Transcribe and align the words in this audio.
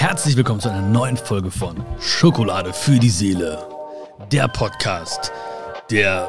Herzlich 0.00 0.34
willkommen 0.34 0.60
zu 0.60 0.70
einer 0.70 0.80
neuen 0.80 1.18
Folge 1.18 1.50
von 1.50 1.76
Schokolade 2.00 2.72
für 2.72 2.98
die 2.98 3.10
Seele. 3.10 3.58
Der 4.32 4.48
Podcast, 4.48 5.30
der 5.90 6.26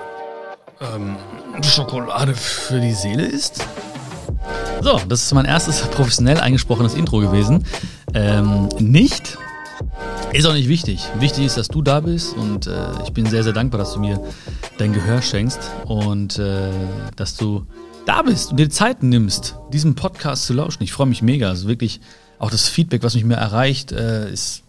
ähm, 0.82 1.16
Schokolade 1.64 2.36
für 2.36 2.82
die 2.82 2.92
Seele 2.92 3.26
ist. 3.26 3.66
So, 4.82 5.00
das 5.08 5.24
ist 5.24 5.34
mein 5.34 5.46
erstes 5.46 5.84
professionell 5.84 6.38
eingesprochenes 6.42 6.96
Intro 6.96 7.20
gewesen. 7.20 7.66
Ähm, 8.14 8.68
nicht. 8.78 9.38
Ist 10.34 10.46
auch 10.46 10.54
nicht 10.54 10.68
wichtig. 10.68 11.08
Wichtig 11.20 11.46
ist, 11.46 11.56
dass 11.56 11.70
du 11.70 11.82
da 11.82 12.02
bist 12.02 12.36
und 12.36 12.68
äh, 12.68 12.74
ich 13.06 13.14
bin 13.14 13.26
sehr, 13.26 13.44
sehr 13.46 13.54
dankbar, 13.54 13.80
dass 13.80 13.94
du 13.94 14.02
mir 14.02 14.22
dein 14.80 14.92
Gehör 14.92 15.22
schenkst 15.22 15.72
und 15.86 16.38
äh, 16.40 16.72
dass 17.16 17.38
du 17.38 17.66
da 18.06 18.22
bist 18.22 18.52
und 18.52 18.60
dir 18.60 18.70
Zeit 18.70 19.02
nimmst, 19.02 19.56
diesem 19.72 19.96
Podcast 19.96 20.46
zu 20.46 20.54
lauschen. 20.54 20.84
Ich 20.84 20.92
freue 20.92 21.08
mich 21.08 21.22
mega. 21.22 21.48
Also 21.48 21.70
wirklich 21.70 22.02
auch 22.42 22.50
das 22.50 22.68
Feedback, 22.68 23.04
was 23.04 23.14
mich 23.14 23.24
mir 23.24 23.36
erreicht, 23.36 23.92
äh, 23.92 24.32
ist, 24.32 24.64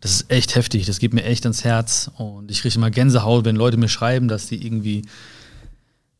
das 0.00 0.10
ist 0.10 0.30
echt 0.30 0.54
heftig. 0.54 0.84
Das 0.84 0.98
geht 0.98 1.14
mir 1.14 1.24
echt 1.24 1.46
ans 1.46 1.64
Herz. 1.64 2.10
Und 2.18 2.50
ich 2.50 2.60
kriege 2.60 2.74
immer 2.74 2.90
Gänsehaut, 2.90 3.46
wenn 3.46 3.56
Leute 3.56 3.78
mir 3.78 3.88
schreiben, 3.88 4.28
dass 4.28 4.46
die 4.46 4.64
irgendwie, 4.64 5.02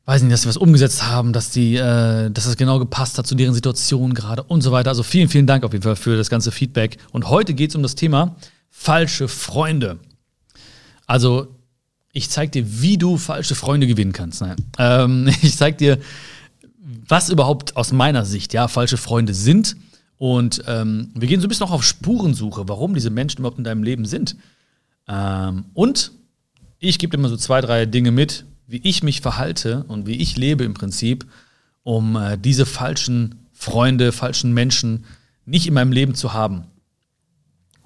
weiß 0.07 0.23
nicht, 0.23 0.33
dass 0.33 0.43
sie 0.43 0.49
was 0.49 0.57
umgesetzt 0.57 1.07
haben, 1.07 1.35
dass 1.35 1.51
die, 1.51 1.77
äh, 1.77 2.31
dass 2.31 2.47
das 2.47 2.57
genau 2.57 2.79
gepasst 2.79 3.19
hat 3.19 3.27
zu 3.27 3.35
deren 3.35 3.53
Situation 3.53 4.15
gerade 4.15 4.43
und 4.45 4.63
so 4.63 4.73
weiter. 4.73 4.89
Also 4.89 5.03
vielen, 5.03 5.29
vielen 5.29 5.47
Dank 5.47 5.63
auf 5.63 5.75
jeden 5.75 5.83
Fall 5.83 5.95
für 5.95 6.17
das 6.17 6.31
ganze 6.31 6.51
Feedback. 6.51 6.97
Und 7.13 7.29
heute 7.29 7.53
geht 7.53 7.71
es 7.71 7.77
um 7.77 7.83
das 7.83 7.95
Thema 7.95 8.35
falsche 8.71 9.29
Freunde. 9.29 9.99
Also 11.07 11.49
ich 12.13 12.31
zeige 12.31 12.51
dir, 12.51 12.81
wie 12.81 12.97
du 12.97 13.19
falsche 13.19 13.55
Freunde 13.55 13.87
gewinnen 13.87 14.13
kannst. 14.15 14.41
Nein. 14.41 14.57
Ähm, 14.79 15.29
ich 15.43 15.57
zeige 15.57 15.77
dir, 15.77 15.99
was 17.09 17.29
überhaupt 17.29 17.77
aus 17.77 17.93
meiner 17.93 18.25
Sicht 18.25 18.55
ja 18.55 18.69
falsche 18.69 18.97
Freunde 18.97 19.35
sind 19.35 19.77
und 20.19 20.63
ähm, 20.67 21.11
wir 21.15 21.29
gehen 21.29 21.41
so 21.41 21.47
ein 21.47 21.49
bisschen 21.49 21.67
auch 21.67 21.73
auf 21.73 21.85
Spurensuche, 21.85 22.69
warum 22.69 22.95
diese 22.95 23.11
Menschen 23.11 23.41
überhaupt 23.41 23.59
in 23.59 23.65
deinem 23.65 23.83
Leben 23.83 24.07
sind. 24.07 24.37
Ähm, 25.09 25.67
und 25.75 26.13
ich 26.79 26.99
gebe 26.99 27.17
dir 27.17 27.23
mal 27.23 27.29
so 27.29 27.37
zwei, 27.37 27.61
drei 27.61 27.87
Dinge 27.87 28.11
mit, 28.11 28.45
wie 28.67 28.81
ich 28.83 29.03
mich 29.03 29.21
verhalte 29.21 29.85
und 29.89 30.07
wie 30.07 30.17
ich 30.17 30.37
lebe 30.37 30.65
im 30.65 30.75
Prinzip, 30.75 31.27
um 31.83 32.17
äh, 32.17 32.39
diese 32.39 32.67
falschen 32.67 33.47
Freunde, 33.53 34.13
falschen 34.13 34.53
Menschen 34.53 35.05
nicht 35.45 35.67
in 35.67 35.75
meinem 35.75 35.93
Leben 35.93 36.15
zu 36.15 36.33
haben. 36.33 36.65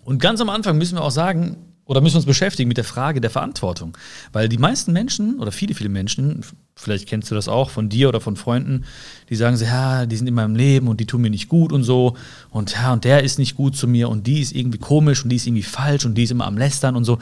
Und 0.05 0.21
ganz 0.21 0.41
am 0.41 0.49
Anfang 0.49 0.79
müssen 0.79 0.97
wir 0.97 1.03
auch 1.03 1.11
sagen, 1.11 1.57
oder 1.91 2.01
müssen 2.01 2.15
wir 2.15 2.19
uns 2.19 2.27
beschäftigen 2.27 2.69
mit 2.69 2.77
der 2.77 2.85
Frage 2.85 3.21
der 3.21 3.31
Verantwortung. 3.31 3.99
Weil 4.33 4.49
die 4.49 4.59
meisten 4.59 4.93
Menschen 4.93 5.41
oder 5.41 5.51
viele, 5.51 5.75
viele 5.75 5.89
Menschen, 5.89 6.45
vielleicht 6.77 7.09
kennst 7.09 7.33
du 7.33 7.35
das 7.35 7.49
auch 7.49 7.71
von 7.71 7.89
dir 7.89 8.09
oder 8.09 8.21
von 8.21 8.37
Freunden, 8.37 8.85
die 9.29 9.35
sagen 9.35 9.57
so, 9.57 9.65
ja, 9.65 10.07
die 10.07 10.15
sind 10.15 10.29
in 10.29 10.35
meinem 10.35 10.55
Leben 10.55 10.87
und 10.87 11.01
die 11.01 11.07
tun 11.07 11.21
mir 11.21 11.31
nicht 11.31 11.49
gut 11.49 11.73
und 11.73 11.83
so 11.83 12.17
und 12.51 12.73
ja, 12.75 12.93
und 12.93 13.03
der 13.03 13.25
ist 13.25 13.41
nicht 13.41 13.57
gut 13.57 13.77
zu 13.77 13.89
mir 13.89 14.09
und 14.09 14.29
die 14.29 14.41
ist 14.41 14.53
irgendwie 14.53 14.79
komisch 14.79 15.25
und 15.25 15.31
die 15.31 15.37
ist 15.37 15.49
irgendwie 15.49 15.65
falsch 15.65 16.05
und 16.05 16.15
die 16.15 16.23
ist 16.23 16.31
immer 16.31 16.47
am 16.47 16.57
Lästern 16.57 16.95
und 16.95 17.03
so. 17.03 17.19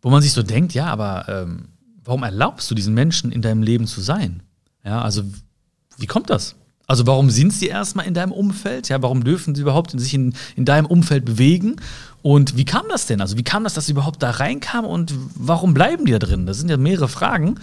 Wo 0.00 0.08
man 0.08 0.22
sich 0.22 0.32
so 0.32 0.42
denkt, 0.42 0.72
ja, 0.72 0.86
aber 0.86 1.26
ähm, 1.28 1.68
warum 2.02 2.22
erlaubst 2.22 2.70
du 2.70 2.74
diesen 2.74 2.94
Menschen 2.94 3.30
in 3.30 3.42
deinem 3.42 3.62
Leben 3.62 3.86
zu 3.86 4.00
sein? 4.00 4.42
Ja, 4.86 5.02
also 5.02 5.22
wie 5.98 6.06
kommt 6.06 6.30
das? 6.30 6.56
Also 6.86 7.06
warum 7.06 7.30
sind 7.30 7.52
sie 7.52 7.66
erstmal 7.66 8.06
in 8.06 8.14
deinem 8.14 8.32
Umfeld? 8.32 8.88
Ja, 8.88 9.00
warum 9.02 9.24
dürfen 9.24 9.54
sie 9.54 9.62
überhaupt 9.62 9.98
sich 9.98 10.12
in, 10.14 10.34
in 10.54 10.64
deinem 10.64 10.86
Umfeld 10.86 11.24
bewegen? 11.24 11.76
Und 12.22 12.56
wie 12.56 12.64
kam 12.64 12.84
das 12.88 13.06
denn? 13.06 13.20
Also 13.20 13.36
wie 13.36 13.42
kam 13.42 13.64
das, 13.64 13.74
dass 13.74 13.86
sie 13.86 13.92
überhaupt 13.92 14.22
da 14.22 14.30
reinkamen 14.30 14.90
und 14.90 15.14
warum 15.34 15.74
bleiben 15.74 16.04
die 16.06 16.12
da 16.12 16.18
drin? 16.18 16.46
Das 16.46 16.58
sind 16.58 16.70
ja 16.70 16.76
mehrere 16.76 17.08
Fragen, 17.08 17.56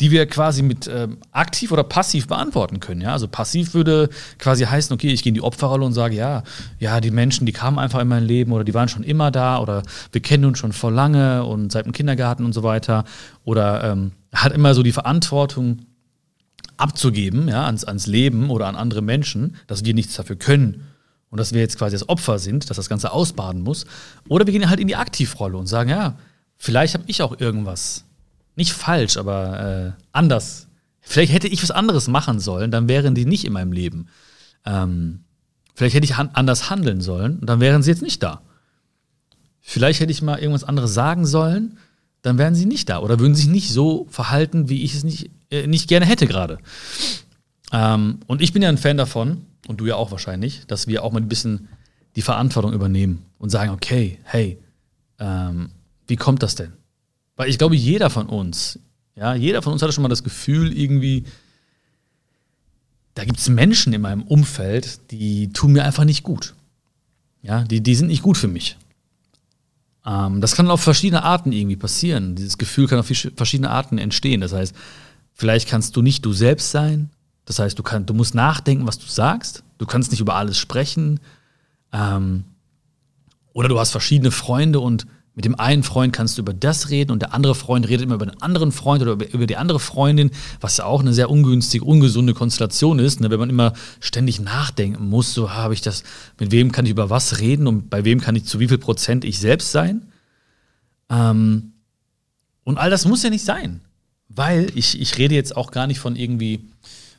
die 0.00 0.10
wir 0.10 0.26
quasi 0.26 0.62
mit 0.62 0.88
ähm, 0.92 1.18
aktiv 1.32 1.72
oder 1.72 1.84
passiv 1.84 2.26
beantworten 2.26 2.80
können. 2.80 3.00
Ja? 3.00 3.12
Also 3.12 3.28
passiv 3.28 3.74
würde 3.74 4.08
quasi 4.38 4.64
heißen, 4.64 4.92
okay, 4.94 5.08
ich 5.08 5.22
gehe 5.22 5.30
in 5.30 5.34
die 5.34 5.42
Opferrolle 5.42 5.84
und 5.84 5.92
sage, 5.92 6.16
ja, 6.16 6.42
ja, 6.78 7.00
die 7.00 7.10
Menschen, 7.10 7.46
die 7.46 7.52
kamen 7.52 7.78
einfach 7.78 8.00
in 8.00 8.08
mein 8.08 8.24
Leben 8.24 8.52
oder 8.52 8.64
die 8.64 8.74
waren 8.74 8.88
schon 8.88 9.04
immer 9.04 9.30
da 9.30 9.58
oder 9.58 9.82
wir 10.12 10.20
kennen 10.22 10.44
uns 10.46 10.58
schon 10.58 10.72
vor 10.72 10.90
lange 10.90 11.44
und 11.44 11.72
seit 11.72 11.86
dem 11.86 11.92
Kindergarten 11.92 12.44
und 12.44 12.52
so 12.52 12.62
weiter. 12.62 13.04
Oder 13.44 13.84
ähm, 13.84 14.12
hat 14.32 14.52
immer 14.52 14.74
so 14.74 14.82
die 14.82 14.92
Verantwortung 14.92 15.80
abzugeben, 16.80 17.48
ja, 17.48 17.66
ans, 17.66 17.84
ans 17.84 18.06
Leben 18.06 18.50
oder 18.50 18.66
an 18.66 18.76
andere 18.76 19.02
Menschen, 19.02 19.56
dass 19.66 19.84
wir 19.84 19.94
nichts 19.94 20.14
dafür 20.14 20.36
können 20.36 20.84
und 21.30 21.38
dass 21.38 21.52
wir 21.52 21.60
jetzt 21.60 21.78
quasi 21.78 21.94
das 21.94 22.08
Opfer 22.08 22.38
sind, 22.38 22.68
dass 22.70 22.76
das 22.76 22.88
Ganze 22.88 23.12
ausbaden 23.12 23.62
muss. 23.62 23.86
Oder 24.28 24.46
wir 24.46 24.52
gehen 24.52 24.68
halt 24.68 24.80
in 24.80 24.88
die 24.88 24.96
Aktivrolle 24.96 25.56
und 25.56 25.66
sagen, 25.66 25.90
ja, 25.90 26.16
vielleicht 26.56 26.94
habe 26.94 27.04
ich 27.06 27.22
auch 27.22 27.40
irgendwas, 27.40 28.04
nicht 28.56 28.72
falsch, 28.72 29.16
aber 29.16 29.96
äh, 29.96 30.02
anders. 30.12 30.66
Vielleicht 31.00 31.32
hätte 31.32 31.48
ich 31.48 31.62
was 31.62 31.70
anderes 31.70 32.08
machen 32.08 32.40
sollen, 32.40 32.70
dann 32.70 32.88
wären 32.88 33.14
die 33.14 33.24
nicht 33.24 33.44
in 33.44 33.52
meinem 33.52 33.72
Leben. 33.72 34.08
Ähm, 34.66 35.24
vielleicht 35.74 35.94
hätte 35.94 36.04
ich 36.04 36.16
han 36.16 36.30
anders 36.34 36.68
handeln 36.68 37.00
sollen 37.00 37.38
und 37.38 37.46
dann 37.46 37.60
wären 37.60 37.82
sie 37.82 37.90
jetzt 37.90 38.02
nicht 38.02 38.22
da. 38.22 38.42
Vielleicht 39.60 40.00
hätte 40.00 40.12
ich 40.12 40.22
mal 40.22 40.38
irgendwas 40.38 40.64
anderes 40.64 40.92
sagen 40.94 41.26
sollen, 41.26 41.78
dann 42.22 42.38
wären 42.38 42.54
sie 42.54 42.66
nicht 42.66 42.88
da 42.88 42.98
oder 42.98 43.18
würden 43.18 43.34
sich 43.34 43.48
nicht 43.48 43.70
so 43.70 44.06
verhalten, 44.10 44.68
wie 44.68 44.82
ich 44.82 44.94
es 44.94 45.04
nicht 45.04 45.30
äh, 45.50 45.66
nicht 45.66 45.88
gerne 45.88 46.06
hätte 46.06 46.26
gerade. 46.26 46.58
Ähm, 47.72 48.18
und 48.26 48.42
ich 48.42 48.52
bin 48.52 48.62
ja 48.62 48.68
ein 48.68 48.78
Fan 48.78 48.96
davon, 48.96 49.46
und 49.70 49.80
du 49.80 49.86
ja 49.86 49.96
auch 49.96 50.10
wahrscheinlich, 50.10 50.66
dass 50.66 50.86
wir 50.88 51.04
auch 51.04 51.12
mal 51.12 51.20
ein 51.20 51.28
bisschen 51.28 51.68
die 52.16 52.22
Verantwortung 52.22 52.72
übernehmen 52.72 53.24
und 53.38 53.50
sagen, 53.50 53.70
okay, 53.70 54.18
hey, 54.24 54.58
ähm, 55.20 55.70
wie 56.08 56.16
kommt 56.16 56.42
das 56.42 56.56
denn? 56.56 56.72
Weil 57.36 57.48
ich 57.48 57.56
glaube, 57.56 57.76
jeder 57.76 58.10
von 58.10 58.26
uns, 58.26 58.80
ja, 59.14 59.34
jeder 59.34 59.62
von 59.62 59.72
uns 59.72 59.80
hatte 59.80 59.92
schon 59.92 60.02
mal 60.02 60.08
das 60.08 60.24
Gefühl, 60.24 60.76
irgendwie, 60.76 61.24
da 63.14 63.24
gibt 63.24 63.38
es 63.38 63.48
Menschen 63.48 63.92
in 63.92 64.00
meinem 64.00 64.22
Umfeld, 64.22 65.12
die 65.12 65.52
tun 65.52 65.72
mir 65.72 65.84
einfach 65.84 66.04
nicht 66.04 66.24
gut. 66.24 66.54
Ja, 67.42 67.62
die, 67.62 67.80
die 67.80 67.94
sind 67.94 68.08
nicht 68.08 68.22
gut 68.22 68.36
für 68.36 68.48
mich. 68.48 68.76
Ähm, 70.06 70.40
das 70.40 70.54
kann 70.54 70.70
auf 70.70 70.80
verschiedene 70.80 71.22
Arten 71.22 71.52
irgendwie 71.52 71.76
passieren. 71.76 72.34
Dieses 72.34 72.58
Gefühl 72.58 72.88
kann 72.88 72.98
auf 72.98 73.12
verschiedene 73.36 73.70
Arten 73.70 73.98
entstehen. 73.98 74.40
Das 74.40 74.52
heißt, 74.52 74.74
Vielleicht 75.40 75.70
kannst 75.70 75.96
du 75.96 76.02
nicht 76.02 76.26
du 76.26 76.34
selbst 76.34 76.70
sein. 76.70 77.08
Das 77.46 77.58
heißt, 77.58 77.78
du, 77.78 77.82
kann, 77.82 78.04
du 78.04 78.12
musst 78.12 78.34
nachdenken, 78.34 78.86
was 78.86 78.98
du 78.98 79.06
sagst. 79.06 79.64
Du 79.78 79.86
kannst 79.86 80.10
nicht 80.10 80.20
über 80.20 80.34
alles 80.34 80.58
sprechen. 80.58 81.18
Ähm, 81.94 82.44
oder 83.54 83.70
du 83.70 83.80
hast 83.80 83.90
verschiedene 83.90 84.32
Freunde 84.32 84.80
und 84.80 85.06
mit 85.40 85.46
dem 85.46 85.58
einen 85.58 85.82
Freund 85.82 86.12
kannst 86.12 86.36
du 86.36 86.42
über 86.42 86.52
das 86.52 86.90
reden 86.90 87.12
und 87.12 87.22
der 87.22 87.32
andere 87.32 87.54
Freund 87.54 87.88
redet 87.88 88.04
immer 88.04 88.16
über 88.16 88.26
den 88.26 88.42
anderen 88.42 88.72
Freund 88.72 89.00
oder 89.00 89.12
über, 89.12 89.46
die 89.46 89.56
andere 89.56 89.80
Freundin, 89.80 90.32
was 90.60 90.76
ja 90.76 90.84
auch 90.84 91.00
eine 91.00 91.14
sehr 91.14 91.30
ungünstige, 91.30 91.82
ungesunde 91.82 92.34
Konstellation 92.34 92.98
ist, 92.98 93.22
ne? 93.22 93.30
wenn 93.30 93.40
man 93.40 93.48
immer 93.48 93.72
ständig 94.00 94.38
nachdenken 94.38 95.08
muss, 95.08 95.32
so 95.32 95.52
habe 95.52 95.72
ich 95.72 95.80
das, 95.80 96.02
mit 96.38 96.50
wem 96.50 96.72
kann 96.72 96.84
ich 96.84 96.90
über 96.90 97.08
was 97.08 97.38
reden 97.38 97.68
und 97.68 97.88
bei 97.88 98.04
wem 98.04 98.20
kann 98.20 98.36
ich 98.36 98.44
zu 98.44 98.60
wie 98.60 98.68
viel 98.68 98.76
Prozent 98.76 99.24
ich 99.24 99.38
selbst 99.38 99.72
sein. 99.72 100.12
Ähm, 101.08 101.72
und 102.64 102.76
all 102.76 102.90
das 102.90 103.06
muss 103.06 103.22
ja 103.22 103.30
nicht 103.30 103.46
sein. 103.46 103.80
Weil 104.28 104.70
ich, 104.74 105.00
ich 105.00 105.16
rede 105.16 105.34
jetzt 105.34 105.56
auch 105.56 105.70
gar 105.70 105.86
nicht 105.86 106.00
von 106.00 106.16
irgendwie 106.16 106.68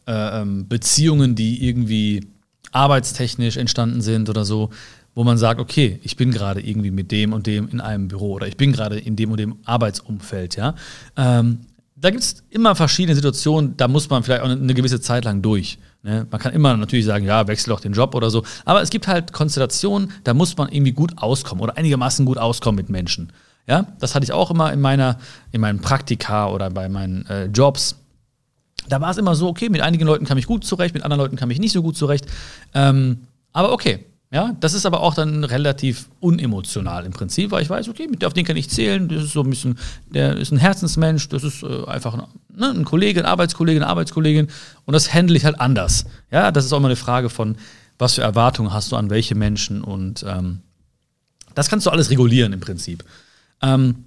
äh, 0.05 0.41
ähm, 0.41 0.67
Beziehungen, 0.67 1.33
die 1.33 1.67
irgendwie 1.67 2.27
arbeitstechnisch 2.71 3.57
entstanden 3.57 4.01
sind 4.01 4.29
oder 4.29 4.45
so, 4.45 4.69
wo 5.13 5.23
man 5.23 5.37
sagt, 5.37 5.59
okay, 5.59 5.99
ich 6.03 6.15
bin 6.15 6.31
gerade 6.31 6.61
irgendwie 6.61 6.91
mit 6.91 7.11
dem 7.11 7.33
und 7.33 7.47
dem 7.47 7.67
in 7.69 7.81
einem 7.81 8.07
Büro 8.07 8.33
oder 8.33 8.47
ich 8.47 8.57
bin 8.57 8.71
gerade 8.71 8.97
in 8.97 9.15
dem 9.15 9.31
und 9.31 9.39
dem 9.39 9.57
Arbeitsumfeld, 9.65 10.55
ja. 10.55 10.75
Ähm, 11.17 11.59
da 11.95 12.09
gibt 12.09 12.23
es 12.23 12.43
immer 12.49 12.75
verschiedene 12.75 13.15
Situationen, 13.15 13.77
da 13.77 13.87
muss 13.87 14.09
man 14.09 14.23
vielleicht 14.23 14.41
auch 14.41 14.49
eine 14.49 14.73
gewisse 14.73 14.99
Zeit 15.01 15.23
lang 15.23 15.43
durch. 15.43 15.77
Ne? 16.01 16.25
Man 16.31 16.41
kann 16.41 16.51
immer 16.51 16.75
natürlich 16.75 17.05
sagen, 17.05 17.25
ja, 17.25 17.47
wechsel 17.47 17.69
doch 17.69 17.79
den 17.79 17.93
Job 17.93 18.15
oder 18.15 18.31
so. 18.31 18.43
Aber 18.65 18.81
es 18.81 18.89
gibt 18.89 19.07
halt 19.07 19.33
Konstellationen, 19.33 20.11
da 20.23 20.33
muss 20.33 20.57
man 20.57 20.69
irgendwie 20.69 20.93
gut 20.93 21.13
auskommen 21.17 21.63
oder 21.63 21.77
einigermaßen 21.77 22.25
gut 22.25 22.39
auskommen 22.39 22.77
mit 22.77 22.89
Menschen. 22.89 23.31
Ja, 23.67 23.85
das 23.99 24.15
hatte 24.15 24.23
ich 24.23 24.31
auch 24.31 24.49
immer 24.49 24.73
in 24.73 24.81
meiner, 24.81 25.19
in 25.51 25.61
meinen 25.61 25.79
Praktika 25.79 26.49
oder 26.49 26.71
bei 26.71 26.89
meinen 26.89 27.27
äh, 27.27 27.45
Jobs. 27.45 27.97
Da 28.89 28.99
war 28.99 29.11
es 29.11 29.17
immer 29.17 29.35
so, 29.35 29.47
okay, 29.47 29.69
mit 29.69 29.81
einigen 29.81 30.05
Leuten 30.07 30.25
kam 30.25 30.39
ich 30.39 30.47
gut 30.47 30.63
zurecht, 30.63 30.95
mit 30.95 31.03
anderen 31.03 31.21
Leuten 31.21 31.35
kam 31.35 31.51
ich 31.51 31.59
nicht 31.59 31.71
so 31.71 31.83
gut 31.83 31.95
zurecht. 31.95 32.25
Ähm, 32.73 33.27
aber 33.53 33.71
okay, 33.71 34.05
ja, 34.33 34.55
das 34.61 34.73
ist 34.73 34.85
aber 34.85 35.01
auch 35.01 35.13
dann 35.13 35.43
relativ 35.43 36.07
unemotional 36.21 37.05
im 37.05 37.11
Prinzip, 37.11 37.51
weil 37.51 37.63
ich 37.63 37.69
weiß, 37.69 37.89
okay, 37.89 38.07
mit 38.07 38.23
auf 38.23 38.31
den 38.31 38.45
kann 38.45 38.55
ich 38.55 38.69
zählen, 38.69 39.09
das 39.09 39.25
ist 39.25 39.33
so 39.33 39.43
ein 39.43 39.49
bisschen, 39.49 39.77
der 40.09 40.37
ist 40.37 40.51
ein 40.51 40.57
Herzensmensch, 40.57 41.27
das 41.27 41.43
ist 41.43 41.63
äh, 41.63 41.85
einfach 41.85 42.13
ein, 42.13 42.23
ne, 42.55 42.69
ein 42.69 42.85
Kollege, 42.85 43.19
ein 43.19 43.25
Arbeitskollege, 43.25 43.81
eine 43.81 43.87
Arbeitskollegin 43.87 44.47
und 44.85 44.93
das 44.93 45.13
handle 45.13 45.35
ich 45.35 45.43
halt 45.43 45.59
anders. 45.59 46.05
Ja, 46.31 46.51
das 46.51 46.63
ist 46.63 46.71
auch 46.71 46.77
immer 46.77 46.87
eine 46.87 46.95
Frage 46.95 47.29
von, 47.29 47.57
was 47.97 48.15
für 48.15 48.21
Erwartungen 48.21 48.71
hast 48.71 48.93
du 48.93 48.95
an 48.95 49.09
welche 49.09 49.35
Menschen 49.35 49.83
und 49.83 50.23
ähm, 50.25 50.61
das 51.53 51.69
kannst 51.69 51.85
du 51.85 51.89
alles 51.89 52.09
regulieren 52.09 52.53
im 52.53 52.61
Prinzip. 52.61 53.03
Ähm, 53.61 54.05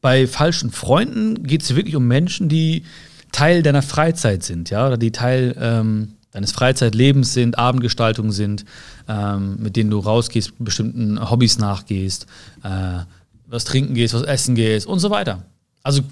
bei 0.00 0.26
falschen 0.26 0.70
Freunden 0.70 1.42
geht 1.42 1.60
es 1.60 1.76
wirklich 1.76 1.94
um 1.94 2.08
Menschen, 2.08 2.48
die 2.48 2.84
Teil 3.32 3.62
deiner 3.62 3.82
Freizeit 3.82 4.42
sind, 4.44 4.70
ja, 4.70 4.86
oder 4.86 4.96
die 4.96 5.12
Teil 5.12 5.54
ähm, 5.60 6.15
deines 6.36 6.52
Freizeitlebens 6.52 7.32
sind, 7.32 7.58
Abendgestaltung 7.58 8.30
sind, 8.30 8.66
ähm, 9.08 9.56
mit 9.58 9.74
denen 9.74 9.88
du 9.88 9.98
rausgehst, 9.98 10.52
bestimmten 10.58 11.30
Hobbys 11.30 11.56
nachgehst, 11.56 12.26
äh, 12.62 12.98
was 13.46 13.64
trinken 13.64 13.94
gehst, 13.94 14.12
was 14.12 14.22
essen 14.22 14.54
gehst 14.54 14.86
und 14.86 14.98
so 14.98 15.08
weiter. 15.08 15.44
Also 15.82 16.02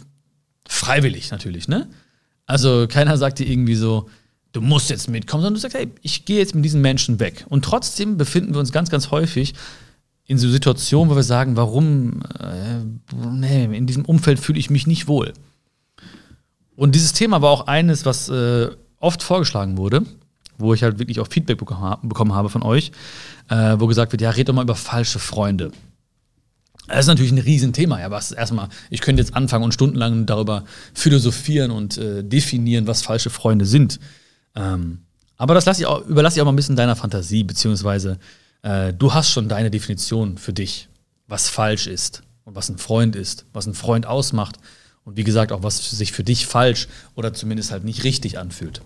freiwillig 0.66 1.30
natürlich, 1.30 1.68
ne? 1.68 1.88
Also 2.46 2.86
keiner 2.88 3.18
sagt 3.18 3.38
dir 3.38 3.46
irgendwie 3.46 3.74
so, 3.74 4.08
du 4.52 4.62
musst 4.62 4.88
jetzt 4.88 5.10
mitkommen, 5.10 5.42
sondern 5.42 5.54
du 5.56 5.60
sagst, 5.60 5.76
hey, 5.76 5.88
ich 6.00 6.24
gehe 6.24 6.38
jetzt 6.38 6.54
mit 6.54 6.64
diesen 6.64 6.80
Menschen 6.80 7.20
weg. 7.20 7.44
Und 7.50 7.62
trotzdem 7.62 8.16
befinden 8.16 8.54
wir 8.54 8.60
uns 8.60 8.72
ganz, 8.72 8.88
ganz 8.88 9.10
häufig 9.10 9.52
in 10.24 10.38
so 10.38 10.48
Situationen, 10.48 11.10
wo 11.10 11.16
wir 11.16 11.22
sagen, 11.22 11.56
warum, 11.56 12.22
äh, 12.40 12.78
nee, 13.26 13.64
in 13.64 13.86
diesem 13.86 14.06
Umfeld 14.06 14.40
fühle 14.40 14.58
ich 14.58 14.70
mich 14.70 14.86
nicht 14.86 15.06
wohl. 15.06 15.34
Und 16.76 16.94
dieses 16.94 17.12
Thema 17.12 17.42
war 17.42 17.50
auch 17.50 17.66
eines, 17.66 18.06
was 18.06 18.30
äh, 18.30 18.70
oft 19.04 19.22
vorgeschlagen 19.22 19.76
wurde, 19.76 20.02
wo 20.58 20.74
ich 20.74 20.82
halt 20.82 20.98
wirklich 20.98 21.20
auch 21.20 21.28
Feedback 21.28 21.58
bekommen 21.58 22.34
habe 22.34 22.48
von 22.50 22.62
euch, 22.62 22.92
äh, 23.48 23.76
wo 23.78 23.86
gesagt 23.86 24.12
wird, 24.12 24.22
ja, 24.22 24.30
red 24.30 24.48
doch 24.48 24.54
mal 24.54 24.62
über 24.62 24.74
falsche 24.74 25.18
Freunde. 25.18 25.72
Das 26.86 27.00
ist 27.00 27.06
natürlich 27.06 27.32
ein 27.32 27.38
Riesenthema, 27.38 27.98
ja, 28.00 28.10
was 28.10 28.32
erstmal, 28.32 28.68
ich 28.90 29.00
könnte 29.00 29.22
jetzt 29.22 29.34
anfangen 29.34 29.64
und 29.64 29.72
stundenlang 29.72 30.26
darüber 30.26 30.64
philosophieren 30.92 31.70
und 31.70 31.96
äh, 31.96 32.22
definieren, 32.22 32.86
was 32.86 33.02
falsche 33.02 33.30
Freunde 33.30 33.64
sind. 33.64 34.00
Ähm, 34.54 34.98
aber 35.36 35.54
das 35.54 35.78
ich 35.78 35.86
auch, 35.86 36.04
überlasse 36.06 36.36
ich 36.36 36.42
auch 36.42 36.46
mal 36.46 36.52
ein 36.52 36.56
bisschen 36.56 36.76
deiner 36.76 36.96
Fantasie, 36.96 37.42
beziehungsweise 37.42 38.18
äh, 38.62 38.92
du 38.92 39.14
hast 39.14 39.30
schon 39.30 39.48
deine 39.48 39.70
Definition 39.70 40.36
für 40.36 40.52
dich, 40.52 40.88
was 41.26 41.48
falsch 41.48 41.86
ist 41.86 42.22
und 42.44 42.54
was 42.54 42.68
ein 42.68 42.78
Freund 42.78 43.16
ist, 43.16 43.46
was 43.52 43.66
ein 43.66 43.74
Freund 43.74 44.06
ausmacht 44.06 44.56
und 45.04 45.16
wie 45.16 45.24
gesagt 45.24 45.52
auch, 45.52 45.62
was 45.62 45.90
sich 45.90 46.12
für 46.12 46.24
dich 46.24 46.46
falsch 46.46 46.88
oder 47.14 47.32
zumindest 47.32 47.70
halt 47.70 47.84
nicht 47.84 48.04
richtig 48.04 48.38
anfühlt. 48.38 48.82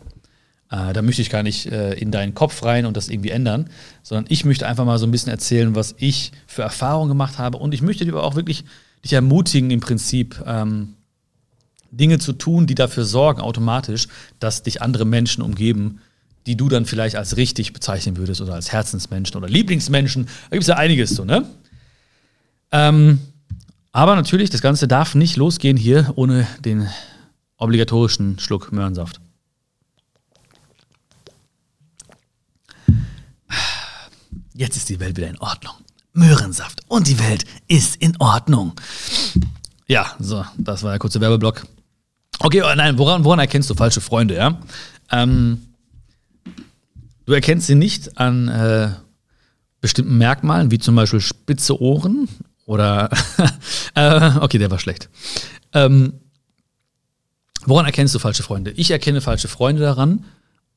Äh, 0.71 0.93
da 0.93 1.03
möchte 1.03 1.23
ich 1.23 1.31
gar 1.31 1.43
nicht 1.43 1.67
äh, 1.67 1.95
in 1.95 2.11
deinen 2.11 2.35
Kopf 2.35 2.63
rein 2.63 2.87
und 2.87 2.97
das 2.97 3.09
irgendwie 3.09 3.31
ändern, 3.31 3.71
sondern 4.03 4.27
ich 4.29 4.45
möchte 4.45 4.67
einfach 4.67 4.85
mal 4.85 4.99
so 4.99 5.07
ein 5.07 5.11
bisschen 5.11 5.31
erzählen, 5.31 5.75
was 5.75 5.95
ich 5.99 6.33
für 6.47 6.63
Erfahrungen 6.63 7.09
gemacht 7.09 7.39
habe. 7.39 7.59
Und 7.59 7.75
ich 7.75 7.83
möchte 7.83 8.05
dir 8.05 8.13
aber 8.13 8.25
auch 8.25 8.35
wirklich 8.37 8.65
dich 9.05 9.13
ermutigen, 9.13 9.71
im 9.71 9.81
Prinzip 9.81 10.43
ähm, 10.47 10.95
Dinge 11.91 12.19
zu 12.19 12.33
tun, 12.33 12.67
die 12.67 12.75
dafür 12.75 13.05
sorgen, 13.05 13.41
automatisch, 13.41 14.09
dass 14.41 14.63
dich 14.63 14.83
andere 14.83 15.05
Menschen 15.05 15.43
umgeben, 15.43 16.01
die 16.47 16.57
du 16.57 16.69
dann 16.69 16.85
vielleicht 16.85 17.17
als 17.17 17.37
richtig 17.37 17.73
bezeichnen 17.73 18.17
würdest 18.17 18.41
oder 18.41 18.55
als 18.55 18.73
Herzensmenschen 18.73 19.37
oder 19.37 19.49
Lieblingsmenschen. 19.49 20.25
Da 20.25 20.57
gibt 20.57 20.63
es 20.63 20.69
ja 20.69 20.77
einiges 20.77 21.11
so, 21.11 21.25
ne? 21.25 21.47
Ähm, 22.71 23.21
aber 23.93 24.17
natürlich, 24.17 24.51
das 24.51 24.61
Ganze 24.61 24.87
darf 24.87 25.15
nicht 25.15 25.37
losgehen 25.37 25.77
hier 25.77 26.13
ohne 26.17 26.47
den 26.65 26.89
obligatorischen 27.57 28.39
Schluck 28.39 28.71
Möhrensaft. 28.71 29.21
Jetzt 34.59 34.77
ist 34.77 34.89
die 34.89 34.99
Welt 34.99 35.17
wieder 35.17 35.29
in 35.29 35.39
Ordnung. 35.39 35.75
Möhrensaft 36.13 36.81
und 36.89 37.07
die 37.07 37.21
Welt 37.21 37.45
ist 37.69 37.95
in 37.95 38.17
Ordnung. 38.19 38.73
Ja, 39.87 40.17
so, 40.19 40.45
das 40.57 40.83
war 40.83 40.91
der 40.91 40.99
kurze 40.99 41.21
Werbeblock. 41.21 41.65
Okay, 42.41 42.63
oh 42.63 42.75
nein, 42.75 42.99
woran, 42.99 43.23
woran 43.23 43.39
erkennst 43.39 43.71
du 43.71 43.77
falsche 43.77 44.01
Freunde, 44.01 44.35
ja? 44.35 44.61
Ähm, 45.13 45.63
du 47.25 47.33
erkennst 47.35 47.69
sie 47.69 47.77
nicht 47.77 48.19
an 48.19 48.49
äh, 48.49 48.91
bestimmten 49.81 50.19
Merkmalen, 50.19 50.73
wie 50.73 50.81
zum 50.81 50.97
Beispiel 50.97 51.21
spitze 51.21 51.81
Ohren 51.81 52.29
oder. 52.67 53.11
äh, 53.95 54.39
okay, 54.41 54.59
der 54.59 54.73
war 54.73 54.81
schlecht. 54.81 55.09
Ähm, 55.73 56.15
woran 57.65 57.87
erkennst 57.87 58.13
du 58.13 58.19
falsche 58.19 58.43
Freunde? 58.43 58.73
Ich 58.73 58.91
erkenne 58.91 59.21
falsche 59.21 59.47
Freunde 59.47 59.83
daran, 59.83 60.25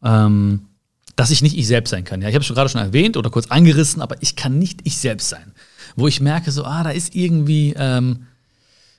ähm, 0.04 0.68
dass 1.16 1.32
ich 1.32 1.42
nicht 1.42 1.58
ich 1.58 1.68
selbst 1.68 1.92
sein 1.92 2.04
kann. 2.04 2.22
Ja, 2.22 2.30
ich 2.30 2.36
habe 2.36 2.44
es 2.44 2.54
gerade 2.54 2.70
schon 2.70 2.82
erwähnt 2.82 3.18
oder 3.18 3.30
kurz 3.30 3.48
angerissen, 3.48 4.02
aber 4.02 4.16
ich 4.22 4.36
kann 4.36 4.58
nicht 4.60 4.82
ich 4.84 4.98
selbst 4.98 5.30
sein. 5.30 5.54
Wo 5.96 6.08
ich 6.08 6.22
merke, 6.22 6.52
so, 6.52 6.64
ah, 6.64 6.84
da 6.84 6.92
ist 6.92 7.16
irgendwie, 7.16 7.74
ähm, 7.78 8.28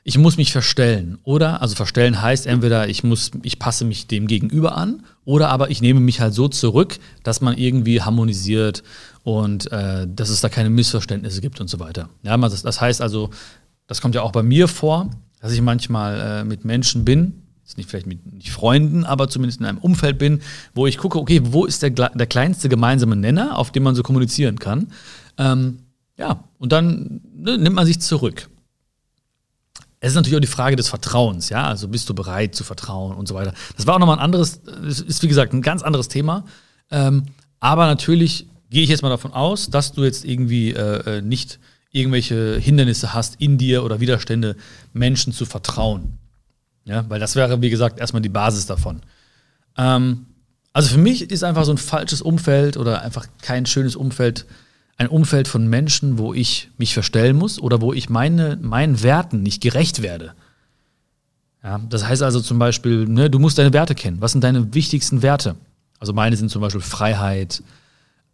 ich 0.05 0.19
muss 0.19 0.37
mich 0.37 0.53
verstellen. 0.53 1.19
Oder, 1.23 1.63
also 1.63 1.75
verstellen 1.75 2.21
heißt 2.21 2.47
entweder, 2.47 2.89
ich 2.89 3.05
muss, 3.05 3.31
ich 3.43 3.59
passe 3.59 3.85
mich 3.85 4.09
dem 4.09 4.27
Gegenüber 4.27 4.77
an, 4.77 5.05
oder 5.25 5.49
aber 5.49 5.71
ich 5.71 5.81
nehme 5.81 6.01
mich 6.01 6.21
halt 6.21 6.35
so 6.35 6.49
zurück, 6.49 6.99
dass 7.23 7.41
man 7.41 7.57
irgendwie 7.57 8.03
harmonisiert 8.03 8.83
und 9.23 9.71
äh, 9.71 10.07
dass 10.09 10.29
es 10.29 10.41
da 10.41 10.49
keine 10.49 10.71
Missverständnisse 10.71 11.41
gibt 11.41 11.61
und 11.61 11.69
so 11.69 11.79
weiter. 11.79 12.09
Ja, 12.23 12.37
das, 12.37 12.63
das 12.63 12.81
heißt 12.81 13.01
also, 13.01 13.31
das 13.87 14.01
kommt 14.01 14.15
ja 14.15 14.23
auch 14.23 14.33
bei 14.33 14.43
mir 14.43 14.69
vor, 14.69 15.11
dass 15.41 15.53
ich 15.53 15.61
manchmal 15.61 16.21
äh, 16.21 16.45
mit 16.45 16.65
Menschen 16.65 17.05
bin, 17.05 17.43
jetzt 17.63 17.77
nicht 17.77 17.89
vielleicht 17.89 18.07
mit 18.07 18.33
nicht 18.33 18.51
Freunden, 18.51 19.05
aber 19.05 19.29
zumindest 19.29 19.61
in 19.61 19.67
einem 19.67 19.79
Umfeld 19.79 20.19
bin, 20.19 20.41
wo 20.75 20.87
ich 20.87 20.99
gucke, 20.99 21.19
okay, 21.19 21.41
wo 21.45 21.65
ist 21.65 21.83
der, 21.83 21.91
der 21.91 22.27
kleinste 22.27 22.69
gemeinsame 22.69 23.17
Nenner, 23.17 23.59
auf 23.59 23.71
dem 23.71 23.83
man 23.83 23.95
so 23.95 24.03
kommunizieren 24.03 24.59
kann. 24.59 24.89
Ähm, 25.39 25.79
ja, 26.19 26.45
und 26.59 26.73
dann 26.73 27.21
ne, 27.35 27.59
nimmt 27.59 27.77
man 27.77 27.87
sich 27.87 28.01
zurück. 28.01 28.49
Es 30.01 30.11
ist 30.11 30.17
natürlich 30.17 30.37
auch 30.37 30.41
die 30.41 30.49
Frage 30.49 30.75
des 30.75 30.89
Vertrauens, 30.89 31.49
ja, 31.49 31.65
also 31.65 31.87
bist 31.87 32.09
du 32.09 32.15
bereit 32.15 32.57
zu 32.57 32.65
vertrauen 32.65 33.17
und 33.17 33.29
so 33.29 33.35
weiter. 33.35 33.55
Das 33.77 33.87
war 33.87 33.95
auch 33.95 33.99
nochmal 34.01 34.19
ein 34.19 34.25
anderes, 34.25 34.61
ist 34.85 35.23
wie 35.23 35.29
gesagt 35.29 35.53
ein 35.53 35.63
ganz 35.63 35.83
anderes 35.83 36.09
Thema. 36.09 36.45
Ähm, 36.91 37.27
aber 37.61 37.87
natürlich 37.87 38.49
gehe 38.69 38.83
ich 38.83 38.91
jetzt 38.91 39.03
mal 39.03 39.11
davon 39.11 39.33
aus, 39.33 39.71
dass 39.71 39.93
du 39.93 40.03
jetzt 40.03 40.25
irgendwie 40.25 40.73
äh, 40.73 41.19
äh 41.19 41.23
nicht 41.23 41.61
irgendwelche 41.93 42.59
Hindernisse 42.59 43.15
hast 43.15 43.41
in 43.41 43.59
dir 43.59 43.85
oder 43.85 44.01
Widerstände, 44.01 44.57
Menschen 44.93 45.33
zu 45.33 45.45
vertrauen. 45.45 46.19
Ja, 46.85 47.05
weil 47.09 47.21
das 47.21 47.37
wäre, 47.37 47.61
wie 47.63 47.71
gesagt, 47.71 47.99
erstmal 47.99 48.23
die 48.23 48.29
Basis 48.29 48.67
davon. 48.67 49.01
Ähm, 49.77 50.27
also 50.73 50.89
für 50.91 50.99
mich 50.99 51.31
ist 51.31 51.45
einfach 51.45 51.65
so 51.65 51.73
ein 51.73 51.79
falsches 51.79 52.23
Umfeld 52.23 52.77
oder 52.77 53.03
einfach 53.03 53.27
kein 53.43 53.67
schönes 53.67 53.95
Umfeld 53.97 54.47
ein 54.97 55.09
Umfeld 55.09 55.49
von 55.49 55.67
Menschen, 55.67 56.19
wo 56.19 56.35
ich 56.35 56.71
mich 56.79 56.95
verstellen 56.95 57.37
muss 57.37 57.59
oder 57.59 57.81
wo 57.81 57.93
ich 57.93 58.09
meine, 58.09 58.59
meinen 58.61 59.03
Werten 59.03 59.43
nicht 59.43 59.61
gerecht 59.61 60.03
werde. 60.03 60.35
Ja, 61.63 61.81
das 61.89 62.07
heißt 62.07 62.23
also 62.23 62.41
zum 62.41 62.59
Beispiel, 62.59 63.07
ne, 63.09 63.31
du 63.31 63.39
musst 63.39 63.59
deine 63.59 63.73
Werte 63.73 63.95
kennen. 63.95 64.21
Was 64.21 64.33
sind 64.33 64.45
deine 64.45 64.75
wichtigsten 64.75 65.23
Werte? 65.23 65.57
Also 65.99 66.13
meine 66.13 66.37
sind 66.37 66.51
zum 66.51 66.61
Beispiel 66.61 66.81
Freiheit, 66.81 67.63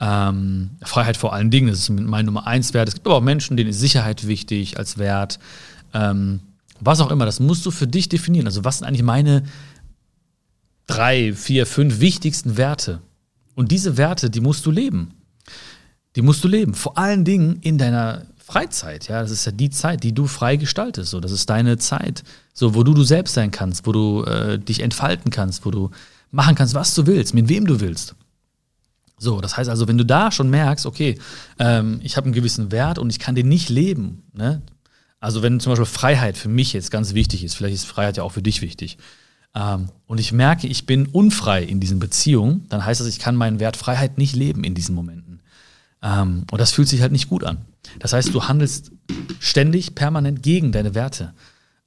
ähm, 0.00 0.70
Freiheit 0.82 1.16
vor 1.16 1.32
allen 1.32 1.50
Dingen, 1.50 1.68
das 1.68 1.80
ist 1.80 1.90
mein 1.90 2.24
Nummer 2.24 2.46
eins 2.46 2.72
Wert. 2.74 2.88
Es 2.88 2.94
gibt 2.94 3.06
aber 3.06 3.16
auch 3.16 3.22
Menschen, 3.22 3.56
denen 3.56 3.70
ist 3.70 3.80
Sicherheit 3.80 4.26
wichtig 4.26 4.78
als 4.78 4.98
Wert. 4.98 5.38
Ähm, 5.92 6.40
was 6.80 7.00
auch 7.00 7.10
immer, 7.10 7.25
das 7.25 7.40
musst 7.40 7.64
du 7.66 7.70
für 7.70 7.86
dich 7.86 8.08
definieren. 8.08 8.46
Also, 8.46 8.64
was 8.64 8.78
sind 8.78 8.86
eigentlich 8.86 9.02
meine 9.02 9.44
drei, 10.86 11.32
vier, 11.32 11.66
fünf 11.66 12.00
wichtigsten 12.00 12.56
Werte? 12.56 13.00
Und 13.54 13.72
diese 13.72 13.96
Werte, 13.96 14.30
die 14.30 14.40
musst 14.40 14.66
du 14.66 14.70
leben. 14.70 15.14
Die 16.16 16.22
musst 16.22 16.42
du 16.44 16.48
leben. 16.48 16.75
Vor 16.75 16.96
allen 16.96 17.25
Dingen 17.25 17.58
in 17.60 17.78
deiner 17.78 18.26
Freizeit. 18.36 19.08
Ja, 19.08 19.20
das 19.20 19.30
ist 19.30 19.44
ja 19.44 19.52
die 19.52 19.69
Zeit, 19.70 20.04
die 20.04 20.14
du 20.14 20.26
frei 20.26 20.56
gestaltest. 20.56 21.10
So, 21.10 21.20
das 21.20 21.32
ist 21.32 21.50
deine 21.50 21.76
Zeit, 21.76 22.22
so 22.54 22.75
wo 22.75 22.82
du 22.82 22.94
du 22.94 23.02
selbst 23.02 23.34
sein 23.34 23.50
kannst, 23.50 23.86
wo 23.86 23.92
du 23.92 24.24
äh, 24.24 24.58
dich 24.58 24.81
entfalten 24.81 25.31
kannst, 25.31 25.66
wo 25.66 25.70
du 25.70 25.90
machen 26.31 26.54
kannst, 26.54 26.74
was 26.74 26.94
du 26.94 27.06
willst, 27.06 27.34
mit 27.34 27.48
wem 27.48 27.66
du 27.66 27.81
willst. 27.81 28.14
So, 29.19 29.40
das 29.40 29.56
heißt 29.56 29.69
also, 29.69 29.88
wenn 29.88 29.98
du 29.98 30.04
da 30.04 30.31
schon 30.31 30.48
merkst, 30.48 30.86
okay, 30.86 31.19
ähm, 31.58 32.00
ich 32.02 32.16
habe 32.16 32.26
einen 32.26 32.34
gewissen 32.34 32.70
Wert 32.72 32.98
und 32.98 33.10
ich 33.10 33.19
kann 33.19 33.34
den 33.34 33.48
nicht 33.48 33.69
leben, 33.69 34.22
ne? 34.32 34.62
Also 35.20 35.43
wenn 35.43 35.60
zum 35.60 35.72
Beispiel 35.72 35.87
Freiheit 35.87 36.37
für 36.37 36.48
mich 36.48 36.72
jetzt 36.72 36.91
ganz 36.91 37.15
wichtig 37.15 37.44
ist, 37.44 37.55
vielleicht 37.55 37.75
ist 37.75 37.84
Freiheit 37.84 38.17
ja 38.17 38.22
auch 38.22 38.32
für 38.32 38.43
dich 38.43 38.63
wichtig, 38.63 38.98
ähm, 39.55 39.89
und 40.06 40.19
ich 40.20 40.32
merke, 40.32 40.67
ich 40.67 40.87
bin 40.87 41.06
unfrei 41.06 41.63
in 41.63 41.81
diesen 41.81 41.98
Beziehungen, 41.98 42.67
dann 42.69 42.84
heißt 42.84 43.01
das, 43.01 43.08
ich 43.08 43.19
kann 43.19 43.34
meinen 43.34 43.60
Wert 43.60 43.77
Freiheit 43.77 44.19
nicht 44.19 44.37
leben 44.37 44.65
in 44.65 44.75
diesen 44.75 44.94
Momenten. 44.94 45.41
Ähm, 46.03 46.44
und 46.51 46.60
das 46.60 46.72
fühlt 46.72 46.89
sich 46.89 47.01
halt 47.01 47.13
nicht 47.13 47.29
gut 47.29 47.44
an. 47.44 47.58
Das 47.98 48.13
heißt, 48.13 48.32
du 48.34 48.44
handelst 48.44 48.93
ständig, 49.41 49.94
permanent 49.94 50.43
gegen 50.43 50.70
deine 50.70 50.94
Werte. 50.94 51.32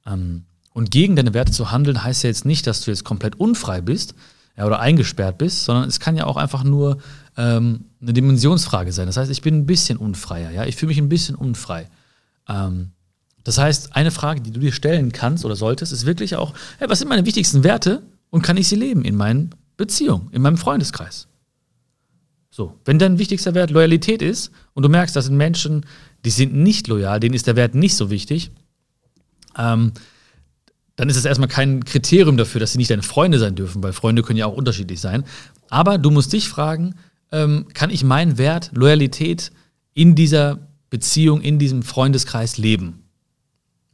Ähm, 0.06 0.44
und 0.74 0.90
gegen 0.90 1.16
deine 1.16 1.34
Werte 1.34 1.52
zu 1.52 1.70
handeln, 1.70 2.02
heißt 2.02 2.24
ja 2.24 2.28
jetzt 2.28 2.44
nicht, 2.44 2.66
dass 2.66 2.82
du 2.82 2.90
jetzt 2.90 3.04
komplett 3.04 3.36
unfrei 3.36 3.80
bist 3.80 4.14
ja, 4.56 4.66
oder 4.66 4.80
eingesperrt 4.80 5.38
bist, 5.38 5.64
sondern 5.64 5.88
es 5.88 6.00
kann 6.00 6.16
ja 6.16 6.24
auch 6.24 6.36
einfach 6.36 6.64
nur 6.64 6.98
ähm, 7.36 7.84
eine 8.00 8.12
Dimensionsfrage 8.12 8.92
sein. 8.92 9.06
Das 9.06 9.16
heißt, 9.16 9.30
ich 9.30 9.42
bin 9.42 9.54
ein 9.56 9.66
bisschen 9.66 9.98
unfreier, 9.98 10.50
ja, 10.50 10.64
ich 10.64 10.76
fühle 10.76 10.88
mich 10.88 10.98
ein 10.98 11.08
bisschen 11.08 11.34
unfrei. 11.34 11.88
Ähm, 12.48 12.90
das 13.44 13.58
heißt, 13.58 13.96
eine 13.96 14.10
Frage, 14.10 14.40
die 14.40 14.50
du 14.50 14.60
dir 14.60 14.72
stellen 14.72 15.12
kannst 15.12 15.44
oder 15.44 15.56
solltest, 15.56 15.92
ist 15.92 16.06
wirklich 16.06 16.36
auch, 16.36 16.54
hey, 16.78 16.88
was 16.88 17.00
sind 17.00 17.08
meine 17.08 17.26
wichtigsten 17.26 17.64
Werte 17.64 18.02
und 18.30 18.42
kann 18.42 18.56
ich 18.56 18.68
sie 18.68 18.76
leben 18.76 19.04
in 19.04 19.16
meinen 19.16 19.54
Beziehungen, 19.76 20.28
in 20.32 20.42
meinem 20.42 20.58
Freundeskreis? 20.58 21.28
So, 22.50 22.78
wenn 22.84 22.98
dein 22.98 23.18
wichtigster 23.18 23.54
Wert 23.54 23.70
Loyalität 23.70 24.20
ist 24.20 24.50
und 24.74 24.82
du 24.82 24.88
merkst, 24.88 25.16
das 25.16 25.24
sind 25.24 25.36
Menschen, 25.36 25.86
die 26.24 26.30
sind 26.30 26.54
nicht 26.54 26.86
loyal, 26.86 27.18
denen 27.18 27.34
ist 27.34 27.46
der 27.46 27.56
Wert 27.56 27.74
nicht 27.74 27.96
so 27.96 28.10
wichtig, 28.10 28.50
ähm, 29.56 29.92
dann 30.96 31.08
ist 31.08 31.16
es 31.16 31.24
erstmal 31.24 31.48
kein 31.48 31.84
Kriterium 31.84 32.36
dafür, 32.36 32.60
dass 32.60 32.72
sie 32.72 32.78
nicht 32.78 32.90
deine 32.90 33.02
Freunde 33.02 33.38
sein 33.38 33.54
dürfen, 33.54 33.82
weil 33.82 33.92
Freunde 33.94 34.22
können 34.22 34.38
ja 34.38 34.46
auch 34.46 34.56
unterschiedlich 34.56 35.00
sein. 35.00 35.24
Aber 35.70 35.96
du 35.96 36.10
musst 36.10 36.32
dich 36.32 36.48
fragen, 36.48 36.94
ähm, 37.32 37.66
kann 37.72 37.90
ich 37.90 38.04
meinen 38.04 38.36
Wert 38.36 38.70
Loyalität 38.74 39.50
in 39.94 40.14
dieser 40.14 40.58
Beziehung, 40.90 41.40
in 41.40 41.58
diesem 41.58 41.82
Freundeskreis 41.82 42.58
leben? 42.58 43.01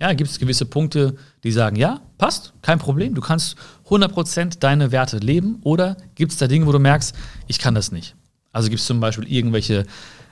Ja, 0.01 0.13
gibt 0.13 0.31
es 0.31 0.39
gewisse 0.39 0.65
Punkte, 0.65 1.17
die 1.43 1.51
sagen, 1.51 1.77
ja, 1.77 2.01
passt, 2.19 2.53
kein 2.63 2.79
Problem, 2.79 3.15
du 3.15 3.21
kannst 3.21 3.57
100% 3.89 4.61
deine 4.61 4.93
Werte 4.93 5.19
leben 5.19 5.59
oder 5.63 5.97
gibt 6.15 6.33
es 6.33 6.39
da 6.39 6.47
Dinge, 6.47 6.67
wo 6.67 6.73
du 6.73 6.79
merkst, 6.79 7.17
ich 7.49 7.59
kann 7.59 7.75
das 7.75 7.91
nicht. 7.91 8.15
Also 8.53 8.69
gibt 8.69 8.81
es 8.81 8.87
zum 8.87 9.01
Beispiel 9.01 9.31
irgendwelche 9.31 9.87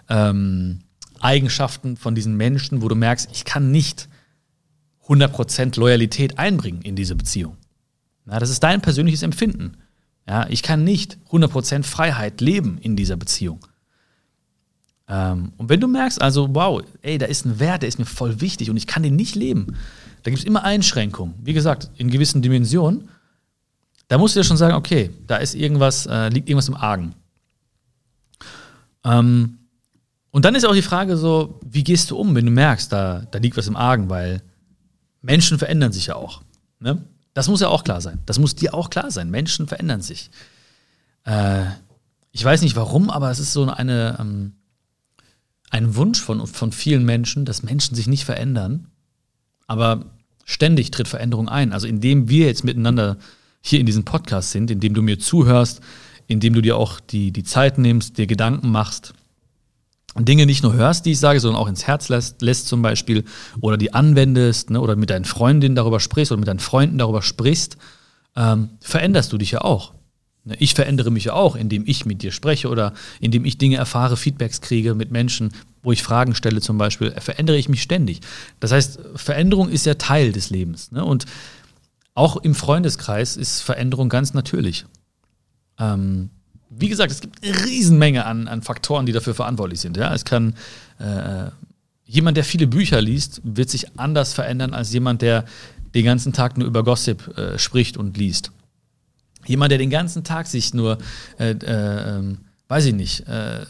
ähm, 0.08 0.80
Eigenschaften 1.20 1.96
von 1.96 2.14
diesen 2.14 2.36
Menschen, 2.36 2.82
wo 2.82 2.88
du 2.88 2.94
merkst, 2.94 3.28
ich 3.32 3.44
kann 3.44 3.72
nicht 3.72 4.08
100% 5.08 5.78
Loyalität 5.78 6.38
einbringen 6.38 6.82
in 6.82 6.96
diese 6.96 7.16
Beziehung. 7.16 7.56
Na, 8.24 8.38
das 8.38 8.50
ist 8.50 8.62
dein 8.62 8.80
persönliches 8.80 9.22
Empfinden. 9.22 9.76
Ja, 10.28 10.46
ich 10.48 10.62
kann 10.62 10.84
nicht 10.84 11.18
100% 11.30 11.84
Freiheit 11.84 12.40
leben 12.40 12.78
in 12.78 12.96
dieser 12.96 13.16
Beziehung. 13.16 13.60
Ähm, 15.08 15.52
und 15.56 15.68
wenn 15.68 15.80
du 15.80 15.86
merkst, 15.86 16.20
also, 16.20 16.54
wow, 16.54 16.82
ey, 17.02 17.18
da 17.18 17.26
ist 17.26 17.44
ein 17.44 17.60
Wert, 17.60 17.82
der 17.82 17.88
ist 17.88 17.98
mir 17.98 18.06
voll 18.06 18.40
wichtig 18.40 18.70
und 18.70 18.76
ich 18.76 18.86
kann 18.86 19.02
den 19.02 19.16
nicht 19.16 19.34
leben, 19.34 19.76
da 20.22 20.30
gibt 20.30 20.40
es 20.40 20.44
immer 20.44 20.64
Einschränkungen. 20.64 21.34
Wie 21.42 21.52
gesagt, 21.52 21.90
in 21.96 22.10
gewissen 22.10 22.42
Dimensionen. 22.42 23.08
Da 24.08 24.18
musst 24.18 24.34
du 24.34 24.40
dir 24.40 24.44
schon 24.44 24.56
sagen, 24.56 24.74
okay, 24.74 25.10
da 25.26 25.36
ist 25.36 25.54
irgendwas, 25.54 26.06
äh, 26.06 26.28
liegt 26.28 26.48
irgendwas 26.48 26.68
im 26.68 26.74
Argen. 26.74 27.14
Ähm, 29.04 29.58
und 30.32 30.44
dann 30.44 30.54
ist 30.54 30.66
auch 30.66 30.74
die 30.74 30.82
Frage 30.82 31.16
so, 31.16 31.60
wie 31.64 31.84
gehst 31.84 32.10
du 32.10 32.16
um, 32.16 32.34
wenn 32.34 32.44
du 32.44 32.50
merkst, 32.50 32.92
da, 32.92 33.22
da 33.30 33.38
liegt 33.38 33.56
was 33.56 33.68
im 33.68 33.76
Argen, 33.76 34.10
weil 34.10 34.42
Menschen 35.22 35.58
verändern 35.58 35.92
sich 35.92 36.06
ja 36.06 36.16
auch. 36.16 36.42
Ne? 36.80 37.04
Das 37.32 37.48
muss 37.48 37.60
ja 37.60 37.68
auch 37.68 37.84
klar 37.84 38.00
sein. 38.00 38.18
Das 38.26 38.38
muss 38.38 38.54
dir 38.54 38.74
auch 38.74 38.90
klar 38.90 39.10
sein. 39.10 39.30
Menschen 39.30 39.68
verändern 39.68 40.02
sich. 40.02 40.30
Äh, 41.24 41.66
ich 42.32 42.44
weiß 42.44 42.62
nicht 42.62 42.76
warum, 42.76 43.10
aber 43.10 43.30
es 43.30 43.38
ist 43.38 43.52
so 43.52 43.64
eine, 43.70 44.18
ähm, 44.20 44.55
ein 45.70 45.96
Wunsch 45.96 46.20
von, 46.20 46.46
von 46.46 46.72
vielen 46.72 47.04
Menschen, 47.04 47.44
dass 47.44 47.62
Menschen 47.62 47.94
sich 47.94 48.06
nicht 48.06 48.24
verändern. 48.24 48.88
Aber 49.66 50.06
ständig 50.44 50.90
tritt 50.90 51.08
Veränderung 51.08 51.48
ein. 51.48 51.72
Also 51.72 51.86
indem 51.86 52.28
wir 52.28 52.46
jetzt 52.46 52.64
miteinander 52.64 53.18
hier 53.60 53.80
in 53.80 53.86
diesem 53.86 54.04
Podcast 54.04 54.52
sind, 54.52 54.70
indem 54.70 54.94
du 54.94 55.02
mir 55.02 55.18
zuhörst, 55.18 55.80
indem 56.28 56.54
du 56.54 56.60
dir 56.60 56.76
auch 56.76 57.00
die, 57.00 57.32
die 57.32 57.44
Zeit 57.44 57.78
nimmst, 57.78 58.18
dir 58.18 58.26
Gedanken 58.26 58.70
machst, 58.70 59.12
Dinge 60.18 60.46
nicht 60.46 60.62
nur 60.62 60.72
hörst, 60.72 61.04
die 61.04 61.12
ich 61.12 61.20
sage, 61.20 61.40
sondern 61.40 61.60
auch 61.60 61.68
ins 61.68 61.86
Herz 61.86 62.08
lässt, 62.08 62.40
lässt 62.40 62.68
zum 62.68 62.80
Beispiel 62.80 63.24
oder 63.60 63.76
die 63.76 63.92
anwendest 63.92 64.70
ne, 64.70 64.80
oder 64.80 64.96
mit 64.96 65.10
deinen 65.10 65.26
Freundinnen 65.26 65.76
darüber 65.76 66.00
sprichst 66.00 66.32
oder 66.32 66.38
mit 66.38 66.48
deinen 66.48 66.58
Freunden 66.58 66.96
darüber 66.96 67.20
sprichst, 67.20 67.76
ähm, 68.34 68.70
veränderst 68.80 69.32
du 69.32 69.38
dich 69.38 69.50
ja 69.50 69.60
auch. 69.60 69.92
Ne, 70.46 70.54
ich 70.60 70.74
verändere 70.74 71.10
mich 71.10 71.24
ja 71.24 71.32
auch, 71.32 71.56
indem 71.56 71.82
ich 71.86 72.06
mit 72.06 72.22
dir 72.22 72.30
spreche 72.30 72.68
oder 72.68 72.94
indem 73.20 73.44
ich 73.44 73.58
Dinge 73.58 73.76
erfahre, 73.76 74.16
Feedbacks 74.16 74.60
kriege 74.60 74.94
mit 74.94 75.10
Menschen, 75.10 75.52
wo 75.82 75.90
ich 75.90 76.04
Fragen 76.04 76.36
stelle 76.36 76.60
zum 76.60 76.78
Beispiel, 76.78 77.12
verändere 77.18 77.58
ich 77.58 77.68
mich 77.68 77.82
ständig. 77.82 78.20
Das 78.60 78.70
heißt, 78.70 79.00
Veränderung 79.16 79.68
ist 79.68 79.86
ja 79.86 79.94
Teil 79.94 80.30
des 80.32 80.50
Lebens. 80.50 80.92
Ne? 80.92 81.04
Und 81.04 81.26
auch 82.14 82.36
im 82.36 82.54
Freundeskreis 82.54 83.36
ist 83.36 83.60
Veränderung 83.60 84.08
ganz 84.08 84.34
natürlich. 84.34 84.86
Ähm, 85.78 86.30
wie 86.70 86.88
gesagt, 86.88 87.10
es 87.10 87.20
gibt 87.20 87.44
eine 87.44 87.64
Riesenmenge 87.64 88.24
an, 88.24 88.46
an 88.46 88.62
Faktoren, 88.62 89.04
die 89.04 89.12
dafür 89.12 89.34
verantwortlich 89.34 89.80
sind. 89.80 89.96
Ja? 89.96 90.14
Es 90.14 90.24
kann 90.24 90.54
äh, 91.00 91.50
jemand, 92.04 92.36
der 92.36 92.44
viele 92.44 92.68
Bücher 92.68 93.00
liest, 93.00 93.40
wird 93.42 93.68
sich 93.68 93.98
anders 93.98 94.32
verändern 94.32 94.74
als 94.74 94.92
jemand, 94.92 95.22
der 95.22 95.44
den 95.94 96.04
ganzen 96.04 96.32
Tag 96.32 96.56
nur 96.56 96.68
über 96.68 96.84
Gossip 96.84 97.36
äh, 97.36 97.58
spricht 97.58 97.96
und 97.96 98.16
liest. 98.16 98.52
Jemand, 99.46 99.70
der 99.70 99.78
den 99.78 99.90
ganzen 99.90 100.24
Tag 100.24 100.46
sich 100.46 100.74
nur, 100.74 100.98
äh, 101.38 101.50
äh 101.50 102.18
ähm, 102.18 102.38
weiß 102.68 102.86
ich 102.86 102.94
nicht, 102.94 103.28
äh, 103.28 103.64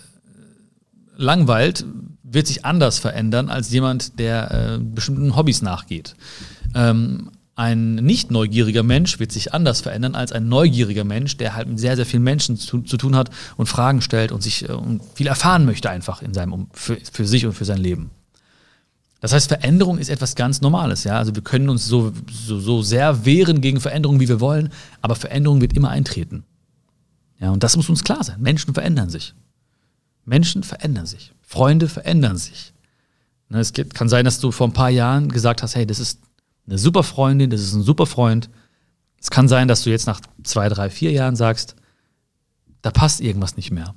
langweilt, 1.17 1.85
wird 2.23 2.47
sich 2.47 2.65
anders 2.65 2.99
verändern 2.99 3.49
als 3.49 3.71
jemand, 3.71 4.19
der 4.19 4.51
äh, 4.51 4.79
bestimmten 4.79 5.37
Hobbys 5.37 5.63
nachgeht. 5.63 6.15
Ähm, 6.75 7.31
ein 7.55 7.95
nicht 7.95 8.31
neugieriger 8.31 8.83
Mensch 8.83 9.19
wird 9.19 9.33
sich 9.33 9.55
anders 9.55 9.81
verändern 9.81 10.15
als 10.15 10.31
ein 10.31 10.47
neugieriger 10.49 11.05
Mensch, 11.05 11.39
der 11.39 11.55
halt 11.55 11.69
mit 11.69 11.81
sehr, 11.81 11.97
sehr 11.97 12.05
vielen 12.05 12.23
Menschen 12.23 12.59
zu, 12.59 12.83
zu 12.83 12.99
tun 12.99 13.17
hat 13.17 13.31
und 13.57 13.67
Fragen 13.67 14.03
stellt 14.03 14.31
und 14.31 14.43
sich 14.43 14.69
äh, 14.69 14.77
viel 15.15 15.27
erfahren 15.27 15.65
möchte 15.65 15.89
einfach 15.89 16.21
in 16.21 16.35
seinem, 16.35 16.67
für, 16.73 16.99
für 17.11 17.27
sich 17.27 17.47
und 17.47 17.55
für 17.55 17.65
sein 17.65 17.79
Leben. 17.79 18.11
Das 19.27 19.33
heißt, 19.33 19.49
Veränderung 19.49 19.99
ist 19.99 20.09
etwas 20.09 20.37
ganz 20.37 20.61
Normales, 20.61 21.03
ja. 21.03 21.19
Also 21.19 21.35
wir 21.35 21.43
können 21.43 21.69
uns 21.69 21.85
so, 21.85 22.13
so, 22.31 22.61
so 22.61 22.83
sehr 22.83 23.25
wehren 23.25 23.61
gegen 23.61 23.81
Veränderung, 23.81 24.21
wie 24.21 24.29
wir 24.29 24.39
wollen, 24.39 24.69
aber 25.03 25.17
Veränderung 25.17 25.61
wird 25.61 25.73
immer 25.73 25.91
eintreten. 25.91 26.45
Ja, 27.41 27.51
und 27.51 27.65
das 27.65 27.77
muss 27.77 27.89
uns 27.89 28.05
klar 28.05 28.23
sein. 28.23 28.41
Menschen 28.41 28.73
verändern 28.73 29.11
sich. 29.11 29.35
Menschen 30.25 30.63
verändern 30.63 31.07
sich. 31.07 31.33
Freunde 31.43 31.89
verändern 31.89 32.37
sich. 32.37 32.73
Ne, 33.49 33.59
es 33.59 33.73
kann 33.73 34.09
sein, 34.09 34.25
dass 34.25 34.39
du 34.39 34.53
vor 34.53 34.69
ein 34.69 34.73
paar 34.73 34.91
Jahren 34.91 35.29
gesagt 35.29 35.61
hast, 35.61 35.75
hey, 35.75 35.89
das 35.89 35.99
ist 35.99 36.21
eine 36.69 36.79
super 36.79 37.03
Freundin, 37.03 37.51
das 37.51 37.63
ist 37.63 37.75
ein 37.75 37.83
super 37.83 38.07
Freund. 38.07 38.49
Es 39.21 39.31
kann 39.31 39.49
sein, 39.49 39.67
dass 39.67 39.83
du 39.83 39.91
jetzt 39.91 40.07
nach 40.07 40.21
zwei, 40.45 40.69
drei, 40.69 40.89
vier 40.89 41.11
Jahren 41.11 41.35
sagst, 41.35 41.75
da 42.81 42.93
passt 42.93 43.21
irgendwas 43.21 43.57
nicht 43.57 43.73
mehr. 43.73 43.97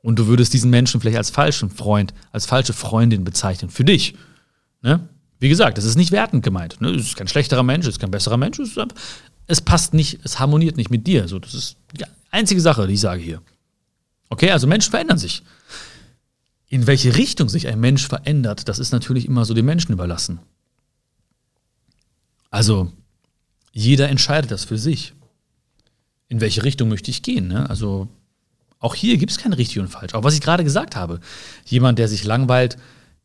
Und 0.00 0.18
du 0.18 0.28
würdest 0.28 0.54
diesen 0.54 0.70
Menschen 0.70 0.98
vielleicht 0.98 1.18
als 1.18 1.28
falschen 1.28 1.68
Freund, 1.68 2.14
als 2.32 2.46
falsche 2.46 2.72
Freundin 2.72 3.22
bezeichnen. 3.22 3.68
Für 3.68 3.84
dich. 3.84 4.14
Ne? 4.86 5.00
Wie 5.40 5.48
gesagt, 5.48 5.78
das 5.78 5.84
ist 5.84 5.96
nicht 5.96 6.12
wertend 6.12 6.44
gemeint. 6.44 6.80
Ne? 6.80 6.90
Es 6.90 7.06
ist 7.06 7.16
kein 7.16 7.26
schlechterer 7.26 7.64
Mensch, 7.64 7.86
es 7.86 7.94
ist 7.94 7.98
kein 7.98 8.12
besserer 8.12 8.36
Mensch. 8.36 8.60
Es, 8.60 8.76
ist, 8.76 8.94
es 9.48 9.60
passt 9.60 9.94
nicht, 9.94 10.20
es 10.22 10.38
harmoniert 10.38 10.76
nicht 10.76 10.90
mit 10.90 11.08
dir. 11.08 11.26
So, 11.26 11.40
das 11.40 11.54
ist 11.54 11.76
die 11.98 12.04
einzige 12.30 12.60
Sache, 12.60 12.86
die 12.86 12.94
ich 12.94 13.00
sage 13.00 13.20
hier. 13.20 13.42
Okay, 14.28 14.52
also 14.52 14.68
Menschen 14.68 14.92
verändern 14.92 15.18
sich. 15.18 15.42
In 16.68 16.86
welche 16.86 17.16
Richtung 17.16 17.48
sich 17.48 17.66
ein 17.66 17.80
Mensch 17.80 18.06
verändert, 18.06 18.68
das 18.68 18.78
ist 18.78 18.92
natürlich 18.92 19.26
immer 19.26 19.44
so 19.44 19.54
den 19.54 19.64
Menschen 19.64 19.92
überlassen. 19.92 20.38
Also 22.50 22.92
jeder 23.72 24.08
entscheidet 24.08 24.52
das 24.52 24.64
für 24.64 24.78
sich. 24.78 25.14
In 26.28 26.40
welche 26.40 26.62
Richtung 26.62 26.88
möchte 26.88 27.10
ich 27.10 27.22
gehen? 27.22 27.48
Ne? 27.48 27.68
Also 27.68 28.06
auch 28.78 28.94
hier 28.94 29.16
gibt 29.16 29.32
es 29.32 29.38
kein 29.38 29.52
richtig 29.52 29.80
und 29.80 29.88
falsch. 29.88 30.14
Auch 30.14 30.22
was 30.22 30.34
ich 30.34 30.40
gerade 30.40 30.62
gesagt 30.62 30.94
habe. 30.94 31.18
Jemand, 31.64 31.98
der 31.98 32.06
sich 32.06 32.22
langweilt, 32.22 32.76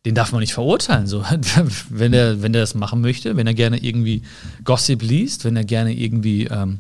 den 0.06 0.16
darf 0.16 0.32
man 0.32 0.42
nicht 0.42 0.54
verurteilen. 0.54 1.08
So, 1.08 1.24
wenn 1.90 2.14
er, 2.14 2.42
wenn 2.42 2.54
er 2.54 2.62
das 2.62 2.76
machen 2.76 3.02
möchte, 3.02 3.38
wenn 3.38 3.48
er 3.48 3.54
gerne 3.54 3.84
irgendwie 3.84 4.24
Gossip 4.64 5.02
liest, 5.02 5.46
wenn 5.46 5.56
er 5.56 5.64
gerne 5.64 5.94
irgendwie 5.94 6.46
ähm, 6.46 6.80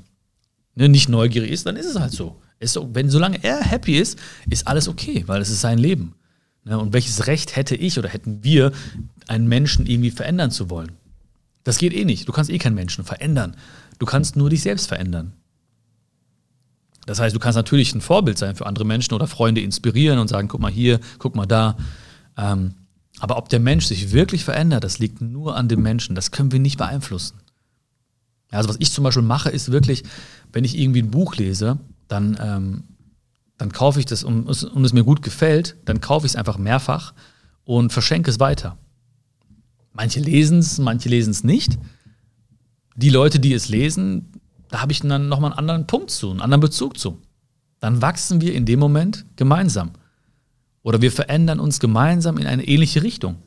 ne, 0.76 0.90
nicht 0.90 1.10
neugierig 1.10 1.52
ist, 1.52 1.66
dann 1.66 1.76
ist 1.76 1.86
es 1.86 2.00
halt 2.00 2.12
so. 2.12 2.42
Ist, 2.60 2.80
wenn, 2.94 3.10
solange 3.10 3.44
er 3.44 3.62
happy 3.62 3.98
ist, 3.98 4.20
ist 4.50 4.68
alles 4.68 4.88
okay, 4.88 5.24
weil 5.28 5.42
es 5.42 5.50
ist 5.50 5.62
sein 5.62 5.78
Leben. 5.78 6.16
Ne? 6.64 6.78
Und 6.78 6.94
welches 6.94 7.28
Recht 7.28 7.56
hätte 7.56 7.76
ich 7.76 7.98
oder 7.98 8.10
hätten 8.10 8.44
wir, 8.44 8.72
einen 9.28 9.48
Menschen 9.48 9.86
irgendwie 9.86 10.12
verändern 10.12 10.52
zu 10.52 10.70
wollen? 10.70 10.92
Das 11.64 11.78
geht 11.78 11.94
eh 11.94 12.06
nicht. 12.06 12.28
Du 12.28 12.32
kannst 12.32 12.50
eh 12.50 12.58
keinen 12.58 12.76
Menschen 12.76 13.04
verändern. 13.04 13.56
Du 14.00 14.06
kannst 14.06 14.36
nur 14.36 14.50
dich 14.50 14.62
selbst 14.62 14.88
verändern. 14.88 15.34
Das 17.06 17.20
heißt, 17.20 17.36
du 17.36 17.40
kannst 17.40 17.56
natürlich 17.56 17.94
ein 17.96 18.02
Vorbild 18.02 18.38
sein 18.38 18.56
für 18.56 18.66
andere 18.66 18.86
Menschen 18.86 19.14
oder 19.14 19.28
Freunde 19.28 19.62
inspirieren 19.62 20.20
und 20.20 20.28
sagen, 20.28 20.48
guck 20.48 20.62
mal 20.62 20.72
hier, 20.72 21.00
guck 21.18 21.36
mal 21.36 21.46
da. 21.46 21.78
Ähm, 22.38 22.76
aber 23.22 23.38
ob 23.38 23.50
der 23.50 23.60
Mensch 23.60 23.86
sich 23.86 24.12
wirklich 24.12 24.44
verändert, 24.44 24.84
das 24.84 24.98
liegt 24.98 25.22
nur 25.22 25.56
an 25.56 25.68
dem 25.68 25.84
Menschen. 25.84 26.16
Das 26.16 26.32
können 26.32 26.52
wir 26.52 26.60
nicht 26.60 26.78
beeinflussen. 26.78 27.38
Also 28.50 28.68
was 28.68 28.78
ich 28.80 28.92
zum 28.92 29.04
Beispiel 29.04 29.22
mache, 29.22 29.52
ist 29.52 29.72
wirklich, 29.72 30.04
wenn 30.52 30.64
ich 30.64 30.76
irgendwie 30.76 31.04
ein 31.04 31.12
Buch 31.12 31.36
lese, 31.36 31.78
dann, 32.08 32.36
ähm, 32.42 32.84
dann 33.60 33.72
kaufe 33.72 34.00
ich 34.00 34.08
das 34.08 34.24
und, 34.24 34.48
und 34.48 34.86
es 34.86 34.94
mir 34.94 35.04
gut 35.04 35.22
gefällt, 35.22 35.78
dann 35.86 36.02
kaufe 36.02 36.26
ich 36.26 36.32
es 36.32 36.36
einfach 36.36 36.58
mehrfach 36.58 37.14
und 37.64 37.94
verschenke 37.94 38.32
es 38.32 38.40
weiter. 38.40 38.80
Manche 39.94 40.20
lesen 40.20 40.58
es, 40.58 40.80
manche 40.80 41.08
lesen 41.08 41.30
es 41.30 41.44
nicht. 41.44 41.78
Die 42.96 43.12
Leute, 43.12 43.40
die 43.40 43.54
es 43.54 43.70
lesen, 43.70 44.32
da 44.70 44.82
habe 44.82 44.94
ich 44.94 45.02
dann 45.02 45.30
nochmal 45.30 45.52
einen 45.52 45.60
anderen 45.60 45.86
Punkt 45.86 46.10
zu, 46.10 46.32
einen 46.32 46.42
anderen 46.42 46.62
Bezug 46.62 46.98
zu. 46.98 47.22
Dann 47.80 48.02
wachsen 48.02 48.42
wir 48.42 48.56
in 48.56 48.66
dem 48.66 48.80
Moment 48.80 49.26
gemeinsam. 49.36 49.92
Oder 50.84 51.02
wir 51.02 51.12
verändern 51.12 51.60
uns 51.60 51.80
gemeinsam 51.80 52.38
in 52.38 52.48
eine 52.48 52.68
ähnliche 52.68 53.04
Richtung. 53.04 53.38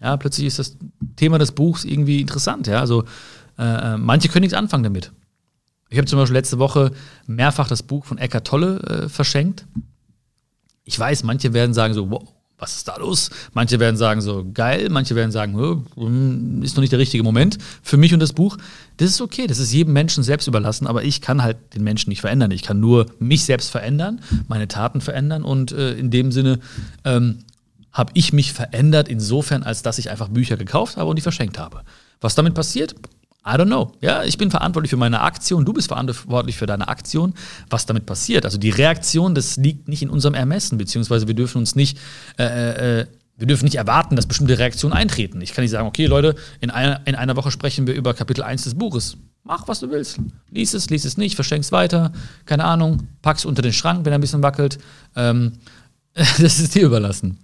Ja, 0.00 0.16
plötzlich 0.16 0.46
ist 0.46 0.58
das 0.58 0.76
Thema 1.16 1.38
des 1.38 1.52
Buchs 1.52 1.84
irgendwie 1.84 2.20
interessant. 2.20 2.66
Ja, 2.66 2.80
also 2.80 3.04
äh, 3.58 3.94
äh 3.94 3.98
manche 3.98 4.28
können 4.28 4.42
nichts 4.42 4.56
anfangen 4.56 4.84
damit. 4.84 5.12
Ich 5.90 5.98
habe 5.98 6.06
zum 6.06 6.18
Beispiel 6.18 6.36
letzte 6.36 6.58
Woche 6.58 6.92
mehrfach 7.26 7.68
das 7.68 7.82
Buch 7.82 8.04
von 8.04 8.18
Eckart 8.18 8.46
Tolle 8.46 8.80
äh, 8.80 9.08
verschenkt. 9.08 9.66
Ich 10.84 10.98
weiß, 10.98 11.24
manche 11.24 11.52
werden 11.52 11.74
sagen 11.74 11.94
so, 11.94 12.10
wow, 12.10 12.28
was 12.60 12.76
ist 12.76 12.88
da 12.88 12.96
los? 12.96 13.30
Manche 13.54 13.80
werden 13.80 13.96
sagen 13.96 14.20
so, 14.20 14.46
geil, 14.52 14.88
manche 14.90 15.14
werden 15.14 15.32
sagen, 15.32 15.58
hm, 15.96 16.62
ist 16.62 16.76
noch 16.76 16.82
nicht 16.82 16.92
der 16.92 16.98
richtige 16.98 17.22
Moment 17.22 17.58
für 17.82 17.96
mich 17.96 18.14
und 18.14 18.20
das 18.20 18.32
Buch. 18.32 18.56
Das 18.98 19.08
ist 19.08 19.20
okay, 19.20 19.46
das 19.46 19.58
ist 19.58 19.72
jedem 19.72 19.92
Menschen 19.94 20.22
selbst 20.22 20.46
überlassen, 20.46 20.86
aber 20.86 21.02
ich 21.02 21.20
kann 21.20 21.42
halt 21.42 21.56
den 21.74 21.82
Menschen 21.82 22.10
nicht 22.10 22.20
verändern. 22.20 22.50
Ich 22.50 22.62
kann 22.62 22.80
nur 22.80 23.06
mich 23.18 23.44
selbst 23.44 23.70
verändern, 23.70 24.20
meine 24.46 24.68
Taten 24.68 25.00
verändern 25.00 25.42
und 25.42 25.72
äh, 25.72 25.94
in 25.94 26.10
dem 26.10 26.32
Sinne 26.32 26.60
ähm, 27.04 27.38
habe 27.92 28.12
ich 28.14 28.32
mich 28.32 28.52
verändert 28.52 29.08
insofern, 29.08 29.62
als 29.62 29.82
dass 29.82 29.98
ich 29.98 30.10
einfach 30.10 30.28
Bücher 30.28 30.56
gekauft 30.56 30.96
habe 30.96 31.10
und 31.10 31.16
die 31.16 31.22
verschenkt 31.22 31.58
habe. 31.58 31.82
Was 32.20 32.34
damit 32.34 32.54
passiert? 32.54 32.94
I 33.44 33.52
don't 33.52 33.66
know. 33.66 33.92
Ja, 34.00 34.22
ich 34.24 34.36
bin 34.36 34.50
verantwortlich 34.50 34.90
für 34.90 34.98
meine 34.98 35.20
Aktion, 35.20 35.64
du 35.64 35.72
bist 35.72 35.88
verantwortlich 35.88 36.58
für 36.58 36.66
deine 36.66 36.88
Aktion. 36.88 37.34
Was 37.70 37.86
damit 37.86 38.04
passiert? 38.04 38.44
Also 38.44 38.58
die 38.58 38.70
Reaktion, 38.70 39.34
das 39.34 39.56
liegt 39.56 39.88
nicht 39.88 40.02
in 40.02 40.10
unserem 40.10 40.34
Ermessen, 40.34 40.76
beziehungsweise 40.76 41.26
wir 41.26 41.34
dürfen 41.34 41.58
uns 41.58 41.74
nicht, 41.74 41.98
äh, 42.38 43.00
äh, 43.00 43.06
wir 43.38 43.46
dürfen 43.46 43.64
nicht 43.64 43.76
erwarten, 43.76 44.16
dass 44.16 44.26
bestimmte 44.26 44.58
Reaktionen 44.58 44.92
eintreten. 44.92 45.40
Ich 45.40 45.54
kann 45.54 45.62
nicht 45.62 45.70
sagen, 45.70 45.88
okay, 45.88 46.04
Leute, 46.04 46.34
in 46.60 46.68
einer, 46.70 47.00
in 47.06 47.14
einer 47.14 47.34
Woche 47.36 47.50
sprechen 47.50 47.86
wir 47.86 47.94
über 47.94 48.12
Kapitel 48.12 48.42
1 48.42 48.64
des 48.64 48.74
Buches. 48.74 49.16
Mach, 49.42 49.66
was 49.66 49.80
du 49.80 49.90
willst. 49.90 50.20
Lies 50.50 50.74
es, 50.74 50.90
lies 50.90 51.06
es 51.06 51.16
nicht, 51.16 51.34
verschenk's 51.34 51.72
weiter, 51.72 52.12
keine 52.44 52.64
Ahnung, 52.64 53.08
pack's 53.22 53.46
unter 53.46 53.62
den 53.62 53.72
Schrank, 53.72 54.04
wenn 54.04 54.12
er 54.12 54.18
ein 54.18 54.20
bisschen 54.20 54.42
wackelt. 54.42 54.78
Ähm, 55.16 55.54
das 56.12 56.60
ist 56.60 56.74
dir 56.74 56.84
überlassen. 56.84 57.38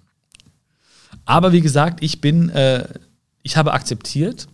Aber 1.24 1.52
wie 1.52 1.62
gesagt, 1.62 2.02
ich 2.02 2.20
bin, 2.20 2.50
äh, 2.50 2.86
ich 3.42 3.56
habe 3.56 3.72
akzeptiert, 3.72 4.46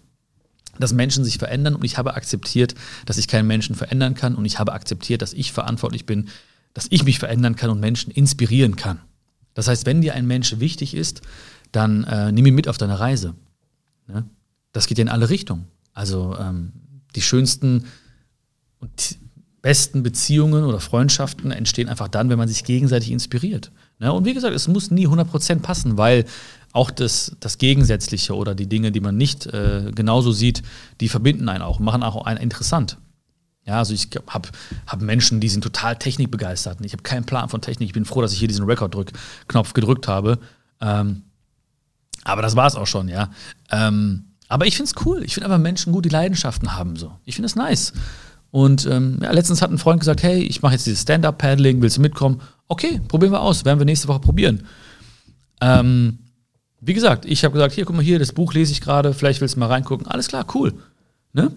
dass 0.78 0.92
Menschen 0.92 1.24
sich 1.24 1.38
verändern 1.38 1.74
und 1.74 1.84
ich 1.84 1.98
habe 1.98 2.14
akzeptiert, 2.14 2.74
dass 3.06 3.18
ich 3.18 3.28
keinen 3.28 3.46
Menschen 3.46 3.74
verändern 3.74 4.14
kann 4.14 4.34
und 4.34 4.44
ich 4.44 4.58
habe 4.58 4.72
akzeptiert, 4.72 5.22
dass 5.22 5.32
ich 5.32 5.52
verantwortlich 5.52 6.06
bin, 6.06 6.28
dass 6.74 6.86
ich 6.90 7.04
mich 7.04 7.18
verändern 7.18 7.56
kann 7.56 7.70
und 7.70 7.80
Menschen 7.80 8.10
inspirieren 8.10 8.76
kann. 8.76 9.00
Das 9.54 9.68
heißt, 9.68 9.84
wenn 9.86 10.00
dir 10.00 10.14
ein 10.14 10.26
Mensch 10.26 10.58
wichtig 10.58 10.94
ist, 10.94 11.20
dann 11.72 12.04
äh, 12.04 12.32
nimm 12.32 12.46
ihn 12.46 12.54
mit 12.54 12.68
auf 12.68 12.78
deine 12.78 12.98
Reise. 12.98 13.34
Ne? 14.06 14.24
Das 14.72 14.86
geht 14.86 14.98
ja 14.98 15.02
in 15.02 15.08
alle 15.08 15.28
Richtungen. 15.28 15.66
Also 15.92 16.36
ähm, 16.38 16.72
die 17.14 17.22
schönsten 17.22 17.84
und 18.78 19.18
besten 19.60 20.02
Beziehungen 20.02 20.64
oder 20.64 20.80
Freundschaften 20.80 21.50
entstehen 21.50 21.88
einfach 21.88 22.08
dann, 22.08 22.30
wenn 22.30 22.38
man 22.38 22.48
sich 22.48 22.64
gegenseitig 22.64 23.10
inspiriert. 23.10 23.70
Ne? 24.02 24.12
Und 24.12 24.24
wie 24.24 24.34
gesagt, 24.34 24.54
es 24.54 24.66
muss 24.66 24.90
nie 24.90 25.06
100% 25.06 25.60
passen, 25.60 25.96
weil 25.96 26.24
auch 26.72 26.90
das, 26.90 27.36
das 27.38 27.58
Gegensätzliche 27.58 28.34
oder 28.34 28.54
die 28.54 28.68
Dinge, 28.68 28.90
die 28.90 29.00
man 29.00 29.16
nicht 29.16 29.46
äh, 29.46 29.92
genauso 29.94 30.32
sieht, 30.32 30.62
die 31.00 31.08
verbinden 31.08 31.48
einen 31.48 31.62
auch, 31.62 31.78
machen 31.78 32.02
auch 32.02 32.26
einen 32.26 32.40
interessant. 32.40 32.98
Ja, 33.64 33.78
also 33.78 33.94
ich 33.94 34.08
habe 34.26 34.48
hab 34.88 35.00
Menschen, 35.00 35.38
die 35.38 35.48
sind 35.48 35.62
total 35.62 35.96
technikbegeistert. 35.96 36.78
Ich 36.84 36.92
habe 36.92 37.04
keinen 37.04 37.24
Plan 37.24 37.48
von 37.48 37.60
Technik. 37.60 37.86
Ich 37.86 37.92
bin 37.92 38.04
froh, 38.04 38.20
dass 38.20 38.32
ich 38.32 38.40
hier 38.40 38.48
diesen 38.48 38.64
Record-Knopf 38.64 39.72
gedrückt 39.72 40.08
habe. 40.08 40.38
Ähm, 40.80 41.22
aber 42.24 42.42
das 42.42 42.56
war 42.56 42.66
es 42.66 42.74
auch 42.74 42.88
schon, 42.88 43.08
ja. 43.08 43.30
Ähm, 43.70 44.24
aber 44.48 44.66
ich 44.66 44.76
finde 44.76 44.90
es 44.90 45.06
cool. 45.06 45.22
Ich 45.22 45.34
finde 45.34 45.46
einfach 45.46 45.62
Menschen 45.62 45.92
gut, 45.92 46.04
die 46.04 46.08
Leidenschaften 46.08 46.76
haben 46.76 46.96
so. 46.96 47.12
Ich 47.24 47.36
finde 47.36 47.46
es 47.46 47.54
nice. 47.54 47.92
Und 48.52 48.84
ähm, 48.84 49.18
ja, 49.22 49.32
letztens 49.32 49.62
hat 49.62 49.70
ein 49.70 49.78
Freund 49.78 49.98
gesagt, 49.98 50.22
hey, 50.22 50.42
ich 50.42 50.60
mache 50.60 50.74
jetzt 50.74 50.86
dieses 50.86 51.00
Stand-Up-Paddling, 51.02 51.80
willst 51.80 51.96
du 51.96 52.02
mitkommen? 52.02 52.42
Okay, 52.68 53.00
probieren 53.08 53.32
wir 53.32 53.40
aus, 53.40 53.64
werden 53.64 53.78
wir 53.78 53.86
nächste 53.86 54.08
Woche 54.08 54.20
probieren. 54.20 54.66
Ähm, 55.62 56.18
wie 56.78 56.92
gesagt, 56.92 57.24
ich 57.24 57.44
habe 57.44 57.54
gesagt, 57.54 57.72
hier, 57.72 57.86
guck 57.86 57.96
mal 57.96 58.04
hier, 58.04 58.18
das 58.18 58.32
Buch 58.32 58.52
lese 58.52 58.72
ich 58.72 58.82
gerade, 58.82 59.14
vielleicht 59.14 59.40
willst 59.40 59.54
du 59.56 59.58
mal 59.60 59.68
reingucken. 59.68 60.06
Alles 60.06 60.28
klar, 60.28 60.44
cool. 60.54 60.74
Ne? 61.32 61.50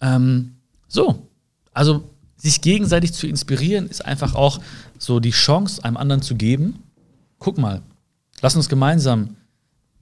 Ähm, 0.00 0.56
so, 0.88 1.28
also 1.72 2.02
sich 2.36 2.60
gegenseitig 2.62 3.12
zu 3.12 3.28
inspirieren, 3.28 3.86
ist 3.86 4.04
einfach 4.04 4.34
auch 4.34 4.60
so 4.98 5.20
die 5.20 5.30
Chance, 5.30 5.84
einem 5.84 5.96
anderen 5.96 6.20
zu 6.22 6.34
geben. 6.34 6.82
Guck 7.38 7.58
mal, 7.58 7.80
lass 8.40 8.56
uns 8.56 8.68
gemeinsam 8.68 9.36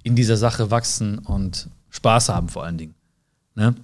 in 0.02 0.16
dieser 0.16 0.38
Sache 0.38 0.70
wachsen 0.70 1.18
und 1.18 1.68
Spaß 1.90 2.30
haben 2.30 2.48
vor 2.48 2.64
allen 2.64 2.78
Dingen. 2.78 2.94
Ne? 3.54 3.74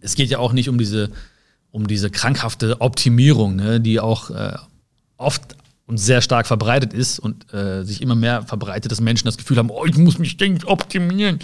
Es 0.00 0.14
geht 0.14 0.30
ja 0.30 0.38
auch 0.38 0.52
nicht 0.52 0.68
um 0.68 0.78
diese, 0.78 1.10
um 1.78 1.86
diese 1.86 2.10
krankhafte 2.10 2.80
Optimierung, 2.80 3.54
ne, 3.54 3.80
die 3.80 4.00
auch 4.00 4.30
äh, 4.30 4.56
oft 5.16 5.56
und 5.86 5.96
sehr 5.96 6.20
stark 6.20 6.46
verbreitet 6.46 6.92
ist 6.92 7.20
und 7.20 7.52
äh, 7.54 7.84
sich 7.84 8.02
immer 8.02 8.16
mehr 8.16 8.42
verbreitet, 8.42 8.90
dass 8.90 9.00
Menschen 9.00 9.26
das 9.26 9.38
Gefühl 9.38 9.56
haben, 9.56 9.70
oh, 9.70 9.84
ich 9.86 9.96
muss 9.96 10.18
mich 10.18 10.32
ständig 10.32 10.66
optimieren, 10.66 11.38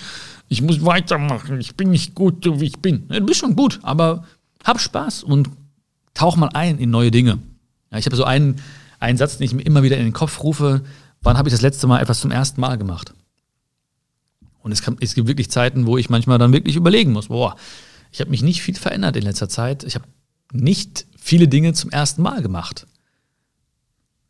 ich 0.49 0.61
muss 0.61 0.85
weitermachen, 0.85 1.61
ich 1.61 1.77
bin 1.77 1.91
nicht 1.91 2.15
gut, 2.17 2.45
so 2.45 2.61
wie 2.61 2.67
ich 2.67 2.79
bin. 2.81 3.07
Ja, 3.11 3.21
du 3.21 3.27
bist 3.27 3.41
schon 3.41 3.55
gut, 3.55 3.79
aber 3.83 4.25
hab 4.65 4.81
Spaß 4.81 5.23
und 5.23 5.51
tauch 6.15 6.37
mal 6.37 6.51
ein 6.53 6.79
in 6.79 6.91
neue 6.91 7.13
Dinge. 7.13 7.39
Ja, 7.93 7.99
ich 7.99 8.07
habe 8.07 8.17
so 8.17 8.25
einen, 8.25 8.57
einen 8.99 9.17
Satz, 9.17 9.39
den 9.39 9.45
ich 9.45 9.55
mir 9.55 9.63
immer 9.63 9.85
wieder 9.85 9.97
in 9.97 10.05
den 10.05 10.13
Kopf 10.13 10.43
rufe, 10.43 10.83
wann 11.23 11.39
habe 11.39 11.49
ich 11.49 11.55
das 11.55 11.63
letzte 11.63 11.87
Mal 11.87 12.03
etwas 12.03 12.21
zum 12.21 12.33
ersten 12.33 12.61
Mal 12.61 12.77
gemacht? 12.77 13.15
Und 14.63 14.73
es, 14.73 14.83
kann, 14.83 14.97
es 15.01 15.15
gibt 15.15 15.29
wirklich 15.29 15.51
Zeiten, 15.51 15.87
wo 15.87 15.97
ich 15.97 16.11
manchmal 16.11 16.39
dann 16.39 16.53
wirklich 16.53 16.75
überlegen 16.75 17.13
muss, 17.13 17.29
boah, 17.29 17.55
ich 18.11 18.21
habe 18.21 18.31
mich 18.31 18.43
nicht 18.43 18.63
viel 18.63 18.75
verändert 18.75 19.17
in 19.17 19.23
letzter 19.23 19.49
Zeit. 19.49 19.85
Ich 19.85 19.95
habe 19.95 20.05
nicht 20.55 21.07
viele 21.17 21.49
Dinge 21.49 21.73
zum 21.73 21.91
ersten 21.91 22.23
Mal 22.23 22.43
gemacht. 22.43 22.87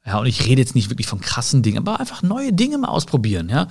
Ja, 0.07 0.19
und 0.19 0.27
ich 0.27 0.45
rede 0.47 0.61
jetzt 0.61 0.75
nicht 0.75 0.91
wirklich 0.91 1.07
von 1.07 1.21
krassen 1.21 1.63
Dingen, 1.63 1.79
aber 1.79 2.01
einfach 2.01 2.23
neue 2.23 2.53
Dinge 2.53 2.79
mal 2.79 2.89
ausprobieren, 2.89 3.49
ja. 3.49 3.69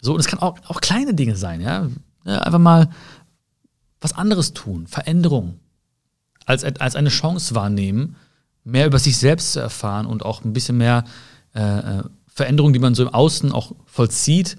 So, 0.00 0.14
und 0.14 0.20
es 0.20 0.26
kann 0.26 0.40
auch, 0.40 0.58
auch 0.66 0.80
kleine 0.80 1.14
Dinge 1.14 1.36
sein, 1.36 1.60
ja. 1.60 1.88
ja 2.24 2.38
einfach 2.40 2.58
mal 2.58 2.90
was 4.00 4.12
anderes 4.12 4.52
tun, 4.52 4.86
Veränderung, 4.86 5.58
als, 6.44 6.64
als 6.64 6.96
eine 6.96 7.08
Chance 7.08 7.54
wahrnehmen, 7.54 8.16
mehr 8.64 8.86
über 8.86 8.98
sich 8.98 9.16
selbst 9.16 9.52
zu 9.52 9.60
erfahren 9.60 10.06
und 10.06 10.24
auch 10.24 10.44
ein 10.44 10.52
bisschen 10.52 10.76
mehr 10.76 11.04
äh, 11.54 11.60
äh 11.60 12.02
Veränderungen, 12.26 12.74
die 12.74 12.80
man 12.80 12.94
so 12.94 13.02
im 13.02 13.08
Außen 13.08 13.50
auch 13.50 13.74
vollzieht, 13.86 14.58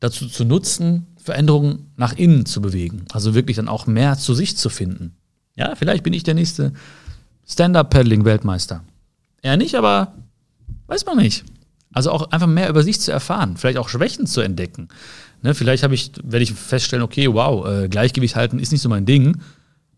dazu 0.00 0.28
zu 0.28 0.44
nutzen, 0.44 1.06
Veränderungen 1.16 1.90
nach 1.96 2.12
innen 2.12 2.44
zu 2.44 2.60
bewegen. 2.60 3.06
Also 3.10 3.34
wirklich 3.34 3.56
dann 3.56 3.68
auch 3.68 3.86
mehr 3.86 4.18
zu 4.18 4.34
sich 4.34 4.58
zu 4.58 4.68
finden. 4.68 5.16
Ja, 5.56 5.74
vielleicht 5.74 6.04
bin 6.04 6.12
ich 6.12 6.22
der 6.22 6.34
nächste 6.34 6.72
Stand-Up-Paddling-Weltmeister. 7.48 8.84
Er 9.42 9.56
nicht, 9.56 9.74
aber 9.74 10.14
weiß 10.86 11.06
man 11.06 11.16
nicht. 11.16 11.44
Also 11.92 12.10
auch 12.10 12.30
einfach 12.30 12.46
mehr 12.46 12.68
über 12.68 12.82
sich 12.82 13.00
zu 13.00 13.10
erfahren, 13.10 13.56
vielleicht 13.56 13.78
auch 13.78 13.88
Schwächen 13.88 14.26
zu 14.26 14.42
entdecken. 14.42 14.88
Ne, 15.42 15.54
vielleicht 15.54 15.82
ich, 15.84 16.12
werde 16.22 16.42
ich 16.42 16.52
feststellen, 16.52 17.02
okay, 17.02 17.32
wow, 17.32 17.66
äh, 17.66 17.88
Gleichgewicht 17.88 18.36
halten 18.36 18.58
ist 18.58 18.72
nicht 18.72 18.82
so 18.82 18.88
mein 18.88 19.06
Ding. 19.06 19.40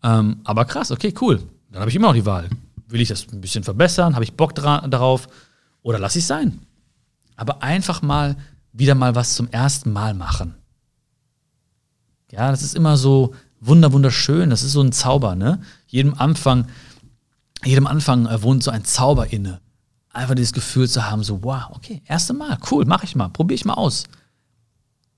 Ähm, 0.03 0.37
aber 0.43 0.65
krass, 0.65 0.91
okay, 0.91 1.13
cool. 1.21 1.41
Dann 1.71 1.81
habe 1.81 1.89
ich 1.89 1.95
immer 1.95 2.07
noch 2.07 2.13
die 2.13 2.25
Wahl. 2.25 2.49
Will 2.87 3.01
ich 3.01 3.09
das 3.09 3.27
ein 3.31 3.41
bisschen 3.41 3.63
verbessern? 3.63 4.15
Habe 4.15 4.23
ich 4.23 4.33
Bock 4.33 4.55
darauf? 4.55 5.27
Oder 5.81 5.99
lasse 5.99 6.19
ich 6.19 6.23
es 6.23 6.27
sein? 6.27 6.59
Aber 7.35 7.63
einfach 7.63 8.01
mal 8.01 8.35
wieder 8.73 8.95
mal 8.95 9.15
was 9.15 9.35
zum 9.35 9.47
ersten 9.49 9.91
Mal 9.91 10.13
machen. 10.13 10.55
Ja, 12.31 12.51
das 12.51 12.61
ist 12.61 12.75
immer 12.75 12.97
so 12.97 13.33
wunder 13.61 13.91
wunderschön. 13.91 14.49
Das 14.49 14.63
ist 14.63 14.71
so 14.71 14.81
ein 14.81 14.91
Zauber, 14.91 15.35
ne? 15.35 15.61
Jedem 15.87 16.13
Anfang 16.13 16.67
jedem 17.65 17.87
Anfang 17.87 18.25
äh, 18.25 18.41
wohnt 18.41 18.63
so 18.63 18.71
ein 18.71 18.85
Zauber 18.85 19.31
inne. 19.31 19.61
Einfach 20.11 20.35
dieses 20.35 20.53
Gefühl 20.53 20.89
zu 20.89 21.09
haben, 21.09 21.23
so, 21.23 21.43
wow, 21.43 21.69
okay, 21.71 22.01
erste 22.05 22.33
Mal, 22.33 22.57
cool, 22.71 22.85
mach 22.85 23.03
ich 23.03 23.15
mal, 23.15 23.29
probiere 23.29 23.55
ich 23.55 23.65
mal 23.65 23.75
aus. 23.75 24.05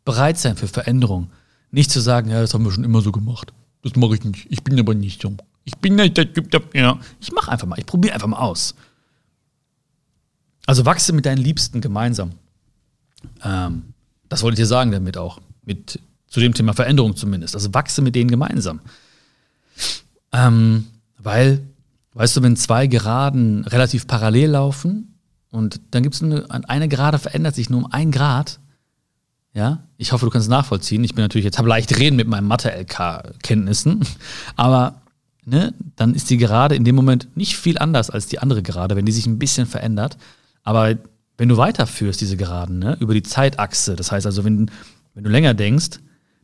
Bereit 0.03 0.37
sein 0.37 0.57
für 0.57 0.67
Veränderung. 0.67 1.31
Nicht 1.69 1.91
zu 1.91 2.01
sagen, 2.01 2.29
ja, 2.29 2.41
das 2.41 2.53
haben 2.53 2.65
wir 2.65 2.71
schon 2.71 2.83
immer 2.83 3.01
so 3.01 3.11
gemacht. 3.11 3.53
Das 3.83 3.95
mache 3.95 4.15
ich 4.15 4.23
nicht. 4.23 4.47
Ich 4.49 4.63
bin 4.63 4.79
aber 4.79 4.93
nicht 4.93 5.21
so. 5.21 5.33
Ich 5.63 5.77
bin 5.77 5.95
nicht 5.95 6.17
der 6.17 6.31
Typ, 6.31 6.51
der, 6.51 6.61
ja. 6.73 6.99
Ich 7.19 7.31
mache 7.31 7.51
einfach 7.51 7.67
mal, 7.67 7.79
ich 7.79 7.85
probiere 7.85 8.13
einfach 8.13 8.27
mal 8.27 8.39
aus. 8.39 8.75
Also 10.65 10.85
wachse 10.85 11.13
mit 11.13 11.25
deinen 11.25 11.37
Liebsten 11.37 11.81
gemeinsam. 11.81 12.33
Ähm, 13.43 13.93
das 14.27 14.43
wollte 14.43 14.55
ich 14.55 14.59
dir 14.59 14.67
sagen 14.67 14.91
damit 14.91 15.17
auch. 15.17 15.39
Mit, 15.63 15.99
zu 16.31 16.39
dem 16.39 16.55
Thema 16.55 16.73
Veränderung 16.73 17.15
zumindest. 17.15 17.53
Also 17.53 17.71
wachse 17.75 18.01
mit 18.01 18.15
denen 18.15 18.31
gemeinsam. 18.31 18.79
Ähm, 20.33 20.87
weil 21.19 21.61
Weißt 22.13 22.35
du, 22.35 22.43
wenn 22.43 22.57
zwei 22.57 22.87
Geraden 22.87 23.63
relativ 23.65 24.05
parallel 24.05 24.51
laufen 24.51 25.17
und 25.49 25.79
dann 25.91 26.03
gibt 26.03 26.15
es 26.15 26.23
eine, 26.23 26.45
eine 26.49 26.89
Gerade 26.89 27.19
verändert 27.19 27.55
sich 27.55 27.69
nur 27.69 27.85
um 27.85 27.91
ein 27.91 28.11
Grad, 28.11 28.59
ja, 29.53 29.87
ich 29.97 30.11
hoffe, 30.11 30.25
du 30.25 30.31
kannst 30.31 30.49
nachvollziehen. 30.49 31.03
Ich 31.03 31.13
bin 31.13 31.23
natürlich 31.23 31.45
jetzt 31.45 31.57
habe 31.57 31.67
leicht 31.67 31.97
reden 31.97 32.15
mit 32.15 32.27
meinen 32.27 32.47
Mathe-LK-Kenntnissen, 32.47 34.05
aber 34.55 35.01
ne, 35.45 35.73
dann 35.95 36.13
ist 36.13 36.29
die 36.29 36.37
Gerade 36.37 36.75
in 36.75 36.83
dem 36.83 36.95
Moment 36.95 37.29
nicht 37.35 37.55
viel 37.57 37.77
anders 37.77 38.09
als 38.09 38.27
die 38.27 38.39
andere 38.39 38.61
Gerade, 38.61 38.95
wenn 38.95 39.05
die 39.05 39.11
sich 39.11 39.25
ein 39.25 39.39
bisschen 39.39 39.65
verändert. 39.65 40.17
Aber 40.63 40.97
wenn 41.37 41.49
du 41.49 41.57
weiterführst, 41.57 42.19
diese 42.19 42.37
Geraden, 42.37 42.79
ne, 42.79 42.97
über 42.99 43.13
die 43.13 43.23
Zeitachse, 43.23 43.95
das 43.95 44.11
heißt 44.11 44.25
also, 44.25 44.43
wenn, 44.43 44.69
wenn 45.13 45.23
du 45.23 45.29
länger 45.29 45.53
denkst, 45.53 45.99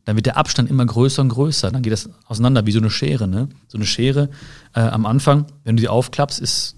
dann 0.08 0.16
wird 0.16 0.24
der 0.24 0.38
Abstand 0.38 0.70
immer 0.70 0.86
größer 0.86 1.20
und 1.20 1.28
größer. 1.28 1.70
Dann 1.70 1.82
geht 1.82 1.92
das 1.92 2.08
auseinander 2.24 2.64
wie 2.64 2.72
so 2.72 2.78
eine 2.78 2.88
Schere. 2.88 3.28
Ne? 3.28 3.50
So 3.66 3.76
eine 3.76 3.84
Schere 3.84 4.30
äh, 4.74 4.80
am 4.80 5.04
Anfang, 5.04 5.44
wenn 5.64 5.76
du 5.76 5.82
die 5.82 5.88
aufklappst, 5.90 6.40
ist 6.40 6.76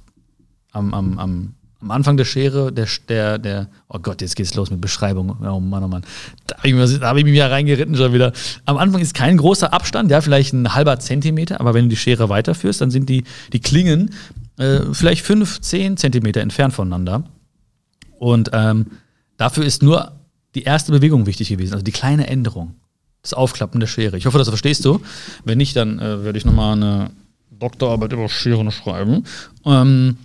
am, 0.73 0.93
am, 0.93 1.17
am, 1.17 1.55
am 1.81 1.91
Anfang 1.93 2.17
der 2.17 2.25
Schere 2.25 2.73
der, 2.73 2.89
der, 3.09 3.39
der, 3.39 3.69
oh 3.87 4.01
Gott, 4.01 4.21
jetzt 4.21 4.35
geht's 4.35 4.57
los 4.57 4.73
mit 4.73 4.81
Beschreibung. 4.81 5.37
Oh 5.47 5.61
Mann, 5.61 5.85
oh 5.85 5.87
Mann. 5.87 6.03
Da 6.49 6.57
habe 6.57 6.71
ich, 6.71 7.01
hab 7.01 7.17
ich 7.19 7.25
mich 7.25 7.37
ja 7.37 7.47
reingeritten 7.47 7.95
schon 7.95 8.13
wieder. 8.13 8.33
Am 8.65 8.79
Anfang 8.79 9.01
ist 9.01 9.15
kein 9.15 9.37
großer 9.37 9.73
Abstand, 9.73 10.11
ja, 10.11 10.21
vielleicht 10.21 10.53
ein 10.53 10.75
halber 10.75 10.99
Zentimeter, 10.99 11.61
aber 11.61 11.73
wenn 11.73 11.85
du 11.85 11.91
die 11.91 11.97
Schere 11.97 12.31
weiterführst, 12.31 12.81
dann 12.81 12.91
sind 12.91 13.09
die, 13.09 13.23
die 13.53 13.61
Klingen 13.61 14.11
äh, 14.59 14.81
vielleicht 14.91 15.25
fünf, 15.25 15.61
zehn 15.61 15.97
Zentimeter 15.97 16.41
entfernt 16.41 16.75
voneinander. 16.75 17.23
Und 18.19 18.51
ähm, 18.53 18.87
dafür 19.37 19.65
ist 19.65 19.85
nur 19.85 20.19
die 20.57 20.65
erste 20.65 20.91
Bewegung 20.91 21.27
wichtig 21.27 21.49
gewesen, 21.49 21.75
also 21.75 21.85
die 21.85 21.93
kleine 21.93 22.27
Änderung 22.27 22.75
das 23.23 23.35
Aufklappen 23.35 23.81
der 23.81 23.87
Schere. 23.87 24.17
Ich 24.17 24.27
hoffe, 24.27 24.39
das 24.39 24.49
verstehst 24.49 24.85
du. 24.85 25.01
Wenn 25.45 25.59
nicht, 25.59 25.77
dann 25.77 25.99
äh, 25.99 26.25
werde 26.25 26.39
ich 26.39 26.45
nochmal 26.45 26.73
eine 26.73 27.11
Doktorarbeit 27.51 28.13
über 28.13 28.29
Scheren 28.29 28.71
schreiben. 28.71 29.25
Ähm, 29.65 30.17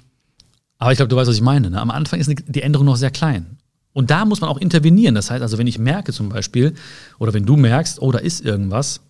aber 0.78 0.92
ich 0.92 0.98
glaube, 0.98 1.10
du 1.10 1.16
weißt, 1.16 1.30
was 1.30 1.36
ich 1.36 1.42
meine. 1.42 1.70
Ne? 1.70 1.82
Am 1.82 1.92
Anfang 1.92 2.20
ist 2.20 2.32
die 2.48 2.62
Änderung 2.62 2.86
noch 2.86 2.96
sehr 2.96 3.12
klein. 3.12 3.58
Und 3.94 4.12
da 4.12 4.26
muss 4.26 4.42
man 4.42 4.50
auch 4.50 4.58
intervenieren. 4.58 5.16
Das 5.16 5.32
heißt 5.32 5.42
also, 5.42 5.58
wenn 5.58 5.68
ich 5.68 5.80
merke 5.80 6.12
zum 6.12 6.30
Beispiel, 6.30 6.74
oder 7.18 7.34
wenn 7.34 7.46
du 7.46 7.56
merkst, 7.56 8.02
oh, 8.02 8.12
da 8.12 8.20
ist 8.20 8.44
irgendwas, 8.44 9.02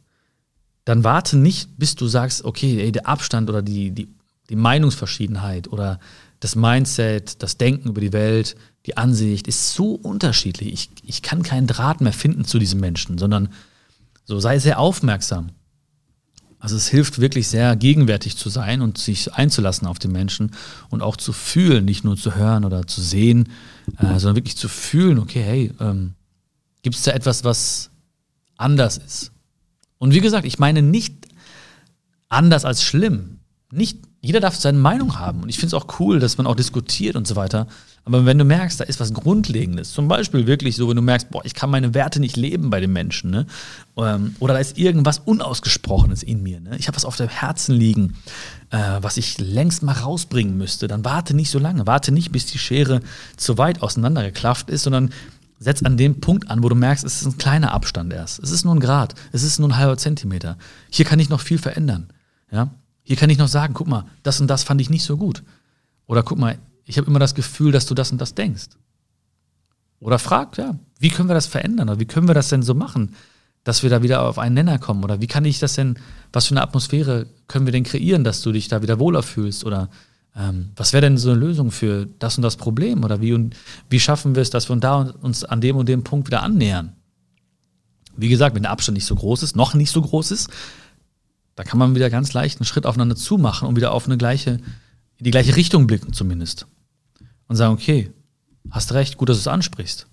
dann 0.84 1.04
warte 1.04 1.38
nicht, 1.38 1.70
bis 1.78 1.96
du 1.96 2.08
sagst, 2.08 2.46
okay, 2.46 2.80
ey, 2.82 2.92
der 2.92 3.08
Abstand 3.08 3.50
oder 3.50 3.64
die, 3.64 3.92
die, 3.92 4.08
die 4.50 4.56
Meinungsverschiedenheit 4.56 5.68
oder 5.68 6.00
das 6.40 6.56
Mindset, 6.56 7.42
das 7.42 7.58
Denken 7.58 7.90
über 7.90 8.02
die 8.02 8.14
Welt, 8.14 8.56
die 8.86 8.98
Ansicht 8.98 9.48
ist 9.48 9.74
so 9.74 9.96
unterschiedlich. 9.96 10.72
Ich, 10.72 10.90
ich 11.04 11.22
kann 11.24 11.42
keinen 11.42 11.66
Draht 11.66 12.02
mehr 12.02 12.14
finden 12.14 12.46
zu 12.46 12.60
diesem 12.60 12.80
Menschen, 12.80 13.18
sondern 13.18 13.50
so 14.26 14.40
sei 14.40 14.60
sehr 14.60 14.80
aufmerksam. 14.80 15.52
Also 16.60 16.76
es 16.76 16.88
hilft 16.88 17.20
wirklich 17.20 17.48
sehr 17.48 17.76
gegenwärtig 17.76 18.38
zu 18.38 18.50
sein 18.50 18.82
und 18.82 18.98
sich 18.98 19.34
einzulassen 19.34 19.88
auf 19.88 20.00
den 20.00 20.12
Menschen 20.12 20.52
und 20.90 21.04
auch 21.04 21.16
zu 21.16 21.32
fühlen, 21.32 21.86
nicht 21.86 22.04
nur 22.04 22.18
zu 22.18 22.36
hören 22.36 22.66
oder 22.66 22.88
zu 22.88 23.02
sehen, 23.02 23.50
äh, 24.00 24.18
sondern 24.20 24.36
wirklich 24.36 24.58
zu 24.58 24.68
fühlen, 24.68 25.20
okay, 25.20 25.44
hey, 25.44 25.74
ähm, 25.80 26.14
gibt 26.82 26.96
es 26.96 27.04
da 27.04 27.12
etwas, 27.12 27.44
was 27.44 27.92
anders 28.58 28.98
ist? 28.98 29.32
Und 30.00 30.14
wie 30.14 30.22
gesagt, 30.22 30.46
ich 30.46 30.58
meine 30.58 30.82
nicht 30.82 31.14
anders 32.30 32.66
als 32.66 32.84
schlimm. 32.84 33.40
Nicht, 33.72 34.00
jeder 34.22 34.40
darf 34.40 34.56
seine 34.56 34.78
Meinung 34.78 35.20
haben. 35.20 35.44
Und 35.44 35.50
ich 35.50 35.58
finde 35.58 35.76
es 35.76 35.82
auch 35.82 36.00
cool, 36.00 36.20
dass 36.20 36.38
man 36.38 36.48
auch 36.48 36.56
diskutiert 36.56 37.16
und 37.16 37.28
so 37.28 37.36
weiter. 37.36 37.68
Aber 38.08 38.26
wenn 38.26 38.38
du 38.38 38.46
merkst, 38.46 38.80
da 38.80 38.84
ist 38.84 39.00
was 39.00 39.14
Grundlegendes, 39.14 39.92
zum 39.92 40.08
Beispiel 40.08 40.46
wirklich 40.46 40.76
so, 40.76 40.88
wenn 40.88 40.96
du 40.96 41.02
merkst, 41.02 41.32
boah, 41.32 41.44
ich 41.44 41.56
kann 41.56 41.72
meine 41.72 41.96
Werte 41.96 42.20
nicht 42.20 42.38
leben 42.38 42.70
bei 42.70 42.80
den 42.80 42.94
Menschen, 42.94 43.32
ne? 43.32 43.48
Ähm, 43.98 44.36
oder 44.40 44.54
da 44.54 44.60
ist 44.60 44.78
irgendwas 44.78 45.20
Unausgesprochenes 45.20 46.22
in 46.22 46.44
mir, 46.44 46.60
ne? 46.60 46.78
Ich 46.78 46.88
habe 46.88 46.96
was 46.96 47.04
auf 47.04 47.16
dem 47.16 47.30
Herzen 47.30 47.74
liegen, 47.76 48.16
äh, 48.70 48.78
was 49.02 49.18
ich 49.18 49.40
längst 49.40 49.82
mal 49.82 49.94
rausbringen 49.94 50.56
müsste, 50.56 50.88
dann 50.88 51.04
warte 51.04 51.36
nicht 51.36 51.50
so 51.50 51.58
lange, 51.58 51.88
warte 51.88 52.12
nicht, 52.12 52.32
bis 52.32 52.46
die 52.46 52.60
Schere 52.60 53.02
zu 53.38 53.58
weit 53.58 53.82
auseinandergeklafft 53.82 54.70
ist, 54.70 54.84
sondern 54.84 55.10
setz 55.58 55.82
an 55.82 55.98
dem 55.98 56.22
Punkt 56.22 56.52
an, 56.52 56.62
wo 56.62 56.70
du 56.70 56.76
merkst, 56.76 57.04
es 57.04 57.22
ist 57.22 57.26
ein 57.26 57.38
kleiner 57.40 57.72
Abstand 57.72 58.14
erst. 58.14 58.38
Es 58.38 58.52
ist 58.52 58.66
nur 58.66 58.76
ein 58.76 58.80
Grad, 58.80 59.16
es 59.32 59.42
ist 59.42 59.58
nur 59.58 59.70
ein 59.70 59.78
halber 59.78 59.98
Zentimeter. 59.98 60.58
Hier 60.92 61.06
kann 61.06 61.20
ich 61.20 61.30
noch 61.30 61.42
viel 61.42 61.58
verändern. 61.58 62.10
Ja? 62.52 62.70
Hier 63.02 63.16
kann 63.16 63.32
ich 63.32 63.40
noch 63.40 63.48
sagen, 63.48 63.74
guck 63.74 63.88
mal, 63.88 64.06
das 64.22 64.40
und 64.40 64.48
das 64.48 64.64
fand 64.64 64.80
ich 64.80 64.92
nicht 64.92 65.04
so 65.04 65.18
gut. 65.18 65.44
Oder 66.06 66.22
guck 66.22 66.38
mal, 66.38 66.60
ich 66.86 66.98
habe 66.98 67.08
immer 67.08 67.20
das 67.20 67.36
Gefühl, 67.36 67.72
dass 67.72 67.86
du 67.86 67.96
das 67.96 68.12
und 68.12 68.22
das 68.22 68.36
denkst. 68.36 68.70
Oder 70.00 70.20
frag, 70.20 70.58
ja, 70.58 70.78
wie 71.00 71.10
können 71.10 71.30
wir 71.30 71.34
das 71.34 71.48
verändern? 71.48 71.90
Oder 71.90 72.00
wie 72.00 72.06
können 72.06 72.28
wir 72.28 72.36
das 72.36 72.50
denn 72.50 72.64
so 72.64 72.74
machen, 72.74 73.16
dass 73.64 73.82
wir 73.82 73.90
da 73.90 74.04
wieder 74.04 74.22
auf 74.22 74.38
einen 74.38 74.56
Nenner 74.56 74.78
kommen? 74.78 75.04
Oder 75.04 75.22
wie 75.22 75.28
kann 75.28 75.46
ich 75.46 75.60
das 75.60 75.74
denn, 75.74 75.98
was 76.32 76.48
für 76.48 76.54
eine 76.54 76.62
Atmosphäre 76.62 77.28
können 77.48 77.66
wir 77.66 77.72
denn 77.72 77.84
kreieren, 77.84 78.24
dass 78.24 78.42
du 78.42 78.52
dich 78.52 78.68
da 78.68 78.82
wieder 78.82 79.00
wohler 79.00 79.24
fühlst? 79.24 79.66
Oder 79.66 79.90
ähm, 80.36 80.72
was 80.76 80.94
wäre 80.94 81.02
denn 81.02 81.18
so 81.18 81.32
eine 81.32 81.40
Lösung 81.40 81.72
für 81.72 82.08
das 82.20 82.38
und 82.38 82.44
das 82.44 82.58
Problem? 82.58 83.04
Oder 83.04 83.22
wie, 83.22 83.34
und, 83.34 83.56
wie 83.90 84.00
schaffen 84.00 84.36
wir 84.36 84.42
es, 84.42 84.52
dass 84.52 84.70
wir 84.70 84.74
uns 84.74 84.82
da 84.82 85.00
uns 85.22 85.44
an 85.44 85.62
dem 85.62 85.78
und 85.78 85.90
dem 85.90 86.04
Punkt 86.04 86.28
wieder 86.28 86.44
annähern? 86.44 86.94
Wie 88.18 88.30
gesagt, 88.30 88.56
wenn 88.56 88.64
der 88.64 88.72
Abstand 88.72 88.96
nicht 88.96 89.06
so 89.06 89.16
groß 89.16 89.44
ist, 89.44 89.56
noch 89.56 89.74
nicht 89.74 89.92
so 89.92 90.02
groß 90.02 90.32
ist, 90.32 90.50
da 91.56 91.64
kann 91.64 91.80
man 91.80 91.96
wieder 91.96 92.10
ganz 92.10 92.34
leicht 92.34 92.60
einen 92.60 92.66
Schritt 92.66 92.86
aufeinander 92.86 93.16
zumachen 93.16 93.68
und 93.68 93.76
wieder 93.76 93.92
auf 93.92 94.06
eine 94.06 94.18
gleiche, 94.18 94.60
in 95.18 95.24
die 95.24 95.32
gleiche 95.32 95.56
Richtung 95.56 95.88
blicken 95.88 96.14
zumindest. 96.14 96.68
Und 97.48 97.56
sagen, 97.56 97.74
okay, 97.74 98.12
hast 98.72 98.94
recht, 98.94 99.18
gut, 99.18 99.30
dass 99.30 99.38
du 99.38 99.42
es 99.42 99.48
ansprichst. 99.48 100.08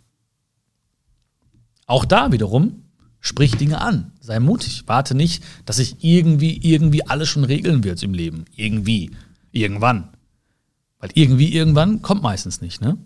Auch 1.86 2.04
da 2.04 2.32
wiederum, 2.32 2.84
sprich 3.20 3.56
Dinge 3.56 3.80
an, 3.80 4.12
sei 4.20 4.38
mutig, 4.40 4.84
warte 4.86 5.14
nicht, 5.14 5.42
dass 5.64 5.76
sich 5.76 6.02
irgendwie, 6.04 6.58
irgendwie 6.58 7.06
alles 7.06 7.28
schon 7.28 7.44
regeln 7.44 7.84
wird 7.84 8.02
im 8.02 8.14
Leben. 8.14 8.44
Irgendwie, 8.54 9.10
irgendwann. 9.50 10.08
Weil 10.98 11.10
irgendwie, 11.14 11.52
irgendwann 11.52 12.02
kommt 12.02 12.22
meistens 12.22 12.60
nicht, 12.60 12.80
ne? 12.80 12.98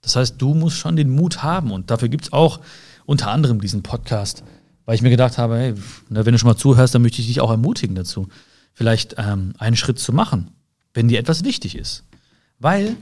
Das 0.00 0.16
heißt, 0.16 0.36
du 0.38 0.54
musst 0.54 0.76
schon 0.76 0.96
den 0.96 1.10
Mut 1.10 1.42
haben 1.42 1.72
und 1.72 1.90
dafür 1.90 2.08
gibt 2.08 2.24
es 2.24 2.32
auch 2.32 2.60
unter 3.04 3.30
anderem 3.30 3.60
diesen 3.60 3.82
Podcast, 3.82 4.44
weil 4.84 4.94
ich 4.94 5.02
mir 5.02 5.10
gedacht 5.10 5.38
habe, 5.38 5.56
hey, 5.56 5.74
wenn 6.08 6.32
du 6.32 6.38
schon 6.38 6.48
mal 6.48 6.56
zuhörst, 6.56 6.94
dann 6.94 7.02
möchte 7.02 7.20
ich 7.20 7.26
dich 7.26 7.40
auch 7.40 7.50
ermutigen 7.50 7.94
dazu, 7.96 8.28
vielleicht 8.78 9.16
ähm, 9.18 9.54
einen 9.58 9.74
Schritt 9.74 9.98
zu 9.98 10.12
machen, 10.12 10.52
wenn 10.94 11.08
dir 11.08 11.18
etwas 11.18 11.42
wichtig 11.42 11.74
ist. 11.74 12.04
Weil, 12.60 12.96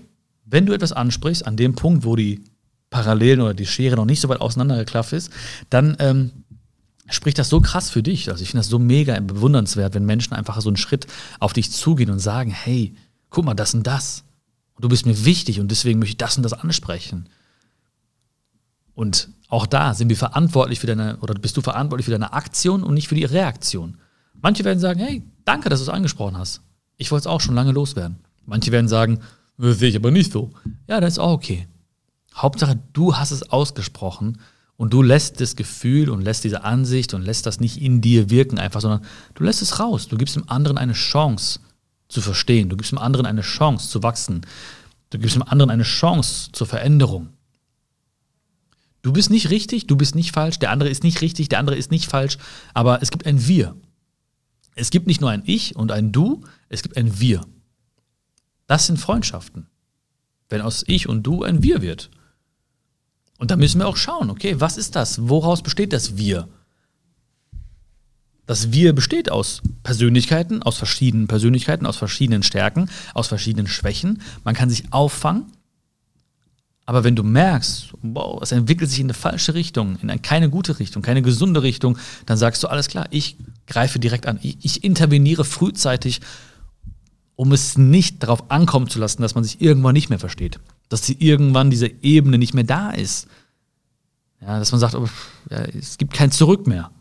wenn 0.47 0.65
du 0.65 0.73
etwas 0.73 0.93
ansprichst, 0.93 1.47
an 1.47 1.59
dem 1.59 1.75
Punkt, 1.75 2.07
wo 2.07 2.17
die 2.17 2.43
Parallelen 2.89 3.43
oder 3.43 3.53
die 3.53 3.67
Schere 3.67 3.97
noch 3.97 4.07
nicht 4.07 4.23
so 4.23 4.31
weit 4.31 4.41
auseinandergeklafft 4.41 5.13
ist, 5.13 5.31
dann 5.69 5.95
ähm, 5.99 6.31
spricht 7.11 7.39
das 7.39 7.51
so 7.51 7.61
krass 7.61 7.91
für 7.91 8.03
dich. 8.03 8.31
Also 8.31 8.43
ich 8.43 8.49
finde 8.49 8.61
das 8.61 8.71
so 8.71 8.79
mega 8.79 9.21
bewundernswert, 9.21 9.93
wenn 9.93 10.07
Menschen 10.07 10.33
einfach 10.33 10.59
so 10.63 10.71
einen 10.71 10.79
Schritt 10.79 11.07
auf 11.41 11.53
dich 11.53 11.71
zugehen 11.71 12.09
und 12.09 12.21
sagen, 12.21 12.51
hey, 12.51 12.95
guck 13.29 13.45
mal, 13.45 13.53
das 13.53 13.75
und 13.75 13.87
das. 13.87 14.25
Und 14.77 14.85
du 14.87 14.89
bist 14.89 15.05
mir 15.05 15.27
wichtig 15.27 15.61
und 15.61 15.71
deswegen 15.71 15.99
möchte 15.99 16.13
ich 16.13 16.17
das 16.17 16.39
und 16.39 16.43
das 16.43 16.55
ansprechen. 16.55 17.29
Und 18.95 19.29
auch 19.49 19.67
da 19.67 19.93
sind 19.93 20.09
wir 20.09 20.17
verantwortlich 20.17 20.81
für 20.81 20.87
deine, 20.87 21.19
oder 21.19 21.35
bist 21.35 21.55
du 21.59 21.61
verantwortlich 21.61 22.07
für 22.07 22.13
deine 22.13 22.33
Aktion 22.33 22.83
und 22.83 22.95
nicht 22.95 23.09
für 23.09 23.15
die 23.15 23.27
Reaktion. 23.27 23.99
Manche 24.47 24.63
werden 24.63 24.79
sagen, 24.79 25.01
hey, 25.01 25.25
danke, 25.45 25.69
dass 25.71 25.81
du 25.81 25.87
es 25.87 25.89
angesprochen 25.89 26.39
hast. 26.39 26.61
Ich 26.99 27.11
wollte 27.11 27.23
es 27.23 27.27
auch 27.27 27.41
schon 27.41 27.57
lange 27.57 27.73
loswerden. 27.73 28.21
Manche 28.45 28.71
werden 28.71 28.87
sagen, 28.87 29.19
das 29.59 29.81
sehe 29.81 29.89
ich 29.89 29.97
aber 29.97 30.13
nicht 30.13 30.31
so. 30.31 30.53
Ja, 30.87 31.01
das 31.01 31.15
ist 31.15 31.19
auch 31.19 31.33
okay. 31.33 31.67
Hauptsache, 32.33 32.79
du 32.93 33.17
hast 33.17 33.33
es 33.33 33.51
ausgesprochen 33.51 34.39
und 34.77 34.93
du 34.93 35.03
lässt 35.03 35.41
das 35.41 35.57
Gefühl 35.57 36.11
und 36.11 36.23
lässt 36.23 36.45
diese 36.45 36.63
Ansicht 36.63 37.13
und 37.13 37.23
lässt 37.23 37.45
das 37.45 37.59
nicht 37.59 37.83
in 37.83 38.01
dir 38.01 38.31
wirken 38.31 38.61
einfach, 38.61 38.81
sondern 38.81 39.01
du 39.35 39.43
lässt 39.43 39.63
es 39.63 39.81
raus. 39.81 40.07
Du 40.07 40.17
gibst 40.17 40.37
dem 40.37 40.49
anderen 40.49 40.79
eine 40.79 40.93
Chance 40.93 41.59
zu 42.07 42.21
verstehen. 42.21 42.69
Du 42.69 42.77
gibst 42.77 42.93
dem 42.93 43.01
anderen 43.01 43.27
eine 43.27 43.41
Chance 43.41 43.91
zu 43.91 44.05
wachsen. 44.05 44.43
Du 45.11 45.19
gibst 45.19 45.35
dem 45.35 45.43
anderen 45.43 45.71
eine 45.71 45.83
Chance 45.83 46.51
zur 46.53 46.69
Veränderung. 46.69 47.31
Du 49.03 49.13
bist 49.13 49.29
nicht 49.29 49.51
richtig, 49.51 49.89
du 49.89 49.97
bist 49.97 50.15
nicht 50.15 50.31
falsch, 50.31 50.61
der 50.61 50.71
andere 50.71 50.89
ist 50.89 51.03
nicht 51.03 51.21
richtig, 51.21 51.49
der 51.49 51.59
andere 51.59 51.75
ist 51.75 51.91
nicht 51.91 52.09
falsch, 52.09 52.39
aber 52.75 53.03
es 53.03 53.11
gibt 53.11 53.27
ein 53.27 53.49
Wir. 53.49 53.75
Es 54.77 54.91
gibt 54.91 55.07
nicht 55.07 55.21
nur 55.21 55.31
ein 55.31 55.43
Ich 55.47 55.75
und 55.75 55.91
ein 55.91 56.13
Du, 56.13 56.45
es 56.69 56.83
gibt 56.83 56.97
ein 56.97 57.19
Wir. 57.19 57.45
Das 58.67 58.87
sind 58.87 58.99
Freundschaften. 58.99 59.67
Wenn 60.49 60.61
aus 60.61 60.85
Ich 60.87 61.09
und 61.09 61.25
Du 61.25 61.43
ein 61.43 61.63
Wir 61.63 61.83
wird. 61.83 62.11
Und 63.39 63.51
da 63.51 63.57
müssen 63.57 63.81
wir 63.81 63.89
auch 63.89 63.97
schauen, 63.97 64.31
okay, 64.31 64.61
was 64.61 64.77
ist 64.77 64.95
das? 64.95 65.29
Woraus 65.29 65.63
besteht 65.63 65.93
das 65.93 66.17
Wir? 66.17 66.49
Das 68.45 68.71
Wir 68.71 68.93
besteht 68.95 69.31
aus 69.31 69.63
Persönlichkeiten, 69.83 70.63
aus 70.63 70.77
verschiedenen 70.77 71.27
Persönlichkeiten, 71.27 71.87
aus 71.87 71.97
verschiedenen 71.97 72.43
Stärken, 72.43 72.91
aus 73.15 73.29
verschiedenen 73.29 73.67
Schwächen. 73.67 74.23
Man 74.45 74.55
kann 74.55 74.71
sich 74.71 74.93
auffangen 74.93 75.51
aber 76.87 77.03
wenn 77.03 77.17
du 77.17 77.25
merkst, 77.25 77.95
wow, 78.03 78.41
es 78.41 78.53
entwickelt 78.53 78.89
sich 78.89 79.01
in 79.01 79.07
eine 79.07 79.15
falsche 79.15 79.55
Richtung, 79.55 79.99
in 80.01 80.09
eine, 80.09 80.21
keine 80.21 80.49
gute 80.49 80.79
Richtung, 80.79 81.03
keine 81.03 81.21
gesunde 81.21 81.65
Richtung, 81.65 81.99
dann 82.27 82.39
sagst 82.39 82.63
du, 82.63 82.69
alles 82.69 82.87
klar, 82.87 83.07
ich 83.11 83.37
greife 83.67 83.99
direkt 83.99 84.27
an. 84.27 84.39
Ich, 84.41 84.59
ich 84.63 84.85
interveniere 84.85 85.45
frühzeitig, 85.45 86.21
um 87.35 87.51
es 87.51 87.77
nicht 87.77 88.23
darauf 88.23 88.53
ankommen 88.53 88.89
zu 88.89 89.01
lassen, 89.01 89.21
dass 89.21 89.35
man 89.35 89.43
sich 89.43 89.61
irgendwann 89.61 89.95
nicht 89.95 90.11
mehr 90.11 90.21
versteht. 90.21 90.61
Dass 90.89 91.05
sie 91.05 91.17
irgendwann 91.19 91.71
diese 91.71 91.89
Ebene 91.89 92.39
nicht 92.39 92.55
mehr 92.55 92.65
da 92.65 92.91
ist. 92.91 93.27
Ja, 94.41 94.61
dass 94.61 94.71
man 94.71 94.81
sagt, 94.81 94.95
oh, 94.95 95.09
ja, 95.51 95.59
es 95.63 95.99
gibt 95.99 96.15
kein 96.15 96.31
Zurück 96.31 96.69
mehr. 96.69 96.93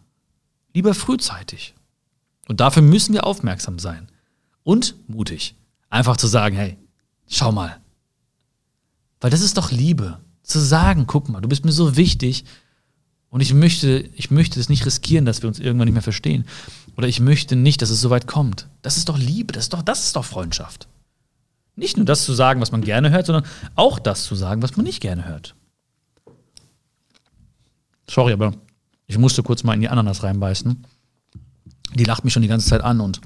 Lieber 0.73 0.95
frühzeitig. 0.95 1.75
Und 2.47 2.59
dafür 2.59 2.81
müssen 2.81 3.13
wir 3.13 3.25
aufmerksam 3.25 3.77
sein. 3.77 4.07
Und 4.63 4.95
mutig. 5.07 5.55
Einfach 5.91 6.17
zu 6.17 6.25
sagen, 6.25 6.55
hey, 6.55 6.77
schau 7.27 7.51
mal, 7.51 7.79
weil 9.21 9.29
das 9.29 9.41
ist 9.41 9.57
doch 9.57 9.71
Liebe. 9.71 10.19
Zu 10.43 10.59
sagen, 10.59 11.05
guck 11.07 11.29
mal, 11.29 11.41
du 11.41 11.49
bist 11.49 11.65
mir 11.65 11.71
so 11.71 11.97
wichtig 11.97 12.45
und 13.29 13.41
ich 13.41 13.53
möchte, 13.53 14.09
ich 14.13 14.31
möchte 14.31 14.59
es 14.59 14.69
nicht 14.69 14.85
riskieren, 14.85 15.25
dass 15.25 15.41
wir 15.41 15.47
uns 15.47 15.59
irgendwann 15.59 15.87
nicht 15.87 15.95
mehr 15.95 16.01
verstehen. 16.01 16.45
Oder 16.95 17.07
ich 17.07 17.19
möchte 17.19 17.55
nicht, 17.55 17.81
dass 17.81 17.89
es 17.89 17.99
so 17.99 18.09
weit 18.09 18.27
kommt. 18.27 18.67
Das 18.81 18.97
ist 18.97 19.09
doch 19.09 19.17
Liebe, 19.17 19.51
das 19.51 19.65
ist 19.65 19.73
doch, 19.73 19.81
das 19.81 20.05
ist 20.05 20.15
doch 20.15 20.23
Freundschaft. 20.23 20.87
Nicht 21.75 21.97
nur 21.97 22.05
das 22.05 22.23
zu 22.23 22.33
sagen, 22.33 22.61
was 22.61 22.71
man 22.71 22.81
gerne 22.81 23.09
hört, 23.11 23.25
sondern 23.25 23.45
auch 23.75 23.99
das 23.99 24.23
zu 24.23 24.35
sagen, 24.35 24.61
was 24.61 24.77
man 24.77 24.85
nicht 24.85 25.01
gerne 25.01 25.25
hört. 25.25 25.55
Sorry, 28.09 28.31
aber 28.31 28.53
ich 29.07 29.17
musste 29.17 29.43
kurz 29.43 29.63
mal 29.63 29.73
in 29.73 29.81
die 29.81 29.89
Ananas 29.89 30.23
reinbeißen. 30.23 30.85
Die 31.95 32.03
lacht 32.03 32.23
mich 32.23 32.33
schon 32.33 32.43
die 32.43 32.47
ganze 32.47 32.67
Zeit 32.67 32.81
an 32.81 33.01
und 33.01 33.19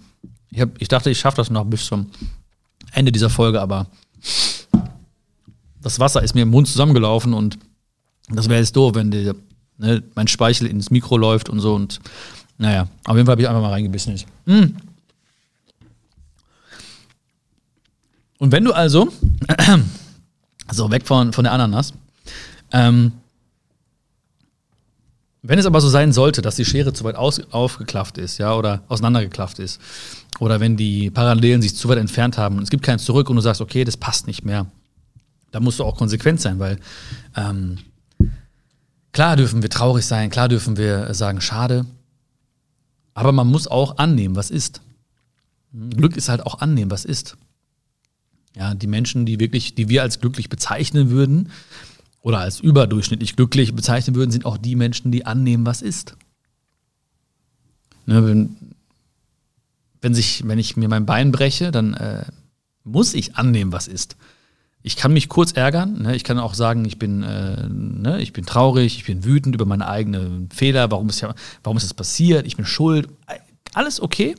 ich, 0.51 0.61
hab, 0.61 0.81
ich 0.81 0.87
dachte, 0.87 1.09
ich 1.09 1.19
schaffe 1.19 1.37
das 1.37 1.49
noch 1.49 1.65
bis 1.65 1.85
zum 1.85 2.09
Ende 2.91 3.11
dieser 3.11 3.29
Folge, 3.29 3.61
aber 3.61 3.87
das 5.81 5.99
Wasser 5.99 6.21
ist 6.23 6.35
mir 6.35 6.43
im 6.43 6.49
Mund 6.49 6.67
zusammengelaufen 6.67 7.33
und 7.33 7.57
das 8.29 8.49
wäre 8.49 8.59
jetzt 8.59 8.75
doof, 8.75 8.95
wenn 8.95 9.11
die, 9.11 9.31
ne, 9.77 10.03
mein 10.15 10.27
Speichel 10.27 10.67
ins 10.67 10.91
Mikro 10.91 11.17
läuft 11.17 11.49
und 11.49 11.59
so. 11.59 11.73
Und 11.73 11.99
naja, 12.57 12.87
auf 13.05 13.15
jeden 13.15 13.25
Fall 13.25 13.33
habe 13.33 13.41
ich 13.41 13.49
einfach 13.49 13.61
mal 13.61 13.71
reingebissen. 13.71 14.15
Mm. 14.45 14.75
Und 18.37 18.51
wenn 18.51 18.63
du 18.63 18.71
also, 18.71 19.11
so 20.71 20.91
weg 20.91 21.05
von, 21.05 21.33
von 21.33 21.43
der 21.43 21.53
Ananas, 21.53 21.93
ähm, 22.71 23.11
wenn 25.41 25.57
es 25.57 25.65
aber 25.65 25.79
so 25.81 25.89
sein 25.89 26.11
sollte, 26.11 26.41
dass 26.41 26.57
die 26.57 26.65
Schere 26.65 26.93
zu 26.93 27.03
weit 27.05 27.15
aus, 27.15 27.41
aufgeklafft 27.51 28.17
ist, 28.17 28.37
ja, 28.37 28.53
oder 28.55 28.83
auseinandergeklafft 28.89 29.59
ist, 29.59 29.79
oder 30.39 30.59
wenn 30.59 30.77
die 30.77 31.09
Parallelen 31.09 31.61
sich 31.61 31.75
zu 31.75 31.87
weit 31.87 31.97
entfernt 31.97 32.37
haben 32.37 32.57
und 32.57 32.63
es 32.63 32.69
gibt 32.69 32.83
keinen 32.83 32.99
zurück 32.99 33.29
und 33.29 33.37
du 33.37 33.41
sagst, 33.41 33.61
okay, 33.61 33.83
das 33.83 33.97
passt 33.97 34.27
nicht 34.27 34.45
mehr, 34.45 34.67
da 35.51 35.59
musst 35.59 35.79
du 35.79 35.83
auch 35.83 35.97
konsequent 35.97 36.41
sein, 36.41 36.59
weil 36.59 36.79
ähm, 37.35 37.77
klar 39.11 39.35
dürfen 39.35 39.61
wir 39.61 39.69
traurig 39.69 40.05
sein, 40.05 40.29
klar 40.29 40.49
dürfen 40.49 40.77
wir 40.77 41.13
sagen, 41.13 41.41
schade, 41.41 41.85
aber 43.13 43.31
man 43.31 43.47
muss 43.47 43.67
auch 43.67 43.97
annehmen, 43.97 44.35
was 44.35 44.49
ist. 44.49 44.81
Glück 45.73 46.17
ist 46.17 46.29
halt 46.29 46.45
auch 46.45 46.59
annehmen, 46.61 46.91
was 46.91 47.05
ist. 47.05 47.37
Ja, 48.55 48.73
die 48.73 48.87
Menschen, 48.87 49.25
die 49.25 49.39
wirklich, 49.39 49.75
die 49.75 49.89
wir 49.89 50.01
als 50.01 50.19
glücklich 50.19 50.49
bezeichnen 50.49 51.09
würden 51.09 51.51
oder 52.21 52.39
als 52.39 52.59
überdurchschnittlich 52.59 53.35
glücklich 53.35 53.75
bezeichnen 53.75 54.15
würden, 54.15 54.31
sind 54.31 54.45
auch 54.45 54.57
die 54.57 54.75
Menschen, 54.75 55.11
die 55.11 55.25
annehmen, 55.25 55.65
was 55.65 55.81
ist. 55.81 56.15
Ne, 58.05 58.25
wenn, 58.25 58.55
wenn, 60.01 60.15
sich, 60.15 60.47
wenn 60.47 60.57
ich 60.57 60.75
mir 60.77 60.89
mein 60.89 61.05
Bein 61.05 61.31
breche, 61.31 61.71
dann 61.71 61.93
äh, 61.93 62.25
muss 62.83 63.13
ich 63.13 63.35
annehmen, 63.35 63.71
was 63.71 63.87
ist. 63.87 64.15
Ich 64.81 64.95
kann 64.95 65.11
mich 65.11 65.27
kurz 65.27 65.51
ärgern, 65.51 66.01
ne? 66.03 66.15
ich 66.15 66.23
kann 66.23 66.39
auch 66.39 66.53
sagen, 66.53 66.85
ich 66.85 66.97
bin, 66.97 67.21
äh, 67.21 67.67
ne? 67.67 68.21
ich 68.21 68.31
bin 68.31 68.45
traurig, 68.45 68.95
ich 68.95 69.05
bin 69.05 69.25
wütend 69.25 69.53
über 69.53 69.65
meine 69.65 69.87
eigenen 69.87 70.49
Fehler, 70.51 70.89
warum 70.89 71.09
ist, 71.09 71.19
ja, 71.19 71.35
warum 71.63 71.75
ist 71.75 71.83
das 71.83 71.93
passiert, 71.93 72.47
ich 72.47 72.55
bin 72.55 72.65
schuld. 72.65 73.09
Alles 73.73 74.01
okay. 74.01 74.35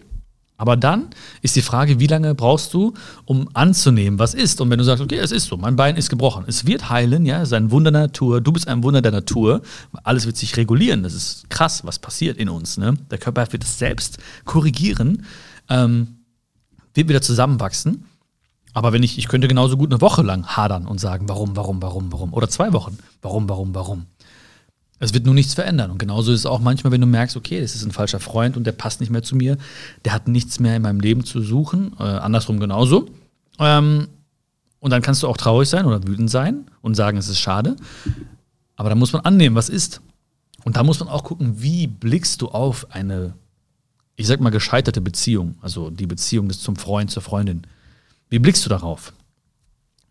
Aber 0.60 0.76
dann 0.76 1.08
ist 1.40 1.56
die 1.56 1.62
Frage, 1.62 2.00
wie 2.00 2.06
lange 2.06 2.34
brauchst 2.34 2.74
du, 2.74 2.92
um 3.24 3.48
anzunehmen, 3.54 4.18
was 4.18 4.34
ist? 4.34 4.60
Und 4.60 4.68
wenn 4.68 4.78
du 4.78 4.84
sagst, 4.84 5.02
okay, 5.02 5.16
es 5.16 5.32
ist 5.32 5.46
so, 5.46 5.56
mein 5.56 5.74
Bein 5.74 5.96
ist 5.96 6.10
gebrochen, 6.10 6.44
es 6.46 6.66
wird 6.66 6.90
heilen, 6.90 7.24
ja, 7.24 7.40
es 7.40 7.48
ist 7.48 7.54
ein 7.54 7.70
Wunder 7.70 7.90
der 7.90 8.02
Natur, 8.02 8.42
du 8.42 8.52
bist 8.52 8.68
ein 8.68 8.82
Wunder 8.82 9.00
der 9.00 9.12
Natur, 9.12 9.62
alles 10.04 10.26
wird 10.26 10.36
sich 10.36 10.58
regulieren, 10.58 11.02
das 11.02 11.14
ist 11.14 11.48
krass, 11.48 11.86
was 11.86 11.98
passiert 11.98 12.36
in 12.36 12.50
uns. 12.50 12.76
Ne? 12.76 12.92
Der 13.10 13.16
Körper 13.16 13.50
wird 13.50 13.64
es 13.64 13.78
selbst 13.78 14.18
korrigieren, 14.44 15.24
ähm, 15.70 16.18
wird 16.92 17.08
wieder 17.08 17.22
zusammenwachsen. 17.22 18.04
Aber 18.72 18.92
wenn 18.92 19.02
ich, 19.02 19.18
ich 19.18 19.28
könnte 19.28 19.48
genauso 19.48 19.76
gut 19.76 19.90
eine 19.90 20.00
Woche 20.00 20.22
lang 20.22 20.46
hadern 20.46 20.86
und 20.86 21.00
sagen, 21.00 21.28
warum, 21.28 21.56
warum, 21.56 21.82
warum, 21.82 22.12
warum. 22.12 22.32
Oder 22.32 22.48
zwei 22.48 22.72
Wochen, 22.72 22.98
warum, 23.22 23.48
warum, 23.48 23.74
warum. 23.74 24.06
Es 25.00 25.14
wird 25.14 25.24
nur 25.24 25.34
nichts 25.34 25.54
verändern. 25.54 25.90
Und 25.90 25.98
genauso 25.98 26.30
ist 26.30 26.40
es 26.40 26.46
auch 26.46 26.60
manchmal, 26.60 26.92
wenn 26.92 27.00
du 27.00 27.06
merkst, 27.06 27.36
okay, 27.36 27.60
das 27.60 27.74
ist 27.74 27.84
ein 27.84 27.90
falscher 27.90 28.20
Freund 28.20 28.56
und 28.56 28.64
der 28.64 28.72
passt 28.72 29.00
nicht 29.00 29.10
mehr 29.10 29.22
zu 29.22 29.34
mir, 29.34 29.56
der 30.04 30.12
hat 30.12 30.28
nichts 30.28 30.60
mehr 30.60 30.76
in 30.76 30.82
meinem 30.82 31.00
Leben 31.00 31.24
zu 31.24 31.40
suchen, 31.40 31.96
äh, 31.98 32.02
andersrum 32.02 32.60
genauso. 32.60 33.08
Ähm, 33.58 34.08
und 34.78 34.90
dann 34.90 35.02
kannst 35.02 35.22
du 35.22 35.28
auch 35.28 35.36
traurig 35.36 35.68
sein 35.68 35.86
oder 35.86 36.06
wütend 36.06 36.30
sein 36.30 36.66
und 36.82 36.94
sagen, 36.94 37.18
es 37.18 37.28
ist 37.28 37.38
schade. 37.38 37.76
Aber 38.76 38.88
da 38.88 38.94
muss 38.94 39.12
man 39.12 39.22
annehmen, 39.22 39.56
was 39.56 39.68
ist. 39.68 40.00
Und 40.64 40.76
da 40.76 40.82
muss 40.82 41.00
man 41.00 41.08
auch 41.08 41.24
gucken, 41.24 41.62
wie 41.62 41.86
blickst 41.86 42.40
du 42.42 42.48
auf 42.48 42.90
eine, 42.90 43.34
ich 44.16 44.26
sag 44.26 44.40
mal, 44.40 44.50
gescheiterte 44.50 45.00
Beziehung, 45.00 45.56
also 45.60 45.90
die 45.90 46.06
Beziehung 46.06 46.50
zum 46.50 46.76
Freund, 46.76 47.10
zur 47.10 47.22
Freundin. 47.22 47.62
Wie 48.30 48.38
blickst 48.38 48.64
du 48.64 48.70
darauf? 48.70 49.12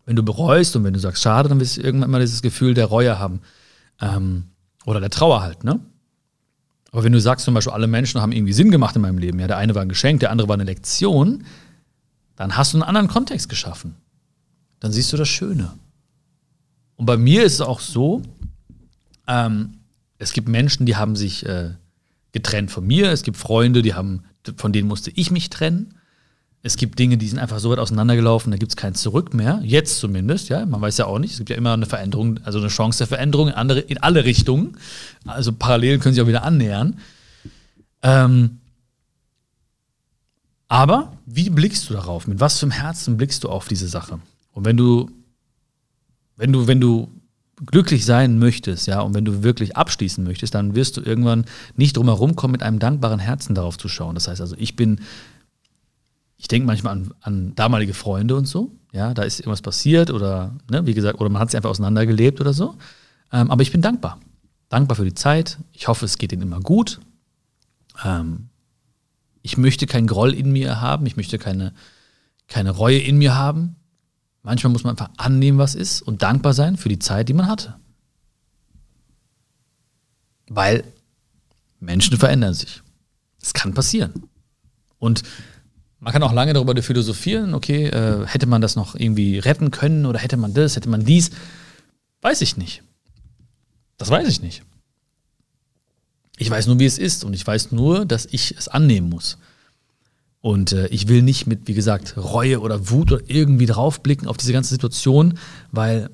Wenn 0.06 0.16
du 0.16 0.22
bereust 0.22 0.76
und 0.76 0.84
wenn 0.84 0.92
du 0.92 1.00
sagst, 1.00 1.22
schade, 1.22 1.48
dann 1.48 1.60
wirst 1.60 1.76
du 1.76 1.80
irgendwann 1.80 2.10
mal 2.10 2.20
dieses 2.20 2.42
Gefühl 2.42 2.74
der 2.74 2.86
Reue 2.86 3.18
haben. 3.18 3.40
Ähm, 4.00 4.44
oder 4.86 5.00
der 5.00 5.10
Trauer 5.10 5.42
halt, 5.42 5.64
ne? 5.64 5.80
Aber 6.92 7.04
wenn 7.04 7.12
du 7.12 7.20
sagst 7.20 7.44
zum 7.44 7.54
Beispiel, 7.54 7.72
alle 7.72 7.86
Menschen 7.86 8.20
haben 8.20 8.32
irgendwie 8.32 8.52
Sinn 8.52 8.70
gemacht 8.70 8.96
in 8.96 9.02
meinem 9.02 9.18
Leben, 9.18 9.38
ja, 9.38 9.46
der 9.46 9.58
eine 9.58 9.74
war 9.74 9.82
ein 9.82 9.88
Geschenk, 9.88 10.20
der 10.20 10.30
andere 10.30 10.48
war 10.48 10.54
eine 10.54 10.64
Lektion, 10.64 11.44
dann 12.36 12.56
hast 12.56 12.72
du 12.72 12.78
einen 12.78 12.82
anderen 12.82 13.08
Kontext 13.08 13.48
geschaffen. 13.48 13.94
Dann 14.80 14.92
siehst 14.92 15.12
du 15.12 15.16
das 15.16 15.28
Schöne. 15.28 15.72
Und 16.96 17.06
bei 17.06 17.16
mir 17.16 17.44
ist 17.44 17.54
es 17.54 17.60
auch 17.60 17.80
so, 17.80 18.22
ähm, 19.28 19.78
es 20.18 20.32
gibt 20.32 20.48
Menschen, 20.48 20.84
die 20.84 20.96
haben 20.96 21.16
sich 21.16 21.46
äh, 21.46 21.70
getrennt 22.32 22.70
von 22.70 22.86
mir, 22.86 23.10
es 23.10 23.22
gibt 23.22 23.36
Freunde, 23.36 23.82
die 23.82 23.94
haben, 23.94 24.24
von 24.56 24.72
denen 24.72 24.88
musste 24.88 25.10
ich 25.12 25.30
mich 25.30 25.50
trennen. 25.50 25.94
Es 26.62 26.76
gibt 26.76 26.98
Dinge, 26.98 27.16
die 27.16 27.26
sind 27.26 27.38
einfach 27.38 27.58
so 27.58 27.70
weit 27.70 27.78
auseinandergelaufen, 27.78 28.50
da 28.50 28.58
gibt 28.58 28.72
es 28.72 28.76
kein 28.76 28.94
Zurück 28.94 29.32
mehr. 29.32 29.60
Jetzt 29.64 29.98
zumindest, 29.98 30.50
ja. 30.50 30.66
Man 30.66 30.80
weiß 30.80 30.98
ja 30.98 31.06
auch 31.06 31.18
nicht. 31.18 31.32
Es 31.32 31.38
gibt 31.38 31.48
ja 31.48 31.56
immer 31.56 31.72
eine 31.72 31.86
Veränderung, 31.86 32.38
also 32.44 32.58
eine 32.58 32.68
Chance 32.68 32.98
der 32.98 33.06
Veränderung 33.06 33.48
in, 33.48 33.54
andere, 33.54 33.80
in 33.80 33.98
alle 33.98 34.24
Richtungen. 34.24 34.76
Also 35.24 35.52
Parallelen 35.52 36.00
können 36.00 36.14
sich 36.14 36.22
auch 36.22 36.28
wieder 36.28 36.42
annähern. 36.42 36.98
Ähm, 38.02 38.58
aber 40.68 41.12
wie 41.24 41.48
blickst 41.48 41.88
du 41.88 41.94
darauf? 41.94 42.26
Mit 42.26 42.40
was 42.40 42.58
für 42.58 42.66
einem 42.66 42.72
Herzen 42.72 43.16
blickst 43.16 43.42
du 43.42 43.48
auf 43.48 43.66
diese 43.66 43.88
Sache? 43.88 44.20
Und 44.52 44.66
wenn 44.66 44.76
du, 44.76 45.10
wenn 46.36 46.52
du, 46.52 46.66
wenn 46.66 46.80
du 46.80 47.10
glücklich 47.66 48.04
sein 48.04 48.38
möchtest, 48.38 48.86
ja, 48.86 49.00
und 49.00 49.14
wenn 49.14 49.24
du 49.24 49.42
wirklich 49.42 49.76
abschließen 49.76 50.22
möchtest, 50.22 50.54
dann 50.54 50.74
wirst 50.74 50.96
du 50.96 51.00
irgendwann 51.00 51.46
nicht 51.76 51.96
drum 51.96 52.06
herum 52.06 52.36
kommen, 52.36 52.52
mit 52.52 52.62
einem 52.62 52.78
dankbaren 52.78 53.18
Herzen 53.18 53.54
darauf 53.54 53.78
zu 53.78 53.88
schauen. 53.88 54.14
Das 54.14 54.28
heißt 54.28 54.40
also, 54.40 54.56
ich 54.58 54.76
bin 54.76 55.00
ich 56.40 56.48
denke 56.48 56.66
manchmal 56.66 56.94
an, 56.94 57.14
an, 57.20 57.54
damalige 57.54 57.92
Freunde 57.92 58.34
und 58.34 58.46
so. 58.46 58.72
Ja, 58.92 59.12
da 59.12 59.24
ist 59.24 59.40
irgendwas 59.40 59.60
passiert 59.60 60.10
oder, 60.10 60.56
ne, 60.70 60.86
wie 60.86 60.94
gesagt, 60.94 61.20
oder 61.20 61.28
man 61.28 61.40
hat 61.40 61.50
sich 61.50 61.56
einfach 61.58 61.68
auseinandergelebt 61.68 62.40
oder 62.40 62.54
so. 62.54 62.76
Ähm, 63.30 63.50
aber 63.50 63.60
ich 63.60 63.70
bin 63.70 63.82
dankbar. 63.82 64.18
Dankbar 64.70 64.96
für 64.96 65.04
die 65.04 65.12
Zeit. 65.12 65.58
Ich 65.74 65.86
hoffe, 65.86 66.06
es 66.06 66.16
geht 66.16 66.32
ihnen 66.32 66.40
immer 66.40 66.60
gut. 66.60 66.98
Ähm, 68.02 68.48
ich 69.42 69.58
möchte 69.58 69.86
keinen 69.86 70.06
Groll 70.06 70.32
in 70.32 70.50
mir 70.50 70.80
haben. 70.80 71.04
Ich 71.04 71.18
möchte 71.18 71.38
keine, 71.38 71.74
keine 72.48 72.70
Reue 72.70 73.00
in 73.00 73.18
mir 73.18 73.36
haben. 73.36 73.76
Manchmal 74.42 74.72
muss 74.72 74.82
man 74.82 74.92
einfach 74.92 75.10
annehmen, 75.18 75.58
was 75.58 75.74
ist 75.74 76.00
und 76.00 76.22
dankbar 76.22 76.54
sein 76.54 76.78
für 76.78 76.88
die 76.88 76.98
Zeit, 76.98 77.28
die 77.28 77.34
man 77.34 77.48
hatte. 77.48 77.76
Weil 80.48 80.84
Menschen 81.80 82.16
verändern 82.16 82.54
sich. 82.54 82.80
Es 83.42 83.52
kann 83.52 83.74
passieren. 83.74 84.22
Und 84.98 85.22
man 86.00 86.12
kann 86.12 86.22
auch 86.22 86.32
lange 86.32 86.54
darüber 86.54 86.80
philosophieren, 86.82 87.54
okay, 87.54 87.86
äh, 87.86 88.26
hätte 88.26 88.46
man 88.46 88.62
das 88.62 88.74
noch 88.74 88.94
irgendwie 88.94 89.38
retten 89.38 89.70
können 89.70 90.06
oder 90.06 90.18
hätte 90.18 90.38
man 90.38 90.54
das, 90.54 90.76
hätte 90.76 90.88
man 90.88 91.04
dies. 91.04 91.30
Weiß 92.22 92.40
ich 92.40 92.56
nicht. 92.56 92.82
Das 93.98 94.08
weiß 94.08 94.26
ich 94.28 94.40
nicht. 94.40 94.62
Ich 96.38 96.50
weiß 96.50 96.66
nur, 96.66 96.78
wie 96.78 96.86
es 96.86 96.96
ist 96.96 97.22
und 97.22 97.34
ich 97.34 97.46
weiß 97.46 97.70
nur, 97.72 98.06
dass 98.06 98.24
ich 98.24 98.56
es 98.56 98.66
annehmen 98.66 99.10
muss. 99.10 99.36
Und 100.40 100.72
äh, 100.72 100.86
ich 100.86 101.06
will 101.08 101.20
nicht 101.20 101.46
mit, 101.46 101.68
wie 101.68 101.74
gesagt, 101.74 102.16
Reue 102.16 102.60
oder 102.60 102.88
Wut 102.88 103.12
oder 103.12 103.22
irgendwie 103.26 103.66
draufblicken 103.66 104.26
auf 104.26 104.38
diese 104.38 104.54
ganze 104.54 104.70
Situation, 104.70 105.38
weil 105.70 106.08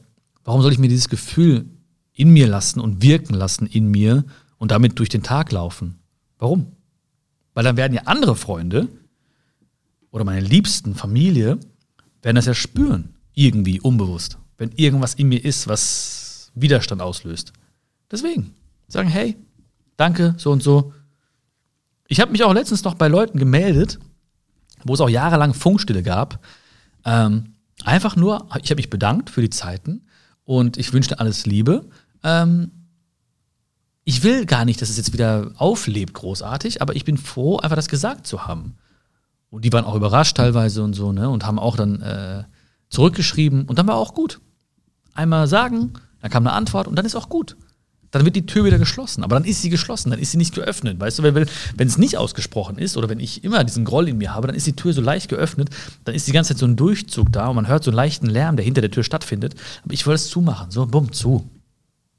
warum 0.45 0.63
soll 0.63 0.73
ich 0.73 0.81
mir 0.81 0.89
dieses 0.89 1.09
Gefühl 1.09 1.67
in 2.13 2.31
mir 2.31 2.49
lassen 2.49 2.81
und 2.81 3.03
wirken 3.03 3.35
lassen 3.35 3.67
in 3.67 3.89
mir 3.89 4.25
und 4.59 4.73
damit 4.73 4.99
durch 4.99 5.11
den 5.11 5.23
Tag 5.23 5.53
laufen? 5.53 5.99
Warum? 6.39 6.73
Weil 7.55 7.63
dann 7.63 7.77
werden 7.77 7.95
ja 7.95 8.03
andere 8.07 8.35
Freunde, 8.35 8.89
oder 10.11 10.25
meine 10.25 10.41
liebsten 10.41 10.95
Familie 10.95 11.59
werden 12.23 12.37
das 12.37 12.47
ja 12.47 12.55
spüren, 12.55 13.15
irgendwie 13.35 13.81
unbewusst, 13.81 14.39
wenn 14.59 14.73
irgendwas 14.73 15.15
in 15.15 15.29
mir 15.29 15.45
ist, 15.45 15.69
was 15.69 16.51
Widerstand 16.55 17.03
auslöst. 17.03 17.53
Deswegen 18.11 18.55
sagen, 18.89 19.09
hey, 19.09 19.37
danke, 19.97 20.35
so 20.39 20.51
und 20.51 20.63
so. 20.63 20.93
Ich 22.09 22.21
habe 22.21 22.33
mich 22.33 22.45
auch 22.45 22.55
letztens 22.55 22.85
noch 22.85 22.95
bei 22.95 23.09
Leuten 23.09 23.39
gemeldet, 23.39 23.99
wo 24.85 24.95
es 24.95 25.01
auch 25.01 25.09
jahrelang 25.09 25.55
Funkstille 25.55 26.03
gab. 26.03 26.45
Ähm, 27.05 27.55
einfach 27.85 28.17
nur, 28.17 28.49
ich 28.63 28.71
habe 28.71 28.77
mich 28.77 28.91
bedankt 28.91 29.31
für 29.31 29.43
die 29.43 29.51
Zeiten 29.51 30.07
und 30.45 30.77
ich 30.77 30.93
wünschte 30.93 31.19
alles 31.19 31.47
Liebe. 31.47 31.89
Ähm, 32.23 32.71
ich 34.05 34.23
will 34.23 34.47
gar 34.47 34.65
nicht, 34.65 34.81
dass 34.81 34.89
es 34.89 34.97
jetzt 34.97 35.13
wieder 35.13 35.51
auflebt, 35.57 36.15
großartig, 36.15 36.81
aber 36.81 36.95
ich 36.95 37.05
bin 37.05 37.19
froh, 37.19 37.57
einfach 37.59 37.77
das 37.77 37.89
gesagt 37.89 38.27
zu 38.27 38.47
haben. 38.47 38.77
Und 39.57 39.65
die 39.65 39.73
waren 39.73 39.87
auch 39.87 39.95
überrascht 39.95 40.37
teilweise 40.37 40.83
und 40.83 40.93
so, 40.93 41.13
ne? 41.13 41.31
Und 41.31 41.47
haben 41.47 41.59
auch 41.59 41.77
dann 41.77 42.03
äh, 42.03 42.45
zurückgeschrieben 42.91 43.65
und 43.65 43.79
dann 43.79 43.89
war 43.89 43.97
auch 43.97 44.13
gut. 44.13 44.39
Einmal 45.15 45.49
sagen, 45.49 45.95
dann 46.21 46.31
kam 46.31 46.47
eine 46.47 46.55
Antwort 46.55 46.87
und 46.87 46.95
dann 46.95 47.07
ist 47.07 47.17
auch 47.17 47.31
gut. 47.31 47.57
Dann 48.11 48.27
wird 48.27 48.37
die 48.37 48.45
Tür 48.45 48.67
wieder 48.67 48.79
geschlossen. 48.79 49.25
Aber 49.25 49.35
dann 49.35 49.47
ist 49.47 49.63
sie 49.63 49.71
geschlossen, 49.71 50.11
dann 50.11 50.19
ist 50.19 50.33
sie 50.33 50.37
nicht 50.37 50.55
geöffnet. 50.55 51.01
Weißt 51.01 51.19
du, 51.19 51.23
wenn, 51.23 51.35
wenn 51.75 51.89
es 51.89 51.97
nicht 51.97 52.19
ausgesprochen 52.19 52.77
ist 52.77 52.99
oder 52.99 53.09
wenn 53.09 53.19
ich 53.19 53.45
immer 53.45 53.65
diesen 53.65 53.87
Groll 53.87 54.09
in 54.09 54.19
mir 54.19 54.35
habe, 54.35 54.47
dann 54.47 54.55
ist 54.55 54.67
die 54.67 54.77
Tür 54.77 54.93
so 54.93 55.01
leicht 55.01 55.31
geöffnet, 55.31 55.71
dann 56.05 56.15
ist 56.15 56.29
die 56.29 56.33
ganze 56.33 56.53
Zeit 56.53 56.59
so 56.59 56.67
ein 56.67 56.77
Durchzug 56.77 57.33
da 57.33 57.49
und 57.49 57.57
man 57.57 57.67
hört 57.67 57.83
so 57.83 57.91
einen 57.91 57.97
leichten 57.97 58.27
Lärm, 58.27 58.57
der 58.57 58.65
hinter 58.67 58.83
der 58.83 58.91
Tür 58.91 59.05
stattfindet. 59.05 59.55
Aber 59.85 59.95
ich 59.95 60.07
wollte 60.07 60.17
es 60.17 60.29
zumachen. 60.29 60.71
So, 60.71 60.85
bumm, 60.85 61.13
zu. 61.13 61.49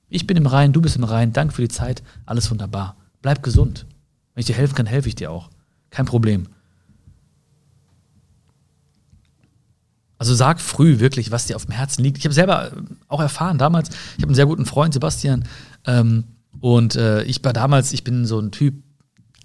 Ich 0.09 0.25
bin 0.25 0.37
im 0.37 0.47
Rhein, 0.47 0.73
du 0.73 0.81
bist 0.81 0.95
im 0.95 1.03
Rhein, 1.03 1.33
danke 1.33 1.53
für 1.53 1.61
die 1.61 1.67
Zeit, 1.67 2.01
alles 2.25 2.49
wunderbar. 2.49 2.95
Bleib 3.21 3.43
gesund. 3.43 3.85
Wenn 4.33 4.39
ich 4.39 4.47
dir 4.47 4.55
helfen 4.55 4.73
kann, 4.73 4.87
helfe 4.87 5.07
ich 5.07 5.13
dir 5.13 5.29
auch. 5.29 5.51
Kein 5.91 6.07
Problem. 6.07 6.47
Also 10.17 10.33
sag 10.33 10.59
früh 10.59 10.99
wirklich, 10.99 11.31
was 11.31 11.45
dir 11.45 11.55
auf 11.55 11.65
dem 11.65 11.73
Herzen 11.73 12.03
liegt. 12.03 12.17
Ich 12.17 12.25
habe 12.25 12.33
selber 12.33 12.71
äh, 12.71 12.75
auch 13.07 13.21
erfahren 13.21 13.57
damals, 13.57 13.89
ich 13.89 14.23
habe 14.23 14.27
einen 14.27 14.35
sehr 14.35 14.45
guten 14.45 14.65
Freund, 14.65 14.93
Sebastian, 14.93 15.43
ähm, 15.85 16.25
und 16.59 16.95
äh, 16.95 17.23
ich 17.23 17.43
war 17.43 17.53
damals, 17.53 17.93
ich 17.93 18.03
bin 18.03 18.25
so 18.25 18.39
ein 18.39 18.51
Typ, 18.51 18.75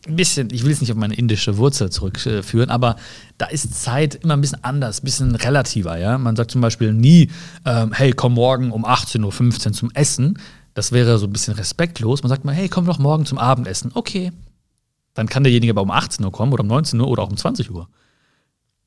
ein 0.08 0.16
bisschen, 0.16 0.48
ich 0.50 0.64
will 0.64 0.72
es 0.72 0.80
nicht 0.80 0.90
auf 0.90 0.98
meine 0.98 1.14
indische 1.14 1.58
Wurzel 1.58 1.90
zurückführen, 1.90 2.70
aber 2.70 2.96
da 3.38 3.46
ist 3.46 3.82
Zeit 3.82 4.16
immer 4.16 4.34
ein 4.34 4.40
bisschen 4.40 4.64
anders, 4.64 5.00
ein 5.00 5.04
bisschen 5.04 5.34
relativer, 5.36 5.96
ja. 5.98 6.18
Man 6.18 6.34
sagt 6.34 6.50
zum 6.50 6.60
Beispiel 6.60 6.92
nie, 6.92 7.30
ähm, 7.64 7.92
hey, 7.92 8.12
komm 8.12 8.34
morgen 8.34 8.72
um 8.72 8.84
18.15 8.84 9.66
Uhr 9.66 9.72
zum 9.72 9.90
Essen. 9.92 10.38
Das 10.74 10.90
wäre 10.90 11.18
so 11.18 11.26
ein 11.26 11.32
bisschen 11.32 11.54
respektlos. 11.54 12.22
Man 12.22 12.30
sagt 12.30 12.44
mal, 12.44 12.54
hey, 12.54 12.68
komm 12.68 12.86
doch 12.86 12.98
morgen 12.98 13.26
zum 13.26 13.38
Abendessen. 13.38 13.92
Okay. 13.94 14.32
Dann 15.14 15.28
kann 15.28 15.44
derjenige 15.44 15.72
aber 15.72 15.82
um 15.82 15.90
18 15.90 16.24
Uhr 16.24 16.32
kommen 16.32 16.52
oder 16.52 16.62
um 16.62 16.68
19 16.68 16.98
Uhr 16.98 17.06
oder 17.06 17.22
auch 17.22 17.30
um 17.30 17.36
20 17.36 17.70
Uhr. 17.70 17.88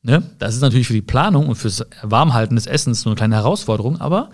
Ne? 0.06 0.22
Das 0.38 0.54
ist 0.54 0.62
natürlich 0.62 0.86
für 0.86 0.94
die 0.94 1.02
Planung 1.02 1.48
und 1.48 1.56
fürs 1.56 1.84
Warmhalten 2.04 2.56
des 2.56 2.68
Essens 2.68 3.02
so 3.02 3.10
eine 3.10 3.15
kleine 3.15 3.36
Herausforderung, 3.38 4.00
aber 4.00 4.30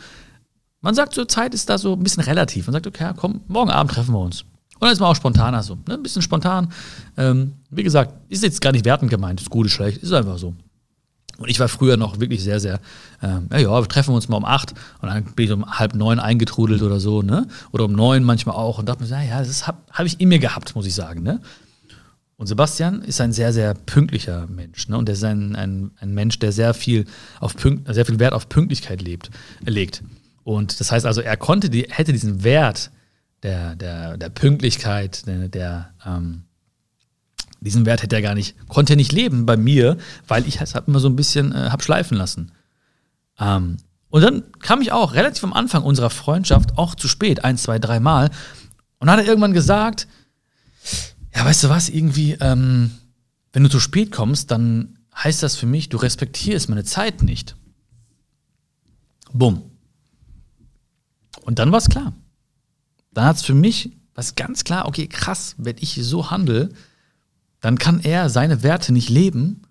man 0.82 0.96
sagt, 0.96 1.14
zur 1.14 1.30
Zeit 1.30 1.54
ist 1.54 1.70
da 1.70 1.78
so 1.78 1.94
ein 1.94 2.04
bisschen 2.04 2.24
relativ. 2.24 2.68
Man 2.68 2.74
sagt, 2.74 2.88
okay, 2.88 3.14
komm, 3.16 3.40
morgen 3.48 3.70
Abend 3.70 3.94
treffen 3.94 4.14
wir 4.14 4.20
uns. 4.20 4.42
Und 4.42 4.82
dann 4.82 4.92
ist 4.92 5.00
man 5.00 5.10
auch 5.10 5.16
spontaner 5.16 5.64
so. 5.64 5.76
Ne? 5.88 5.94
Ein 5.94 6.04
bisschen 6.04 6.22
spontan. 6.24 6.74
Ähm, 7.16 7.54
wie 7.70 7.84
gesagt, 7.84 8.14
ist 8.28 8.44
jetzt 8.44 8.60
gar 8.60 8.74
nicht 8.74 8.84
wertend 8.84 9.12
gemeint, 9.12 9.40
ist 9.40 9.50
gut, 9.50 9.68
ist 9.68 9.72
schlecht, 9.72 10.04
ist 10.04 10.12
einfach 10.12 10.38
so. 10.38 10.56
Und 11.38 11.50
ich 11.50 11.60
war 11.60 11.70
früher 11.70 11.96
noch 11.96 12.20
wirklich 12.20 12.44
sehr, 12.44 12.60
sehr, 12.60 12.82
ähm, 13.22 13.48
ja, 13.50 13.60
ja, 13.60 13.82
wir 13.82 13.88
treffen 13.88 14.14
uns 14.14 14.28
mal 14.28 14.38
um 14.38 14.46
acht 14.46 14.74
und 15.02 15.08
dann 15.08 15.24
bin 15.24 15.46
ich 15.46 15.52
um 15.54 15.66
halb 15.80 15.96
neun 15.96 16.20
eingetrudelt 16.20 16.82
oder 16.82 17.00
so, 17.00 17.22
ne? 17.22 17.48
Oder 17.72 17.86
um 17.86 17.94
neun 17.94 18.24
manchmal 18.24 18.58
auch 18.58 18.78
und 18.78 18.90
dachte 18.90 19.04
mir, 19.04 19.10
ja, 19.10 19.22
ja, 19.22 19.40
das 19.40 19.68
habe 19.68 19.78
hab 19.92 20.06
ich 20.06 20.20
in 20.20 20.28
mir 20.28 20.40
gehabt, 20.40 20.76
muss 20.76 20.86
ich 20.86 20.94
sagen, 20.94 21.24
ne? 21.24 21.40
Und 22.42 22.48
Sebastian 22.48 23.04
ist 23.04 23.22
ein 23.22 23.34
sehr, 23.34 23.54
sehr 23.54 23.76
pünktlicher 23.76 24.48
Mensch. 24.48 24.90
Ne? 24.90 24.98
Und 24.98 25.08
er 25.08 25.14
ist 25.14 25.24
ein, 25.24 25.56
ein, 25.56 25.92
ein 26.00 26.12
Mensch, 26.12 26.40
der 26.40 26.52
sehr 26.52 26.74
viel, 26.74 27.06
auf 27.40 27.56
Pünkt, 27.56 27.94
sehr 27.94 28.04
viel 28.04 28.18
Wert 28.18 28.34
auf 28.34 28.50
Pünktlichkeit 28.50 29.00
lebt, 29.00 29.30
legt. 29.64 30.02
Und 30.44 30.80
das 30.80 30.92
heißt 30.92 31.06
also, 31.06 31.22
er 31.22 31.38
konnte 31.38 31.70
die, 31.70 31.86
hätte 31.88 32.12
diesen 32.12 32.44
Wert 32.44 32.90
der, 33.44 33.76
der, 33.76 34.18
der 34.18 34.30
Pünktlichkeit, 34.30 35.28
der, 35.28 35.50
der 35.50 35.94
ähm, 36.04 36.46
diesen 37.60 37.86
Wert 37.86 38.02
hätte 38.02 38.16
er 38.16 38.24
gar 38.24 38.34
nicht, 38.34 38.56
konnte 38.68 38.94
er 38.94 38.98
nicht 38.98 39.12
leben 39.12 39.46
bei 39.46 39.56
mir, 39.56 40.00
weil 40.28 40.48
ich 40.48 40.60
es 40.60 40.74
immer 40.74 41.00
so 41.00 41.10
ein 41.10 41.16
bisschen 41.16 41.52
äh, 41.52 41.70
hab 41.70 41.84
schleifen 41.84 42.18
lassen. 42.18 42.54
Ähm, 43.40 43.78
und 44.10 44.24
dann 44.24 44.46
kam 44.58 44.82
ich 44.82 44.92
auch 44.92 45.14
relativ 45.14 45.44
am 45.44 45.54
Anfang 45.54 45.84
unserer 45.84 46.10
Freundschaft 46.10 46.76
auch 46.80 46.96
zu 46.96 47.08
spät, 47.08 47.44
ein, 47.44 47.60
zwei, 47.60 47.78
drei 47.78 48.00
Mal. 48.00 48.32
Und 48.98 49.06
dann 49.06 49.12
hat 49.12 49.20
er 49.20 49.28
irgendwann 49.28 49.54
gesagt, 49.54 50.08
ja, 51.36 51.46
weißt 51.46 51.64
du 51.64 51.70
was, 51.70 51.90
irgendwie, 51.90 52.34
ähm, 52.40 52.92
wenn 53.54 53.64
du 53.64 53.70
zu 53.70 53.80
spät 53.80 54.12
kommst, 54.12 54.52
dann 54.52 54.98
heißt 55.16 55.44
das 55.44 55.56
für 55.56 55.66
mich, 55.66 55.90
du 55.90 55.98
respektierst 55.98 56.70
meine 56.70 56.84
Zeit 56.84 57.24
nicht. 57.24 57.56
Bumm. 59.34 59.64
Und 61.42 61.60
dann 61.60 61.72
war 61.72 61.80
es 61.80 61.90
klar. 61.90 62.14
Dann 63.14 63.26
hat 63.26 63.38
es 63.38 63.44
für 63.44 63.54
mich 63.54 63.92
was 64.14 64.36
ganz 64.36 64.64
klar, 64.64 64.88
okay, 64.88 65.08
krass, 65.08 65.56
wenn 65.58 65.78
ich 65.80 65.96
so 66.02 66.30
handle, 66.30 66.70
dann 67.60 67.78
kann 67.78 68.02
er 68.02 68.30
seine 68.30 68.64
Werte 68.64 68.92
nicht 68.92 69.10
leben. 69.10 69.62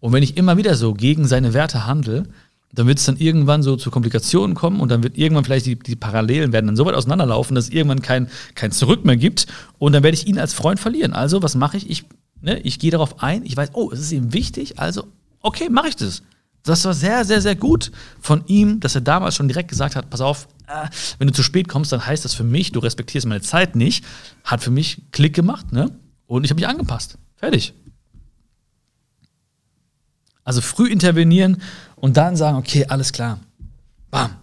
Und 0.00 0.12
wenn 0.12 0.22
ich 0.22 0.36
immer 0.36 0.56
wieder 0.56 0.74
so 0.76 0.94
gegen 0.94 1.26
seine 1.26 1.54
Werte 1.54 1.86
handle, 1.86 2.28
dann 2.76 2.86
wird 2.86 2.98
es 2.98 3.04
dann 3.06 3.16
irgendwann 3.16 3.62
so 3.62 3.76
zu 3.76 3.90
Komplikationen 3.90 4.54
kommen 4.54 4.80
und 4.80 4.90
dann 4.90 5.02
wird 5.02 5.18
irgendwann 5.18 5.44
vielleicht 5.44 5.66
die, 5.66 5.78
die 5.78 5.96
Parallelen 5.96 6.52
werden 6.52 6.66
dann 6.66 6.76
so 6.76 6.84
weit 6.84 6.94
auseinanderlaufen, 6.94 7.54
dass 7.54 7.64
es 7.64 7.70
irgendwann 7.70 8.02
kein, 8.02 8.28
kein 8.54 8.70
Zurück 8.70 9.04
mehr 9.04 9.16
gibt 9.16 9.46
und 9.78 9.92
dann 9.92 10.02
werde 10.02 10.16
ich 10.16 10.26
ihn 10.26 10.38
als 10.38 10.52
Freund 10.52 10.78
verlieren. 10.78 11.12
Also, 11.12 11.42
was 11.42 11.54
mache 11.54 11.78
ich? 11.78 11.90
Ich, 11.90 12.04
ne, 12.40 12.60
ich 12.60 12.78
gehe 12.78 12.90
darauf 12.90 13.22
ein, 13.22 13.44
ich 13.44 13.56
weiß, 13.56 13.70
oh, 13.72 13.90
es 13.90 13.98
ist 13.98 14.12
ihm 14.12 14.32
wichtig, 14.32 14.78
also, 14.78 15.08
okay, 15.40 15.68
mache 15.70 15.88
ich 15.88 15.96
das. 15.96 16.22
Das 16.64 16.84
war 16.84 16.94
sehr, 16.94 17.24
sehr, 17.24 17.40
sehr 17.40 17.54
gut 17.54 17.92
von 18.20 18.42
ihm, 18.46 18.80
dass 18.80 18.96
er 18.96 19.00
damals 19.00 19.36
schon 19.36 19.48
direkt 19.48 19.68
gesagt 19.70 19.94
hat: 19.94 20.10
Pass 20.10 20.20
auf, 20.20 20.48
äh, 20.66 20.88
wenn 21.18 21.28
du 21.28 21.32
zu 21.32 21.44
spät 21.44 21.68
kommst, 21.68 21.92
dann 21.92 22.04
heißt 22.04 22.24
das 22.24 22.34
für 22.34 22.42
mich, 22.42 22.72
du 22.72 22.80
respektierst 22.80 23.26
meine 23.26 23.40
Zeit 23.40 23.76
nicht. 23.76 24.04
Hat 24.42 24.64
für 24.64 24.72
mich 24.72 25.00
Klick 25.12 25.32
gemacht, 25.32 25.72
ne? 25.72 25.92
Und 26.26 26.42
ich 26.42 26.50
habe 26.50 26.60
mich 26.60 26.66
angepasst. 26.68 27.18
Fertig. 27.36 27.72
Also 30.42 30.60
früh 30.60 30.88
intervenieren 30.88 31.62
und 31.96 32.16
dann 32.16 32.36
sagen, 32.36 32.56
okay, 32.56 32.86
alles 32.86 33.12
klar. 33.12 33.40
Bam. 34.10 34.36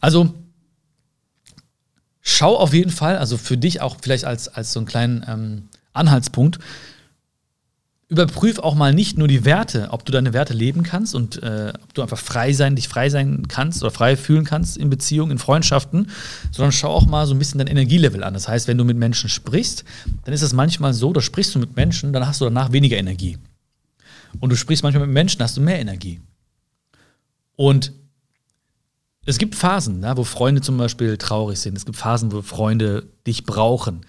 Also 0.00 0.34
schau 2.22 2.56
auf 2.56 2.72
jeden 2.72 2.90
Fall, 2.90 3.18
also 3.18 3.36
für 3.36 3.56
dich 3.56 3.80
auch 3.80 3.96
vielleicht 4.00 4.24
als, 4.24 4.48
als 4.48 4.72
so 4.72 4.80
einen 4.80 4.86
kleinen 4.86 5.24
ähm, 5.28 5.68
Anhaltspunkt, 5.92 6.58
überprüf 8.08 8.58
auch 8.58 8.74
mal 8.74 8.92
nicht 8.92 9.18
nur 9.18 9.28
die 9.28 9.44
Werte, 9.44 9.88
ob 9.90 10.04
du 10.04 10.10
deine 10.10 10.32
Werte 10.32 10.52
leben 10.52 10.82
kannst 10.82 11.14
und 11.14 11.40
äh, 11.42 11.72
ob 11.80 11.94
du 11.94 12.02
einfach 12.02 12.18
frei 12.18 12.52
sein, 12.52 12.74
dich 12.74 12.88
frei 12.88 13.08
sein 13.08 13.46
kannst 13.46 13.82
oder 13.82 13.92
frei 13.92 14.16
fühlen 14.16 14.44
kannst 14.44 14.76
in 14.76 14.90
Beziehungen, 14.90 15.32
in 15.32 15.38
Freundschaften, 15.38 16.10
sondern 16.50 16.72
schau 16.72 16.90
auch 16.90 17.06
mal 17.06 17.26
so 17.26 17.34
ein 17.34 17.38
bisschen 17.38 17.58
dein 17.58 17.68
Energielevel 17.68 18.24
an. 18.24 18.34
Das 18.34 18.48
heißt, 18.48 18.66
wenn 18.66 18.78
du 18.78 18.84
mit 18.84 18.96
Menschen 18.96 19.28
sprichst, 19.28 19.84
dann 20.24 20.34
ist 20.34 20.42
es 20.42 20.52
manchmal 20.52 20.92
so, 20.92 21.12
da 21.12 21.20
sprichst 21.20 21.54
du 21.54 21.60
mit 21.60 21.76
Menschen, 21.76 22.12
dann 22.12 22.26
hast 22.26 22.40
du 22.40 22.46
danach 22.46 22.72
weniger 22.72 22.96
Energie. 22.96 23.38
Und 24.38 24.50
du 24.50 24.56
sprichst 24.56 24.82
manchmal 24.82 25.06
mit 25.06 25.14
Menschen, 25.14 25.42
hast 25.42 25.56
du 25.56 25.60
mehr 25.60 25.80
Energie. 25.80 26.20
Und 27.56 27.92
es 29.26 29.38
gibt 29.38 29.54
Phasen, 29.54 30.02
ja, 30.02 30.16
wo 30.16 30.24
Freunde 30.24 30.60
zum 30.60 30.78
Beispiel 30.78 31.16
traurig 31.16 31.58
sind. 31.58 31.76
Es 31.76 31.84
gibt 31.84 31.98
Phasen, 31.98 32.32
wo 32.32 32.42
Freunde 32.42 33.08
dich 33.26 33.44
brauchen. 33.44 34.06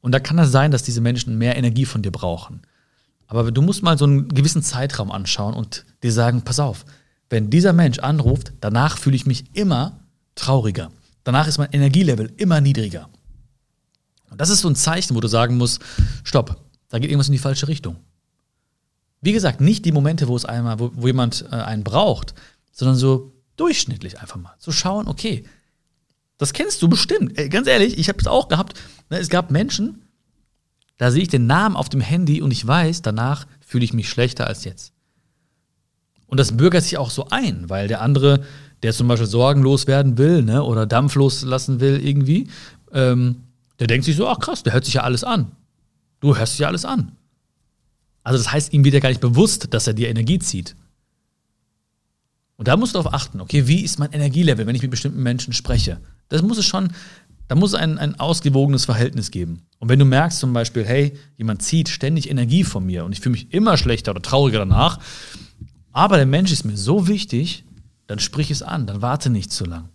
Und 0.00 0.12
da 0.12 0.20
kann 0.20 0.38
es 0.38 0.52
sein, 0.52 0.70
dass 0.70 0.82
diese 0.82 1.00
Menschen 1.00 1.38
mehr 1.38 1.56
Energie 1.56 1.84
von 1.84 2.02
dir 2.02 2.12
brauchen. 2.12 2.62
Aber 3.26 3.50
du 3.50 3.62
musst 3.62 3.82
mal 3.82 3.98
so 3.98 4.04
einen 4.04 4.28
gewissen 4.28 4.62
Zeitraum 4.62 5.10
anschauen 5.10 5.54
und 5.54 5.84
dir 6.02 6.12
sagen, 6.12 6.42
pass 6.42 6.60
auf, 6.60 6.84
wenn 7.30 7.50
dieser 7.50 7.72
Mensch 7.72 7.98
anruft, 7.98 8.52
danach 8.60 8.98
fühle 8.98 9.16
ich 9.16 9.26
mich 9.26 9.44
immer 9.54 10.00
trauriger. 10.34 10.90
Danach 11.24 11.46
ist 11.46 11.58
mein 11.58 11.72
Energielevel 11.72 12.32
immer 12.36 12.60
niedriger. 12.60 13.08
Und 14.30 14.40
das 14.40 14.50
ist 14.50 14.60
so 14.60 14.68
ein 14.68 14.76
Zeichen, 14.76 15.14
wo 15.14 15.20
du 15.20 15.28
sagen 15.28 15.56
musst, 15.56 15.80
stopp, 16.22 16.60
da 16.88 16.98
geht 16.98 17.10
irgendwas 17.10 17.28
in 17.28 17.32
die 17.32 17.38
falsche 17.38 17.68
Richtung. 17.68 17.96
Wie 19.24 19.32
gesagt, 19.32 19.62
nicht 19.62 19.86
die 19.86 19.92
Momente, 19.92 20.28
wo 20.28 20.36
es 20.36 20.44
einmal, 20.44 20.78
wo, 20.78 20.90
wo 20.92 21.06
jemand 21.06 21.46
äh, 21.50 21.54
einen 21.56 21.82
braucht, 21.82 22.34
sondern 22.72 22.94
so 22.94 23.32
durchschnittlich 23.56 24.20
einfach 24.20 24.36
mal. 24.36 24.54
Zu 24.58 24.70
so 24.70 24.76
schauen, 24.76 25.08
okay, 25.08 25.44
das 26.36 26.52
kennst 26.52 26.82
du 26.82 26.88
bestimmt. 26.88 27.38
Ey, 27.38 27.48
ganz 27.48 27.66
ehrlich, 27.66 27.96
ich 27.96 28.10
habe 28.10 28.18
es 28.18 28.26
auch 28.26 28.48
gehabt. 28.48 28.78
Ne, 29.08 29.18
es 29.18 29.30
gab 29.30 29.50
Menschen, 29.50 30.02
da 30.98 31.10
sehe 31.10 31.22
ich 31.22 31.28
den 31.28 31.46
Namen 31.46 31.74
auf 31.74 31.88
dem 31.88 32.02
Handy 32.02 32.42
und 32.42 32.50
ich 32.50 32.66
weiß, 32.66 33.00
danach 33.00 33.46
fühle 33.66 33.84
ich 33.86 33.94
mich 33.94 34.10
schlechter 34.10 34.46
als 34.46 34.64
jetzt. 34.64 34.92
Und 36.26 36.38
das 36.38 36.58
bürgert 36.58 36.82
sich 36.82 36.98
auch 36.98 37.10
so 37.10 37.28
ein, 37.30 37.70
weil 37.70 37.88
der 37.88 38.02
andere, 38.02 38.44
der 38.82 38.92
zum 38.92 39.08
Beispiel 39.08 39.26
sorgenlos 39.26 39.86
werden 39.86 40.18
will 40.18 40.42
ne, 40.42 40.62
oder 40.62 40.84
dampflos 40.84 41.42
lassen 41.44 41.80
will 41.80 42.06
irgendwie, 42.06 42.48
ähm, 42.92 43.44
der 43.78 43.86
denkt 43.86 44.04
sich 44.04 44.16
so, 44.16 44.28
ach 44.28 44.38
krass, 44.38 44.62
der 44.62 44.74
hört 44.74 44.84
sich 44.84 44.94
ja 44.94 45.02
alles 45.02 45.24
an. 45.24 45.52
Du 46.20 46.36
hörst 46.36 46.52
dich 46.52 46.60
ja 46.60 46.68
alles 46.68 46.84
an. 46.84 47.12
Also 48.24 48.38
das 48.38 48.50
heißt, 48.50 48.72
ihm 48.72 48.84
wird 48.84 48.94
ja 48.94 49.00
gar 49.00 49.10
nicht 49.10 49.20
bewusst, 49.20 49.72
dass 49.72 49.86
er 49.86 49.92
dir 49.92 50.08
Energie 50.08 50.38
zieht. 50.40 50.74
Und 52.56 52.68
da 52.68 52.76
musst 52.76 52.94
du 52.94 52.98
darauf 52.98 53.12
achten, 53.12 53.40
okay, 53.40 53.66
wie 53.68 53.84
ist 53.84 53.98
mein 53.98 54.12
Energielevel, 54.12 54.66
wenn 54.66 54.74
ich 54.74 54.82
mit 54.82 54.90
bestimmten 54.90 55.22
Menschen 55.22 55.52
spreche? 55.52 56.00
Das 56.28 56.42
muss 56.42 56.56
es 56.56 56.64
schon, 56.64 56.92
da 57.48 57.54
muss 57.54 57.74
es 57.74 57.78
ein, 57.78 57.98
ein 57.98 58.18
ausgewogenes 58.18 58.86
Verhältnis 58.86 59.30
geben. 59.30 59.62
Und 59.78 59.88
wenn 59.88 59.98
du 59.98 60.04
merkst 60.04 60.38
zum 60.38 60.52
Beispiel, 60.52 60.84
hey, 60.84 61.12
jemand 61.36 61.62
zieht 61.62 61.88
ständig 61.88 62.30
Energie 62.30 62.64
von 62.64 62.86
mir 62.86 63.04
und 63.04 63.12
ich 63.12 63.20
fühle 63.20 63.32
mich 63.32 63.52
immer 63.52 63.76
schlechter 63.76 64.12
oder 64.12 64.22
trauriger 64.22 64.60
danach, 64.60 64.98
aber 65.92 66.16
der 66.16 66.26
Mensch 66.26 66.50
ist 66.50 66.64
mir 66.64 66.76
so 66.76 67.06
wichtig, 67.06 67.64
dann 68.06 68.18
sprich 68.18 68.50
es 68.50 68.62
an, 68.62 68.86
dann 68.86 69.02
warte 69.02 69.30
nicht 69.30 69.52
zu 69.52 69.64
lang. 69.64 69.90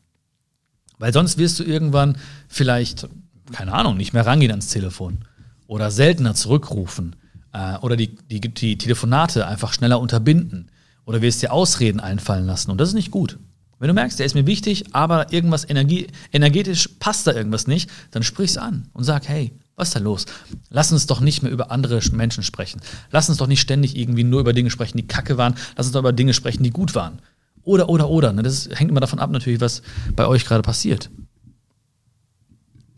Weil 0.99 1.13
sonst 1.13 1.37
wirst 1.37 1.59
du 1.59 1.63
irgendwann 1.63 2.17
vielleicht, 2.47 3.07
keine 3.51 3.73
Ahnung, 3.73 3.97
nicht 3.97 4.13
mehr 4.13 4.25
rangehen 4.25 4.51
ans 4.51 4.67
Telefon 4.67 5.25
oder 5.65 5.91
seltener 5.91 6.35
zurückrufen 6.35 7.15
äh, 7.53 7.77
oder 7.77 7.95
die, 7.95 8.15
die, 8.15 8.39
die 8.39 8.77
Telefonate 8.77 9.47
einfach 9.47 9.73
schneller 9.73 9.99
unterbinden 9.99 10.69
oder 11.05 11.21
wirst 11.21 11.41
dir 11.41 11.51
Ausreden 11.51 11.99
einfallen 11.99 12.45
lassen. 12.45 12.71
Und 12.71 12.79
das 12.79 12.89
ist 12.89 12.95
nicht 12.95 13.11
gut. 13.11 13.37
Wenn 13.79 13.87
du 13.87 13.93
merkst, 13.93 14.19
der 14.19 14.25
ist 14.25 14.35
mir 14.35 14.45
wichtig, 14.45 14.93
aber 14.93 15.31
irgendwas 15.31 15.67
Energie, 15.67 16.07
energetisch 16.33 16.89
passt 16.99 17.27
da 17.27 17.31
irgendwas 17.31 17.65
nicht, 17.65 17.89
dann 18.11 18.23
sprich 18.23 18.51
es 18.51 18.57
an 18.57 18.89
und 18.93 19.05
sag, 19.05 19.27
hey, 19.29 19.53
was 19.77 19.89
ist 19.89 19.95
da 19.95 19.99
los? 20.01 20.25
Lass 20.69 20.91
uns 20.91 21.07
doch 21.07 21.21
nicht 21.21 21.41
mehr 21.41 21.51
über 21.51 21.71
andere 21.71 22.01
Menschen 22.11 22.43
sprechen. 22.43 22.81
Lass 23.11 23.29
uns 23.29 23.37
doch 23.37 23.47
nicht 23.47 23.61
ständig 23.61 23.95
irgendwie 23.95 24.25
nur 24.25 24.41
über 24.41 24.51
Dinge 24.51 24.69
sprechen, 24.69 24.97
die 24.97 25.07
kacke 25.07 25.37
waren. 25.37 25.55
Lass 25.77 25.87
uns 25.87 25.93
doch 25.93 26.01
über 26.01 26.11
Dinge 26.11 26.33
sprechen, 26.33 26.63
die 26.63 26.71
gut 26.71 26.93
waren. 26.93 27.19
Oder, 27.63 27.87
oder, 27.87 28.09
oder. 28.09 28.33
Ne? 28.33 28.43
Das 28.43 28.69
hängt 28.73 28.91
immer 28.91 28.99
davon 28.99 29.19
ab, 29.19 29.31
natürlich, 29.31 29.61
was 29.61 29.81
bei 30.15 30.27
euch 30.27 30.45
gerade 30.45 30.61
passiert. 30.61 31.09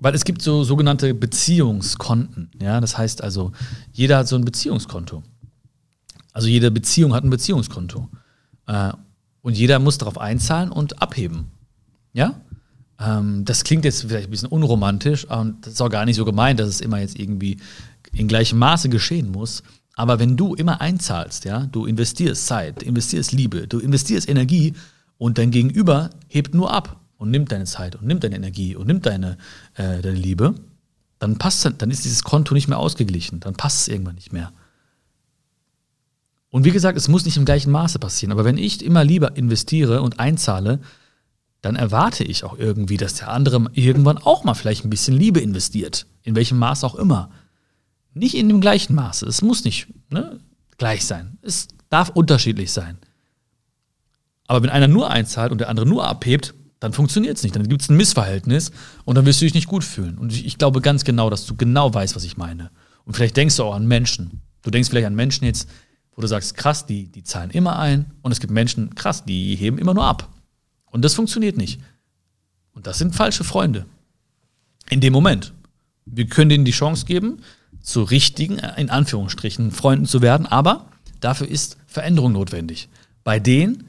Weil 0.02 0.16
es 0.16 0.26
gibt 0.26 0.42
so 0.42 0.64
sogenannte 0.64 1.14
Beziehungskonten. 1.14 2.50
Ja, 2.60 2.82
das 2.82 2.98
heißt 2.98 3.24
also, 3.24 3.52
jeder 3.94 4.18
hat 4.18 4.28
so 4.28 4.36
ein 4.36 4.44
Beziehungskonto. 4.44 5.22
Also 6.34 6.48
jede 6.48 6.72
Beziehung 6.72 7.14
hat 7.14 7.24
ein 7.24 7.30
Beziehungskonto. 7.30 8.10
Äh, 8.66 8.94
und 9.44 9.56
jeder 9.56 9.78
muss 9.78 10.00
darauf 10.00 10.18
einzahlen 10.18 10.72
und 10.72 11.04
abheben. 11.04 11.52
Ja? 12.14 12.42
Ähm, 13.00 13.46
das 13.46 13.64
klingt 13.64 13.86
jetzt 13.86 14.02
vielleicht 14.02 14.28
ein 14.28 14.32
bisschen 14.32 14.50
unromantisch 14.50 15.26
und 15.26 15.68
das 15.68 15.74
ist 15.74 15.82
auch 15.82 15.90
gar 15.90 16.06
nicht 16.06 16.16
so 16.16 16.26
gemeint, 16.26 16.60
dass 16.60 16.70
es 16.70 16.82
immer 16.82 17.00
jetzt 17.00 17.20
irgendwie 17.20 17.58
in 18.12 18.28
gleichem 18.28 18.58
Maße 18.58 18.90
geschehen 18.90 19.32
muss. 19.32 19.62
Aber 19.94 20.18
wenn 20.18 20.36
du 20.36 20.56
immer 20.56 20.82
einzahlst, 20.82 21.46
ja, 21.46 21.68
du 21.68 21.86
investierst 21.86 22.48
Zeit, 22.48 22.82
investierst 22.82 23.34
Liebe, 23.34 23.68
du 23.68 23.78
investierst 23.78 24.28
Energie 24.28 24.74
und 25.20 25.38
dein 25.38 25.52
Gegenüber 25.52 26.10
hebt 26.28 26.56
nur 26.56 26.74
ab 26.74 27.01
und 27.22 27.30
nimmt 27.30 27.52
deine 27.52 27.66
Zeit 27.66 27.96
und 27.96 28.08
nimmt 28.08 28.24
deine 28.24 28.36
Energie 28.36 28.76
und 28.76 28.88
nimmt 28.88 29.06
deine, 29.06 29.38
äh, 29.76 30.02
deine 30.02 30.18
Liebe, 30.18 30.56
dann 31.20 31.38
passt 31.38 31.72
dann 31.78 31.92
ist 31.92 32.04
dieses 32.04 32.24
Konto 32.24 32.56
nicht 32.56 32.68
mehr 32.68 32.80
ausgeglichen, 32.80 33.40
dann 33.40 33.54
passt 33.54 33.82
es 33.82 33.88
irgendwann 33.90 34.16
nicht 34.16 34.34
mehr. 34.34 34.52
Und 36.50 36.66
wie 36.66 36.72
gesagt, 36.72 36.98
es 36.98 37.08
muss 37.08 37.24
nicht 37.24 37.38
im 37.38 37.46
gleichen 37.46 37.72
Maße 37.72 38.00
passieren, 38.00 38.32
aber 38.32 38.44
wenn 38.44 38.58
ich 38.58 38.84
immer 38.84 39.04
lieber 39.04 39.38
investiere 39.38 40.02
und 40.02 40.20
einzahle, 40.20 40.80
dann 41.62 41.76
erwarte 41.76 42.24
ich 42.24 42.44
auch 42.44 42.58
irgendwie, 42.58 42.98
dass 42.98 43.14
der 43.14 43.30
andere 43.30 43.68
irgendwann 43.74 44.18
auch 44.18 44.44
mal 44.44 44.56
vielleicht 44.56 44.84
ein 44.84 44.90
bisschen 44.90 45.16
Liebe 45.16 45.42
investiert, 45.42 46.08
in 46.24 46.36
welchem 46.36 46.58
Maß 46.58 46.84
auch 46.84 46.96
immer. 46.96 47.30
Nicht 48.16 48.34
in 48.34 48.50
dem 48.50 48.62
gleichen 48.62 48.96
Maße, 48.96 49.28
es 49.28 49.44
muss 49.44 49.64
nicht 49.64 49.90
ne, 50.10 50.40
gleich 50.80 51.06
sein, 51.06 51.38
es 51.44 51.68
darf 51.92 52.10
unterschiedlich 52.10 52.72
sein. 52.72 52.98
Aber 54.48 54.64
wenn 54.64 54.72
einer 54.72 54.88
nur 54.88 55.12
einzahlt 55.12 55.52
und 55.52 55.60
der 55.60 55.70
andere 55.70 55.86
nur 55.86 56.08
abhebt, 56.08 56.56
dann 56.82 56.94
funktioniert 56.94 57.38
es 57.38 57.44
nicht. 57.44 57.56
Dann 57.56 57.70
gibt 57.70 57.84
es 57.84 57.90
ein 57.90 57.96
Missverhältnis 57.96 58.72
und 59.06 59.16
dann 59.16 59.26
wirst 59.26 59.40
du 59.40 59.46
dich 59.46 59.54
nicht 59.54 59.68
gut 59.68 59.84
fühlen. 59.84 60.18
Und 60.18 60.34
ich, 60.34 60.46
ich, 60.46 60.58
glaube 60.58 60.82
ganz 60.82 61.04
genau, 61.04 61.30
dass 61.30 61.46
du 61.46 61.56
genau 61.56 61.94
weißt, 61.94 62.16
was 62.16 62.24
ich 62.24 62.38
meine. 62.38 62.72
Und 63.06 63.14
vielleicht 63.14 63.38
denkst 63.38 63.56
du 63.56 63.64
auch 63.64 63.76
an 63.76 63.88
Menschen. 63.88 64.42
Du 64.64 64.72
denkst 64.72 64.90
vielleicht 64.90 65.06
an 65.06 65.16
Menschen 65.16 65.46
jetzt, 65.46 65.70
wo 66.16 66.22
du 66.22 66.28
sagst, 66.28 66.58
krass, 66.58 66.88
die, 66.88 67.06
die 67.06 67.24
zahlen 67.24 67.52
immer 67.52 67.78
ein. 67.78 68.12
Und 68.24 68.32
es 68.32 68.40
gibt 68.40 68.52
Menschen, 68.52 68.96
krass, 68.96 69.24
die 69.24 69.56
heben 69.56 69.78
immer 69.78 69.94
nur 69.94 70.06
ab. 70.06 70.34
Und 70.88 71.06
das 71.06 71.14
funktioniert 71.14 71.56
nicht. 71.56 71.80
Und 72.74 72.88
das 72.88 72.98
sind 72.98 73.16
falsche 73.16 73.44
Freunde. 73.44 73.86
In 74.90 75.02
dem 75.02 75.14
Moment. 75.14 75.54
Wir 76.06 76.26
können 76.26 76.50
denen 76.50 76.66
die 76.66 76.72
Chance 76.72 77.06
geben, 77.06 77.44
zu 77.80 78.02
richtigen, 78.02 78.58
in 78.58 78.90
Anführungsstrichen, 78.90 79.70
Freunden 79.70 80.06
zu 80.06 80.24
werden, 80.24 80.48
aber 80.48 80.88
dafür 81.20 81.48
ist 81.48 81.78
Veränderung 81.86 82.32
notwendig. 82.32 82.90
Bei 83.24 83.40
denen, 83.40 83.84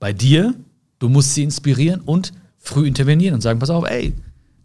bei 0.00 0.14
dir, 0.14 0.54
du 0.98 1.08
musst 1.08 1.34
sie 1.34 1.42
inspirieren 1.42 2.00
und 2.00 2.32
früh 2.58 2.86
intervenieren 2.86 3.34
und 3.34 3.40
sagen, 3.40 3.58
pass 3.58 3.70
auf, 3.70 3.84
ey, 3.88 4.14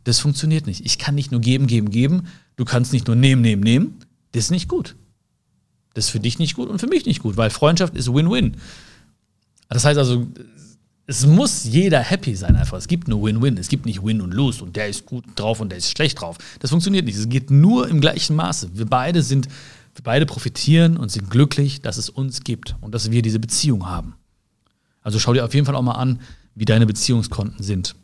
das 0.04 0.20
funktioniert 0.20 0.68
nicht. 0.68 0.86
Ich 0.86 0.98
kann 0.98 1.16
nicht 1.16 1.32
nur 1.32 1.42
geben, 1.42 1.68
geben, 1.68 1.90
geben. 1.90 2.28
Du 2.56 2.66
kannst 2.66 2.94
nicht 2.94 3.08
nur 3.08 3.16
nehmen, 3.16 3.42
nehmen, 3.42 3.64
nehmen. 3.64 4.00
Das 4.34 4.46
ist 4.46 4.52
nicht 4.52 4.68
gut. 4.68 4.96
Das 5.94 6.06
ist 6.06 6.12
für 6.12 6.20
dich 6.20 6.40
nicht 6.40 6.56
gut 6.56 6.70
und 6.70 6.80
für 6.80 6.88
mich 6.88 7.06
nicht 7.06 7.22
gut, 7.22 7.38
weil 7.38 7.50
Freundschaft 7.50 7.96
ist 7.96 8.12
Win-Win. 8.12 8.58
Das 9.70 9.86
heißt 9.86 9.98
also, 9.98 10.28
es 11.06 11.26
muss 11.26 11.66
jeder 11.66 12.00
happy 12.00 12.36
sein 12.36 12.56
einfach. 12.56 12.78
Es 12.78 12.88
gibt 12.88 13.08
nur 13.08 13.24
Win-Win. 13.24 13.58
Es 13.58 13.68
gibt 13.68 13.86
nicht 13.86 14.04
Win 14.04 14.22
und 14.22 14.34
Lose 14.34 14.64
und 14.64 14.76
der 14.76 14.88
ist 14.88 15.06
gut 15.06 15.26
drauf 15.36 15.60
und 15.60 15.70
der 15.70 15.78
ist 15.78 15.90
schlecht 15.90 16.22
drauf. 16.22 16.38
Das 16.60 16.72
funktioniert 16.72 17.06
nicht. 17.06 17.18
Es 17.18 17.30
geht 17.30 17.52
nur 17.52 17.88
im 17.88 18.02
gleichen 18.02 18.36
Maße. 18.36 18.72
Wir 18.74 18.86
beide 18.86 19.22
sind, 19.22 19.48
wir 19.96 20.04
beide 20.04 20.26
profitieren 20.26 20.98
und 20.98 21.12
sind 21.12 21.30
glücklich, 21.30 21.82
dass 21.82 21.98
es 21.98 22.10
uns 22.10 22.44
gibt 22.44 22.76
und 22.82 22.94
dass 22.94 23.12
wir 23.12 23.22
diese 23.22 23.40
Beziehung 23.40 23.88
haben. 23.88 24.16
Also 25.04 25.20
schau 25.20 25.34
dir 25.34 25.46
auf 25.46 25.54
jeden 25.54 25.66
Fall 25.66 25.76
auch 25.76 25.82
mal 25.82 25.94
an, 25.94 26.20
wie 26.56 26.66
deine 26.66 26.86
Beziehungskonten 26.86 27.64
sind. 27.64 27.96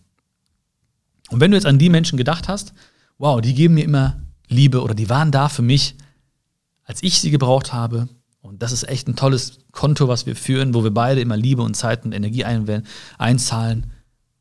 Und 1.29 1.39
wenn 1.39 1.51
du 1.51 1.57
jetzt 1.57 1.65
an 1.65 1.79
die 1.79 1.89
Menschen 1.89 2.17
gedacht 2.17 2.47
hast, 2.47 2.73
wow, 3.17 3.41
die 3.41 3.53
geben 3.53 3.75
mir 3.75 3.83
immer 3.83 4.21
Liebe 4.47 4.81
oder 4.81 4.93
die 4.93 5.09
waren 5.09 5.31
da 5.31 5.49
für 5.49 5.61
mich, 5.61 5.95
als 6.83 7.03
ich 7.03 7.19
sie 7.19 7.31
gebraucht 7.31 7.73
habe, 7.73 8.09
und 8.41 8.63
das 8.63 8.71
ist 8.71 8.87
echt 8.87 9.07
ein 9.07 9.15
tolles 9.15 9.59
Konto, 9.71 10.07
was 10.07 10.25
wir 10.25 10.35
führen, 10.35 10.73
wo 10.73 10.83
wir 10.83 10.91
beide 10.91 11.21
immer 11.21 11.37
Liebe 11.37 11.61
und 11.61 11.75
Zeit 11.75 12.05
und 12.05 12.13
Energie 12.13 12.45
einzahlen 13.17 13.91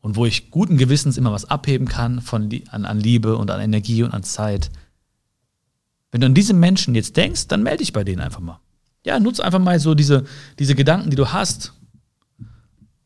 und 0.00 0.16
wo 0.16 0.24
ich 0.24 0.50
guten 0.50 0.78
Gewissens 0.78 1.18
immer 1.18 1.32
was 1.32 1.44
abheben 1.44 1.88
kann 1.88 2.20
von, 2.20 2.48
an, 2.70 2.84
an 2.84 3.00
Liebe 3.00 3.36
und 3.36 3.50
an 3.50 3.60
Energie 3.60 4.02
und 4.02 4.12
an 4.12 4.22
Zeit. 4.22 4.70
Wenn 6.10 6.20
du 6.20 6.26
an 6.26 6.34
diese 6.34 6.54
Menschen 6.54 6.94
jetzt 6.94 7.16
denkst, 7.16 7.48
dann 7.48 7.62
melde 7.62 7.78
dich 7.78 7.92
bei 7.92 8.04
denen 8.04 8.20
einfach 8.20 8.40
mal. 8.40 8.60
Ja, 9.04 9.18
nutze 9.18 9.44
einfach 9.44 9.58
mal 9.58 9.78
so 9.80 9.94
diese, 9.94 10.24
diese 10.58 10.74
Gedanken, 10.74 11.10
die 11.10 11.16
du 11.16 11.32
hast. 11.32 11.74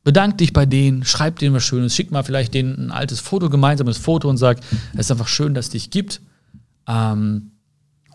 Bedank 0.05 0.39
dich 0.39 0.53
bei 0.53 0.67
denen, 0.67 1.05
schreib 1.05 1.39
denen 1.39 1.55
was 1.55 1.63
Schönes, 1.63 1.95
schick 1.95 2.11
mal 2.11 2.25
vielleicht 2.25 2.55
denen 2.55 2.87
ein 2.87 2.91
altes 2.91 3.21
Foto, 3.21 3.49
gemeinsames 3.49 3.99
Foto 3.99 4.29
und 4.29 4.37
sag, 4.37 4.59
es 4.95 5.01
ist 5.01 5.11
einfach 5.13 5.29
schön, 5.29 5.55
dass 5.55 5.67
es 5.67 5.73
dich 5.73 5.91
gibt. 5.91 6.21
Ähm, 6.89 7.53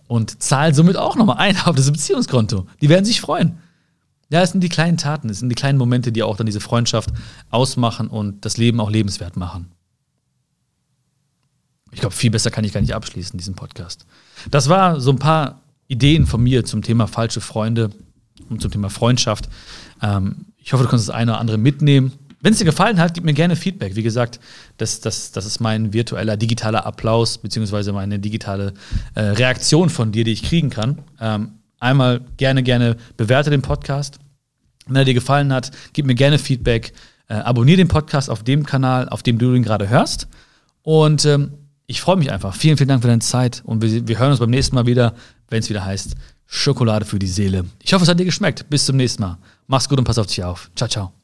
und 0.08 0.42
zahlen 0.42 0.74
somit 0.74 0.98
auch 0.98 1.16
nochmal 1.16 1.38
ein 1.38 1.58
auf 1.66 1.76
das 1.76 1.92
Beziehungskonto. 1.92 2.68
Die 2.82 2.90
werden 2.90 3.06
sich 3.06 3.22
freuen. 3.22 3.60
Ja, 4.30 4.42
es 4.42 4.52
sind 4.52 4.62
die 4.62 4.70
kleinen 4.70 4.98
Taten, 4.98 5.30
es 5.30 5.40
sind 5.40 5.50
die 5.50 5.56
kleinen 5.56 5.78
Momente, 5.78 6.12
die 6.12 6.24
auch 6.24 6.36
dann 6.36 6.46
diese 6.46 6.60
Freundschaft 6.60 7.10
ausmachen 7.50 8.08
und 8.08 8.44
das 8.44 8.58
Leben 8.58 8.82
auch 8.82 8.90
lebenswert 8.90 9.38
machen. 9.38 9.72
Ich 11.92 12.02
glaube, 12.02 12.14
viel 12.14 12.32
besser 12.32 12.52
kann 12.52 12.66
ich 12.66 12.74
gar 12.74 12.82
nicht 12.82 12.94
abschließen, 12.94 13.38
diesen 13.38 13.56
Podcast. 13.56 14.06
Das 14.52 14.68
war 14.68 15.00
so 15.00 15.12
ein 15.12 15.20
paar 15.20 15.62
Ideen 15.88 16.26
von 16.26 16.44
mir 16.44 16.66
zum 16.66 16.82
Thema 16.82 17.08
falsche 17.08 17.40
Freunde 17.40 17.92
und 18.50 18.62
zum 18.62 18.72
Thema 18.72 18.90
Freundschaft. 18.90 19.48
Ähm, 20.02 20.48
ich 20.68 20.74
hoffe, 20.74 20.84
du 20.84 20.90
kannst 20.90 21.08
das 21.08 21.16
eine 21.16 21.32
oder 21.32 21.40
andere 21.40 21.58
mitnehmen. 21.58 22.12
Wenn 22.42 22.52
es 22.52 22.60
dir 22.60 22.66
gefallen 22.66 23.00
hat, 23.00 23.14
gib 23.14 23.24
mir 23.24 23.34
gerne 23.34 23.56
Feedback. 23.56 23.96
Wie 23.96 24.04
gesagt, 24.04 24.42
das, 24.76 25.00
das, 25.00 25.32
das 25.32 25.46
ist 25.46 25.62
mein 25.62 25.94
virtueller 25.94 26.36
digitaler 26.36 26.86
Applaus, 26.86 27.38
beziehungsweise 27.38 27.94
meine 27.94 28.20
digitale 28.20 28.74
äh, 29.16 29.22
Reaktion 29.22 29.90
von 29.90 30.12
dir, 30.12 30.26
die 30.26 30.34
ich 30.34 30.44
kriegen 30.44 30.70
kann. 30.70 30.98
Ähm, 31.22 31.52
einmal 31.80 32.20
gerne, 32.36 32.64
gerne 32.64 32.98
bewerte 33.16 33.50
den 33.50 33.62
Podcast. 33.62 34.20
Wenn 34.88 34.98
er 34.98 35.06
dir 35.06 35.14
gefallen 35.14 35.54
hat, 35.54 35.72
gib 35.94 36.06
mir 36.06 36.16
gerne 36.16 36.38
Feedback. 36.38 36.92
Äh, 37.30 37.36
abonniere 37.36 37.78
den 37.78 37.88
Podcast 37.88 38.30
auf 38.30 38.44
dem 38.44 38.66
Kanal, 38.66 39.08
auf 39.08 39.24
dem 39.24 39.38
du 39.38 39.54
ihn 39.54 39.64
gerade 39.64 39.88
hörst. 39.88 40.28
Und 40.82 41.24
ähm, 41.24 41.54
ich 41.86 42.02
freue 42.02 42.18
mich 42.18 42.30
einfach. 42.30 42.54
Vielen, 42.54 42.76
vielen 42.76 42.90
Dank 42.90 43.04
für 43.04 43.08
deine 43.08 43.22
Zeit. 43.22 43.64
Und 43.66 43.82
wir, 43.82 44.06
wir 44.06 44.20
hören 44.20 44.32
uns 44.32 44.42
beim 44.42 44.50
nächsten 44.50 44.76
Mal 44.76 44.86
wieder, 44.86 45.14
wenn 45.48 45.60
es 45.60 45.70
wieder 45.70 45.86
heißt 45.86 46.16
Schokolade 46.46 47.06
für 47.06 47.20
die 47.20 47.28
Seele. 47.28 47.64
Ich 47.82 47.94
hoffe, 47.94 48.04
es 48.04 48.10
hat 48.10 48.20
dir 48.20 48.26
geschmeckt. 48.26 48.70
Bis 48.70 48.86
zum 48.86 48.98
nächsten 48.98 49.22
Mal. 49.22 49.38
Mach's 49.68 49.88
gut 49.90 50.00
und 50.00 50.06
pass 50.06 50.18
auf 50.18 50.28
dich 50.28 50.44
auf. 50.44 50.72
Ciao, 50.76 50.90
ciao. 50.90 51.17